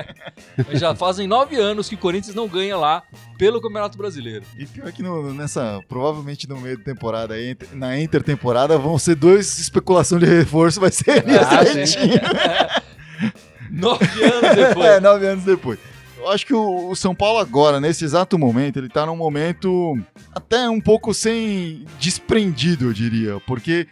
Já 0.74 0.94
fazem 0.94 1.26
nove 1.26 1.56
anos 1.56 1.88
que 1.88 1.94
o 1.94 1.98
Corinthians 1.98 2.34
não 2.34 2.46
ganha 2.46 2.76
lá 2.76 3.02
pelo 3.38 3.60
Campeonato 3.62 3.96
Brasileiro. 3.96 4.44
E 4.58 4.66
pior 4.66 4.92
que 4.92 5.02
no- 5.02 5.32
nessa, 5.32 5.80
provavelmente 5.88 6.46
no 6.48 6.60
meio 6.60 6.76
da 6.76 6.84
temporada, 6.84 7.34
na 7.72 7.98
intertemporada, 7.98 8.76
vão 8.76 8.98
ser 8.98 9.14
dois 9.14 9.58
especulação 9.58 10.18
de 10.18 10.26
reforço, 10.26 10.78
vai 10.80 10.92
ser 10.92 11.24
Elias 11.24 11.46
Ah, 11.50 11.62
e. 11.62 11.74
Dentinho. 11.74 12.20
Nove 13.76 14.04
anos 14.24 14.56
depois. 14.56 14.86
É, 14.86 15.00
nove 15.00 15.26
anos 15.26 15.44
depois. 15.44 15.78
Eu 16.18 16.28
acho 16.30 16.46
que 16.46 16.54
o, 16.54 16.88
o 16.90 16.96
São 16.96 17.14
Paulo 17.14 17.38
agora, 17.38 17.78
nesse 17.80 18.04
exato 18.04 18.38
momento, 18.38 18.78
ele 18.78 18.88
tá 18.88 19.04
num 19.06 19.16
momento 19.16 19.96
até 20.34 20.68
um 20.68 20.80
pouco 20.80 21.12
sem 21.14 21.84
desprendido, 22.00 22.86
eu 22.86 22.92
diria, 22.92 23.38
porque 23.46 23.86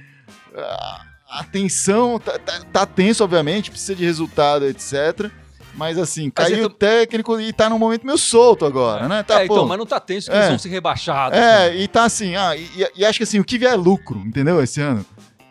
ah, 0.57 1.03
a 1.31 1.45
tensão 1.45 2.19
tá, 2.19 2.39
tá- 2.39 2.61
tá 2.73 2.87
tenso, 2.87 3.23
obviamente, 3.23 3.71
precisa 3.71 3.95
de 3.95 4.05
resultado, 4.05 4.65
etc. 4.67 5.31
Mas 5.77 5.99
assim, 5.99 6.31
Mas 6.37 6.49
caiu 6.49 6.63
é 6.63 6.67
o 6.67 6.71
técnico 6.71 7.39
e 7.41 7.53
tá 7.53 7.69
num 7.69 7.79
momento 7.79 8.07
meio 8.07 8.17
solto 8.19 8.65
agora, 8.65 9.09
né? 9.09 9.23
Tá, 9.25 9.43
é, 9.43 9.47
pô, 9.47 9.55
então, 9.55 9.67
mas 9.67 9.77
não 9.79 9.87
tá 9.87 9.99
tenso 10.01 10.31
que 10.31 10.37
É. 10.37 10.39
eles 10.39 10.49
vão 10.51 10.59
ser 10.59 10.69
rebaixados. 10.69 11.37
é, 11.37 11.71
né? 11.71 11.77
e 11.77 11.89
tá 11.89 12.05
assim, 12.05 12.37
ah, 12.37 12.57
e, 12.57 12.69
e 12.97 13.05
acho 13.05 13.19
que 13.19 13.25
assim, 13.25 13.41
o 13.41 13.45
que 13.45 13.59
vier 13.59 13.73
é 13.73 13.77
lucro, 13.77 14.19
entendeu? 14.21 14.63
Esse 14.63 14.81
ano. 14.81 15.05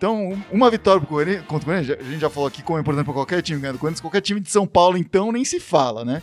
Então, 0.04 0.32
um- 0.32 0.42
uma 0.52 0.70
vitória 0.70 1.00
pro 1.00 1.08
Corinthians, 1.08 1.46
contra 1.46 1.64
o 1.64 1.74
Corinthians, 1.74 1.98
a 1.98 2.04
gente 2.04 2.20
já 2.20 2.30
falou 2.30 2.46
aqui 2.46 2.62
como 2.62 2.78
é 2.78 2.82
importante 2.82 3.06
pra 3.06 3.14
qualquer 3.14 3.42
time 3.42 3.62
ganhar 3.62 3.72
do 3.72 3.80
Corinthians, 3.80 4.02
qualquer 4.02 4.20
time 4.20 4.42
de 4.42 4.52
São 4.52 4.68
Paulo, 4.68 4.98
então, 4.98 5.32
nem 5.32 5.46
se 5.46 5.62
fala, 5.62 6.04
né? 6.04 6.22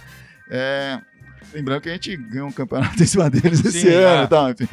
É, 0.50 1.00
lembrando 1.54 1.80
que 1.80 1.88
a 1.88 1.92
gente 1.92 2.14
ganhou 2.14 2.46
um 2.46 2.52
campeonato 2.52 2.92
em 3.02 3.06
cima 3.06 3.30
deles 3.30 3.64
esse 3.64 3.80
Sim, 3.80 3.88
ano 3.88 4.20
é. 4.20 4.24
e 4.24 4.28
tal, 4.28 4.50
enfim. 4.50 4.68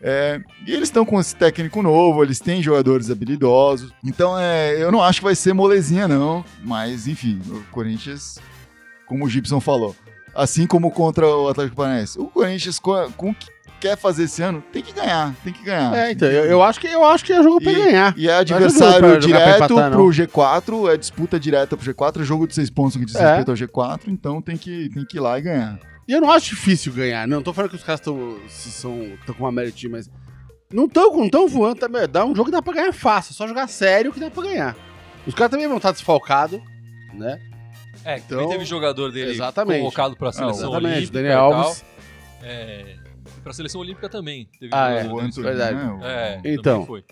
É, 0.00 0.40
e 0.64 0.70
eles 0.72 0.84
estão 0.90 1.04
com 1.04 1.18
esse 1.18 1.34
técnico 1.34 1.82
novo, 1.82 2.22
eles 2.22 2.38
têm 2.38 2.62
jogadores 2.62 3.10
habilidosos. 3.10 3.92
Então, 4.04 4.38
é, 4.38 4.80
eu 4.80 4.92
não 4.92 5.02
acho 5.02 5.18
que 5.18 5.24
vai 5.24 5.34
ser 5.34 5.52
molezinha, 5.52 6.06
não. 6.06 6.44
Mas, 6.62 7.08
enfim, 7.08 7.40
o 7.48 7.64
Corinthians, 7.72 8.38
como 9.06 9.24
o 9.24 9.28
Gibson 9.28 9.58
falou, 9.60 9.96
assim 10.32 10.68
como 10.68 10.88
contra 10.92 11.26
o 11.26 11.48
Atlético 11.48 11.74
Paranaense, 11.74 12.16
o 12.16 12.26
Corinthians, 12.26 12.78
com, 12.78 13.10
com 13.16 13.34
quer 13.82 13.96
fazer 13.96 14.24
esse 14.24 14.40
ano, 14.42 14.62
tem 14.72 14.80
que 14.82 14.92
ganhar, 14.92 15.34
tem 15.42 15.52
que 15.52 15.62
ganhar. 15.64 15.94
É, 15.96 16.12
então, 16.12 16.28
eu, 16.28 16.44
eu 16.44 16.62
acho 16.62 16.80
que 16.80 16.86
eu 16.86 17.04
acho 17.04 17.24
que 17.24 17.32
é 17.32 17.42
jogo 17.42 17.60
pra 17.60 17.72
E- 17.72 17.74
ganhar. 17.74 18.14
E 18.16 18.28
é 18.28 18.34
adversário 18.34 18.98
pra 19.00 19.16
direto 19.18 19.56
empatar, 19.64 19.90
não. 19.90 19.96
pro 19.96 20.06
G4, 20.08 20.94
é 20.94 20.96
disputa 20.96 21.38
direta 21.40 21.76
pro 21.76 21.84
G4, 21.92 22.20
é 22.22 22.24
jogo 22.24 22.46
de 22.46 22.54
seis 22.54 22.70
pontos 22.70 22.96
que 22.96 23.04
diz 23.04 23.14
É. 23.16 23.26
respeito 23.36 23.50
ao 23.50 23.56
G4, 23.56 24.02
então 24.08 24.40
tem 24.40 24.56
que, 24.56 24.88
tem 24.90 25.04
que 25.04 25.16
ir 25.16 25.20
lá 25.20 25.38
e 25.38 25.42
ganhar. 25.42 25.78
E 26.06 26.12
eu 26.12 26.20
não 26.20 26.30
acho 26.30 26.50
difícil 26.50 26.92
ganhar. 26.92 27.26
Não 27.28 27.42
tô 27.42 27.52
falando 27.52 27.70
que 27.70 27.76
os 27.76 27.82
caras 27.84 28.00
estão 28.00 28.38
tão 29.26 29.34
com 29.34 29.44
uma 29.44 29.52
merit, 29.52 29.88
mas. 29.88 30.10
Não 30.72 30.88
tão, 30.88 31.16
não 31.16 31.28
tão 31.28 31.46
voando 31.48 31.76
também. 31.80 32.08
Dá 32.08 32.24
um 32.24 32.34
jogo 32.34 32.46
que 32.46 32.50
dá 32.50 32.62
pra 32.62 32.72
ganhar 32.74 32.92
fácil. 32.92 33.34
Só 33.34 33.46
jogar 33.46 33.68
sério 33.68 34.12
que 34.12 34.18
dá 34.18 34.30
pra 34.30 34.42
ganhar. 34.42 34.76
Os 35.26 35.34
caras 35.34 35.50
também 35.50 35.68
vão 35.68 35.76
estar 35.76 35.92
desfalcados, 35.92 36.60
né? 37.14 37.38
É, 38.04 38.16
Então, 38.18 38.38
também 38.38 38.48
teve 38.48 38.64
jogador 38.64 39.12
dele 39.12 39.30
exatamente. 39.32 39.78
convocado 39.80 40.16
pra 40.16 40.32
seleção 40.32 40.70
Exatamente. 40.70 40.94
olímpica. 40.96 41.12
Daniel 41.12 41.32
e 41.32 41.50
tal. 41.50 41.52
Alves. 41.52 41.84
É, 42.42 42.96
pra 43.42 43.52
seleção 43.52 43.80
olímpica 43.80 44.08
também. 44.08 44.48
Teve 44.58 44.70
Ah, 44.74 44.90
é. 44.90 45.04
O 45.04 45.16
dele. 45.16 45.20
Antony, 45.28 45.42
verdade. 45.46 45.76
né? 45.76 45.92
O- 45.92 46.04
É, 46.04 46.40
Então. 46.44 46.86
foi. 46.86 47.04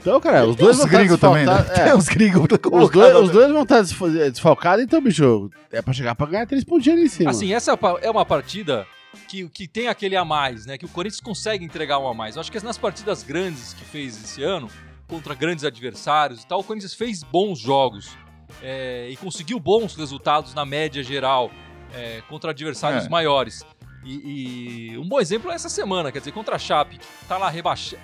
Então, 0.00 0.20
cara, 0.20 0.46
os 0.46 0.54
dois 0.54 0.76
estar 0.78 0.88
gringos 0.88 1.18
também, 1.18 1.44
né? 1.44 1.52
É, 1.90 1.94
uns 1.94 2.08
gringos 2.08 2.46
tá 2.46 2.56
os, 2.70 2.90
dois, 2.90 3.16
os 3.16 3.30
dois 3.30 3.52
vão 3.52 3.62
estar 3.64 3.80
desfa- 3.82 4.08
desfalcados, 4.08 4.84
então, 4.84 5.02
bicho, 5.02 5.50
é 5.72 5.82
pra 5.82 5.92
chegar 5.92 6.14
pra 6.14 6.26
ganhar 6.26 6.46
três 6.46 6.62
pontinhos 6.64 6.98
ali 6.98 7.06
em 7.06 7.10
cima. 7.10 7.30
Assim, 7.30 7.52
essa 7.52 7.76
pa- 7.76 7.98
é 8.00 8.08
uma 8.08 8.24
partida 8.24 8.86
que, 9.28 9.48
que 9.48 9.66
tem 9.66 9.88
aquele 9.88 10.16
a 10.16 10.24
mais, 10.24 10.66
né? 10.66 10.78
Que 10.78 10.84
o 10.84 10.88
Corinthians 10.88 11.20
consegue 11.20 11.64
entregar 11.64 11.98
um 11.98 12.06
a 12.06 12.14
mais. 12.14 12.36
Eu 12.36 12.40
acho 12.40 12.52
que 12.52 12.62
nas 12.64 12.78
partidas 12.78 13.24
grandes 13.24 13.74
que 13.74 13.84
fez 13.84 14.16
esse 14.22 14.40
ano, 14.42 14.68
contra 15.08 15.34
grandes 15.34 15.64
adversários 15.64 16.42
e 16.42 16.46
tal, 16.46 16.60
o 16.60 16.64
Corinthians 16.64 16.94
fez 16.94 17.24
bons 17.24 17.58
jogos 17.58 18.16
é, 18.62 19.08
e 19.10 19.16
conseguiu 19.16 19.58
bons 19.58 19.96
resultados 19.96 20.54
na 20.54 20.64
média 20.64 21.02
geral 21.02 21.50
é, 21.92 22.22
contra 22.28 22.52
adversários 22.52 23.06
É. 23.06 23.08
maiores. 23.08 23.64
E, 24.10 24.92
e 24.94 24.98
um 24.98 25.06
bom 25.06 25.20
exemplo 25.20 25.50
é 25.50 25.54
essa 25.54 25.68
semana, 25.68 26.10
quer 26.10 26.20
dizer, 26.20 26.32
contra 26.32 26.56
a 26.56 26.58
Chape, 26.58 26.98
que 26.98 27.24
tá 27.26 27.36
lá 27.36 27.50
rebaixa... 27.50 27.98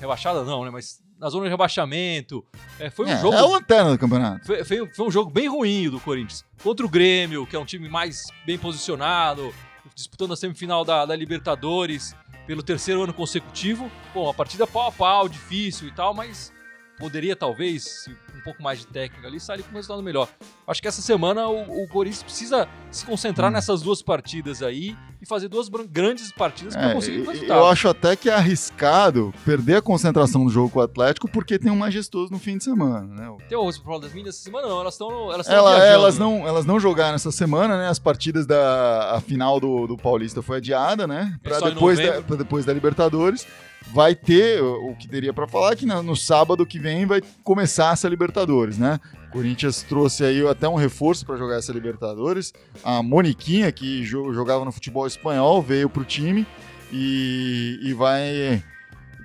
rebaixada, 0.00 0.42
não, 0.44 0.64
né? 0.64 0.70
Mas 0.70 1.00
na 1.18 1.30
zona 1.30 1.44
de 1.44 1.50
rebaixamento. 1.50 2.44
É, 2.78 2.90
foi 2.90 3.06
um 3.06 3.10
é, 3.10 3.16
jogo 3.20 3.36
é 3.36 3.42
o 3.42 3.50
lanterna 3.52 3.92
do 3.92 3.98
campeonato. 3.98 4.44
foi, 4.44 4.64
foi- 4.64 4.86
foi 4.92 5.06
um 5.06 5.10
jogo 5.10 5.30
bem 5.30 5.48
ruim 5.48 5.88
do 5.88 6.00
Corinthians. 6.00 6.44
Contra 6.62 6.84
o 6.84 6.88
Grêmio, 6.88 7.46
que 7.46 7.54
é 7.56 7.58
um 7.58 7.64
time 7.64 7.88
mais 7.88 8.24
bem 8.44 8.58
posicionado, 8.58 9.54
disputando 9.94 10.32
a 10.32 10.36
semifinal 10.36 10.84
da, 10.84 11.06
da 11.06 11.14
Libertadores 11.16 12.14
pelo 12.46 12.62
terceiro 12.62 13.02
ano 13.02 13.14
consecutivo. 13.14 13.90
Bom, 14.12 14.28
a 14.28 14.34
partida 14.34 14.66
pau 14.66 14.88
a 14.88 14.92
pau, 14.92 15.28
difícil 15.28 15.88
e 15.88 15.92
tal, 15.92 16.12
mas 16.12 16.52
poderia 16.98 17.36
talvez, 17.36 18.08
um 18.34 18.40
pouco 18.40 18.62
mais 18.62 18.80
de 18.80 18.86
técnica 18.86 19.26
ali, 19.26 19.38
sair 19.38 19.62
com 19.62 19.70
um 19.70 19.74
resultado 19.74 20.02
melhor. 20.02 20.28
Acho 20.66 20.80
que 20.82 20.88
essa 20.88 21.02
semana 21.02 21.46
o, 21.48 21.84
o 21.84 21.88
Corinthians 21.88 22.22
precisa 22.22 22.68
se 22.90 23.04
concentrar 23.06 23.50
Hum. 23.50 23.54
nessas 23.54 23.80
duas 23.82 24.02
partidas 24.02 24.62
aí 24.62 24.96
e 25.26 25.28
fazer 25.28 25.48
duas 25.48 25.68
grandes 25.90 26.30
partidas 26.32 26.74
para 26.74 26.90
É, 26.90 26.94
conseguir 26.94 27.18
e- 27.18 27.26
resultado. 27.26 27.58
eu 27.58 27.66
acho 27.66 27.88
até 27.88 28.14
que 28.16 28.30
é 28.30 28.34
arriscado 28.34 29.34
perder 29.44 29.76
a 29.76 29.82
concentração 29.82 30.44
do 30.44 30.50
jogo 30.50 30.70
com 30.70 30.78
o 30.78 30.82
Atlético 30.82 31.28
porque 31.28 31.58
tem 31.58 31.70
um 31.70 31.76
majestoso 31.76 32.32
no 32.32 32.38
fim 32.38 32.56
de 32.56 32.64
semana, 32.64 33.02
né? 33.02 33.36
Tem 33.48 33.58
o 33.58 33.70
Paulo 33.82 34.00
das 34.00 34.12
Minas 34.12 34.34
essa 34.36 34.44
semana 34.44 34.68
não, 34.68 34.80
elas 34.80 34.94
estão 34.94 35.32
elas 35.32 35.48
Ela- 35.48 35.84
elas, 35.84 36.18
não, 36.18 36.46
elas 36.46 36.64
não 36.64 36.78
jogaram 36.80 37.14
essa 37.14 37.32
semana, 37.32 37.76
né? 37.76 37.88
As 37.88 37.98
partidas 37.98 38.46
da 38.46 39.16
a 39.16 39.20
final 39.20 39.58
do, 39.60 39.86
do 39.86 39.96
Paulista 39.96 40.42
foi 40.42 40.58
adiada, 40.58 41.06
né? 41.06 41.36
Em 41.44 41.68
depois, 41.74 41.98
da, 41.98 42.20
depois 42.36 42.64
da 42.64 42.72
Libertadores. 42.72 43.46
Vai 43.94 44.16
ter, 44.16 44.60
o, 44.60 44.96
que 44.96 45.06
teria 45.06 45.32
pra 45.32 45.46
falar, 45.46 45.72
é 45.72 45.76
que 45.76 45.86
no 45.86 46.16
sábado 46.16 46.66
que 46.66 46.76
vem 46.76 47.06
vai 47.06 47.22
começar 47.44 47.92
essa 47.92 48.08
Libertadores, 48.08 48.78
né? 48.78 48.98
O 49.28 49.32
Corinthians 49.32 49.82
trouxe 49.82 50.24
aí 50.24 50.46
até 50.46 50.68
um 50.68 50.76
reforço 50.76 51.26
para 51.26 51.36
jogar 51.36 51.56
essa 51.56 51.72
Libertadores. 51.72 52.52
A 52.82 53.02
Moniquinha, 53.02 53.70
que 53.72 54.02
jo- 54.04 54.32
jogava 54.32 54.64
no 54.64 54.72
futebol 54.72 55.06
espanhol, 55.06 55.60
veio 55.60 55.88
pro 55.90 56.04
time 56.04 56.46
e, 56.92 57.78
e 57.82 57.92
vai 57.92 58.62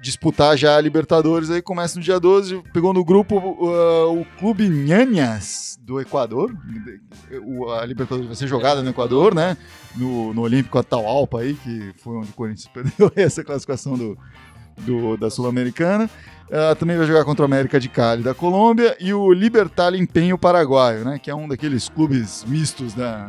disputar 0.01 0.57
já 0.57 0.77
a 0.77 0.81
Libertadores 0.81 1.51
aí, 1.51 1.61
começa 1.61 1.97
no 1.97 2.03
dia 2.03 2.19
12, 2.19 2.63
pegou 2.73 2.91
no 2.91 3.05
grupo 3.05 3.37
uh, 3.37 4.19
o 4.19 4.25
Clube 4.39 4.67
Nhanhas 4.67 5.77
do 5.79 6.01
Equador, 6.01 6.51
o, 7.43 7.69
a 7.69 7.85
Libertadores 7.85 8.25
vai 8.25 8.35
ser 8.35 8.47
jogada 8.47 8.81
no 8.81 8.89
Equador, 8.89 9.35
né, 9.35 9.55
no, 9.95 10.33
no 10.33 10.41
Olímpico 10.41 10.79
Atahualpa 10.79 11.41
aí, 11.41 11.53
que 11.53 11.93
foi 11.97 12.15
onde 12.17 12.31
o 12.31 12.33
Corinthians 12.33 12.67
perdeu 12.73 13.11
essa 13.15 13.43
classificação 13.43 13.95
do, 13.95 14.17
do- 14.79 15.17
da 15.17 15.29
Sul-Americana, 15.29 16.09
Uh, 16.53 16.75
também 16.75 16.97
vai 16.97 17.07
jogar 17.07 17.23
contra 17.23 17.43
o 17.43 17.45
América 17.45 17.79
de 17.79 17.87
Cali 17.87 18.21
da 18.23 18.33
Colômbia 18.33 18.97
e 18.99 19.13
o 19.13 19.31
Libertar 19.31 19.95
Empenho 19.95 20.37
Paraguaio, 20.37 21.05
né, 21.05 21.17
que 21.17 21.31
é 21.31 21.33
um 21.33 21.47
daqueles 21.47 21.87
clubes 21.87 22.43
mistos 22.45 22.93
da, 22.93 23.25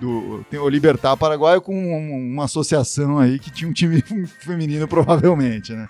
do 0.00 0.44
tem 0.48 0.60
o 0.60 0.68
Libertar 0.68 1.16
Paraguaio 1.16 1.60
com 1.60 1.74
um- 1.74 2.32
uma 2.34 2.44
associação 2.44 3.18
aí 3.18 3.40
que 3.40 3.50
tinha 3.50 3.68
um 3.68 3.72
time 3.72 4.00
feminino 4.38 4.86
provavelmente, 4.86 5.72
né? 5.72 5.88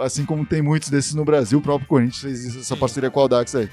Assim 0.00 0.24
como 0.24 0.46
tem 0.46 0.62
muitos 0.62 0.88
desses 0.88 1.14
no 1.14 1.24
Brasil, 1.24 1.58
o 1.58 1.62
próprio 1.62 1.88
Corinthians 1.88 2.20
fez 2.22 2.56
essa 2.56 2.76
parceria 2.76 3.10
com 3.10 3.18
o 3.18 3.22
Audax 3.24 3.52
aí. 3.56 3.68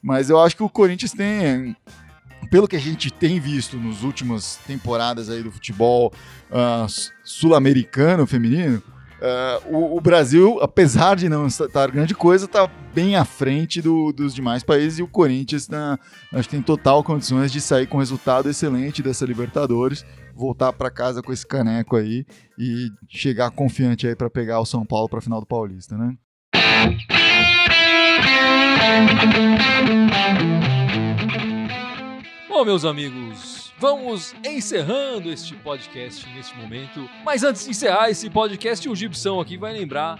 Mas 0.00 0.30
eu 0.30 0.38
acho 0.40 0.54
que 0.56 0.62
o 0.62 0.68
Corinthians 0.68 1.10
tem, 1.10 1.76
pelo 2.52 2.68
que 2.68 2.76
a 2.76 2.80
gente 2.80 3.10
tem 3.10 3.40
visto 3.40 3.76
nas 3.78 4.04
últimas 4.04 4.60
temporadas 4.64 5.28
aí 5.28 5.42
do 5.42 5.50
futebol 5.50 6.12
s- 6.86 7.10
sul-americano 7.24 8.28
feminino, 8.28 8.80
ah, 9.20 9.60
o, 9.66 9.96
o 9.96 10.00
Brasil, 10.00 10.58
apesar 10.60 11.16
de 11.16 11.28
não 11.28 11.46
estar 11.46 11.90
grande 11.90 12.14
coisa, 12.14 12.44
está 12.46 12.68
bem 12.94 13.16
à 13.16 13.24
frente 13.24 13.80
do- 13.82 14.12
dos 14.12 14.34
demais 14.34 14.62
países 14.62 14.98
e 14.98 15.02
o 15.02 15.08
Corinthians 15.08 15.68
na, 15.68 15.98
acho 16.32 16.48
que 16.48 16.54
tem 16.56 16.62
total 16.62 17.02
condições 17.04 17.50
de 17.52 17.60
sair 17.60 17.86
com 17.86 17.98
resultado 17.98 18.48
excelente 18.48 19.02
dessa 19.02 19.24
Libertadores, 19.26 20.04
voltar 20.34 20.72
para 20.72 20.90
casa 20.90 21.22
com 21.22 21.32
esse 21.32 21.46
caneco 21.46 21.96
aí 21.96 22.24
e 22.58 22.88
chegar 23.08 23.50
confiante 23.50 24.06
aí 24.06 24.14
para 24.16 24.30
pegar 24.30 24.60
o 24.60 24.66
São 24.66 24.84
Paulo 24.84 25.08
para 25.08 25.20
final 25.20 25.40
do 25.40 25.46
Paulista, 25.46 25.96
né? 25.96 26.14
Bom, 32.48 32.64
meus 32.64 32.84
amigos, 32.84 33.57
vamos 33.78 34.34
encerrando 34.44 35.30
este 35.30 35.54
podcast 35.56 36.26
neste 36.34 36.56
momento. 36.56 37.08
Mas 37.24 37.42
antes 37.42 37.64
de 37.64 37.70
encerrar 37.70 38.10
esse 38.10 38.28
podcast, 38.30 38.88
o 38.88 38.94
Gibson 38.94 39.40
aqui 39.40 39.56
vai 39.56 39.72
lembrar 39.72 40.18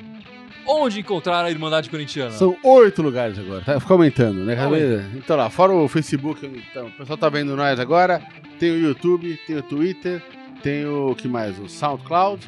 onde 0.67 1.01
encontrar 1.01 1.45
a 1.45 1.51
Irmandade 1.51 1.89
Corintiana. 1.89 2.31
São 2.33 2.57
oito 2.63 3.01
lugares 3.03 3.39
agora, 3.39 3.63
tá? 3.65 3.81
Fica 3.81 3.95
aumentando, 3.95 4.45
né? 4.45 4.59
Aumenta. 4.63 4.99
vez- 4.99 5.15
Então 5.17 5.37
lá, 5.37 5.49
fora 5.49 5.73
o 5.73 5.89
Facebook, 5.89 6.45
então, 6.47 6.89
o 6.89 6.93
pessoal 6.93 7.17
tá 7.17 7.29
vendo 7.29 7.57
nós 7.57 7.81
agora, 7.81 8.23
tem 8.59 8.71
o 8.71 8.79
YouTube, 8.79 9.39
tem 9.47 9.57
o 9.57 9.63
Twitter, 9.63 10.23
tem 10.63 10.85
o 10.87 11.15
que 11.15 11.27
mais? 11.27 11.59
O 11.59 11.69
SoundCloud, 11.69 12.47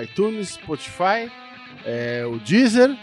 iTunes, 0.00 0.50
Spotify, 0.50 1.30
é, 1.84 2.24
o 2.24 2.38
Deezer 2.38 2.96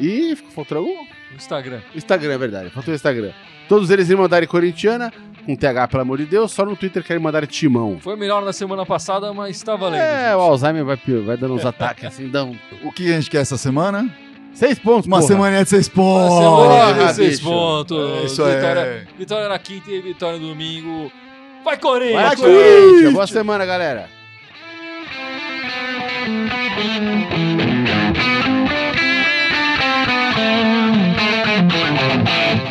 e 0.00 0.34
faltou 0.54 0.78
algum? 0.78 1.04
No 1.30 1.36
Instagram. 1.36 1.80
Instagram, 1.94 2.32
é 2.32 2.38
verdade, 2.38 2.70
faltou 2.70 2.92
o 2.92 2.94
Instagram. 2.94 3.32
Todos 3.68 3.90
eles 3.90 4.08
Irmandade 4.08 4.46
Corintiana, 4.46 5.12
com 5.48 5.56
TH, 5.56 5.88
pelo 5.88 6.02
amor 6.02 6.18
de 6.18 6.26
Deus, 6.26 6.52
só 6.52 6.62
no 6.66 6.76
Twitter 6.76 7.02
que 7.02 7.10
é 7.10 7.16
Irmandade 7.16 7.46
Timão. 7.46 7.98
Foi 8.00 8.16
melhor 8.16 8.44
na 8.44 8.52
semana 8.52 8.84
passada, 8.84 9.32
mas 9.32 9.62
tá 9.62 9.76
valendo. 9.76 10.02
É, 10.02 10.36
o 10.36 10.40
Gibson. 10.40 10.50
Alzheimer 10.50 10.84
vai, 10.84 10.96
vai 11.24 11.36
dando 11.38 11.54
uns 11.54 11.64
ataques 11.64 12.04
assim, 12.04 12.30
um... 12.36 12.54
O 12.86 12.92
que 12.92 13.10
a 13.10 13.14
gente 13.18 13.30
quer 13.30 13.38
essa 13.38 13.56
semana? 13.56 14.14
Seis 14.52 14.78
pontos, 14.78 15.06
Uma 15.06 15.18
porra. 15.20 15.28
semaninha 15.28 15.64
de 15.64 15.70
seis 15.70 15.86
Uma 15.88 15.94
pontos. 15.94 16.36
semana 16.36 17.06
de 17.06 17.14
seis 17.14 17.38
bicho. 17.38 17.50
pontos. 17.50 17.98
É 17.98 18.24
isso 18.26 18.44
vitória, 18.44 18.80
é. 18.80 19.06
vitória 19.16 19.48
na 19.48 19.58
quinta 19.58 19.90
e 19.90 20.02
vitória 20.02 20.38
no 20.38 20.48
domingo. 20.48 21.10
Vai, 21.64 21.78
Corinthians! 21.78 22.22
Vai, 22.22 22.36
Corinthians! 22.36 23.12
Boa 23.14 23.26
semana, 23.26 23.64
galera! 23.64 24.18
Thank 31.88 32.67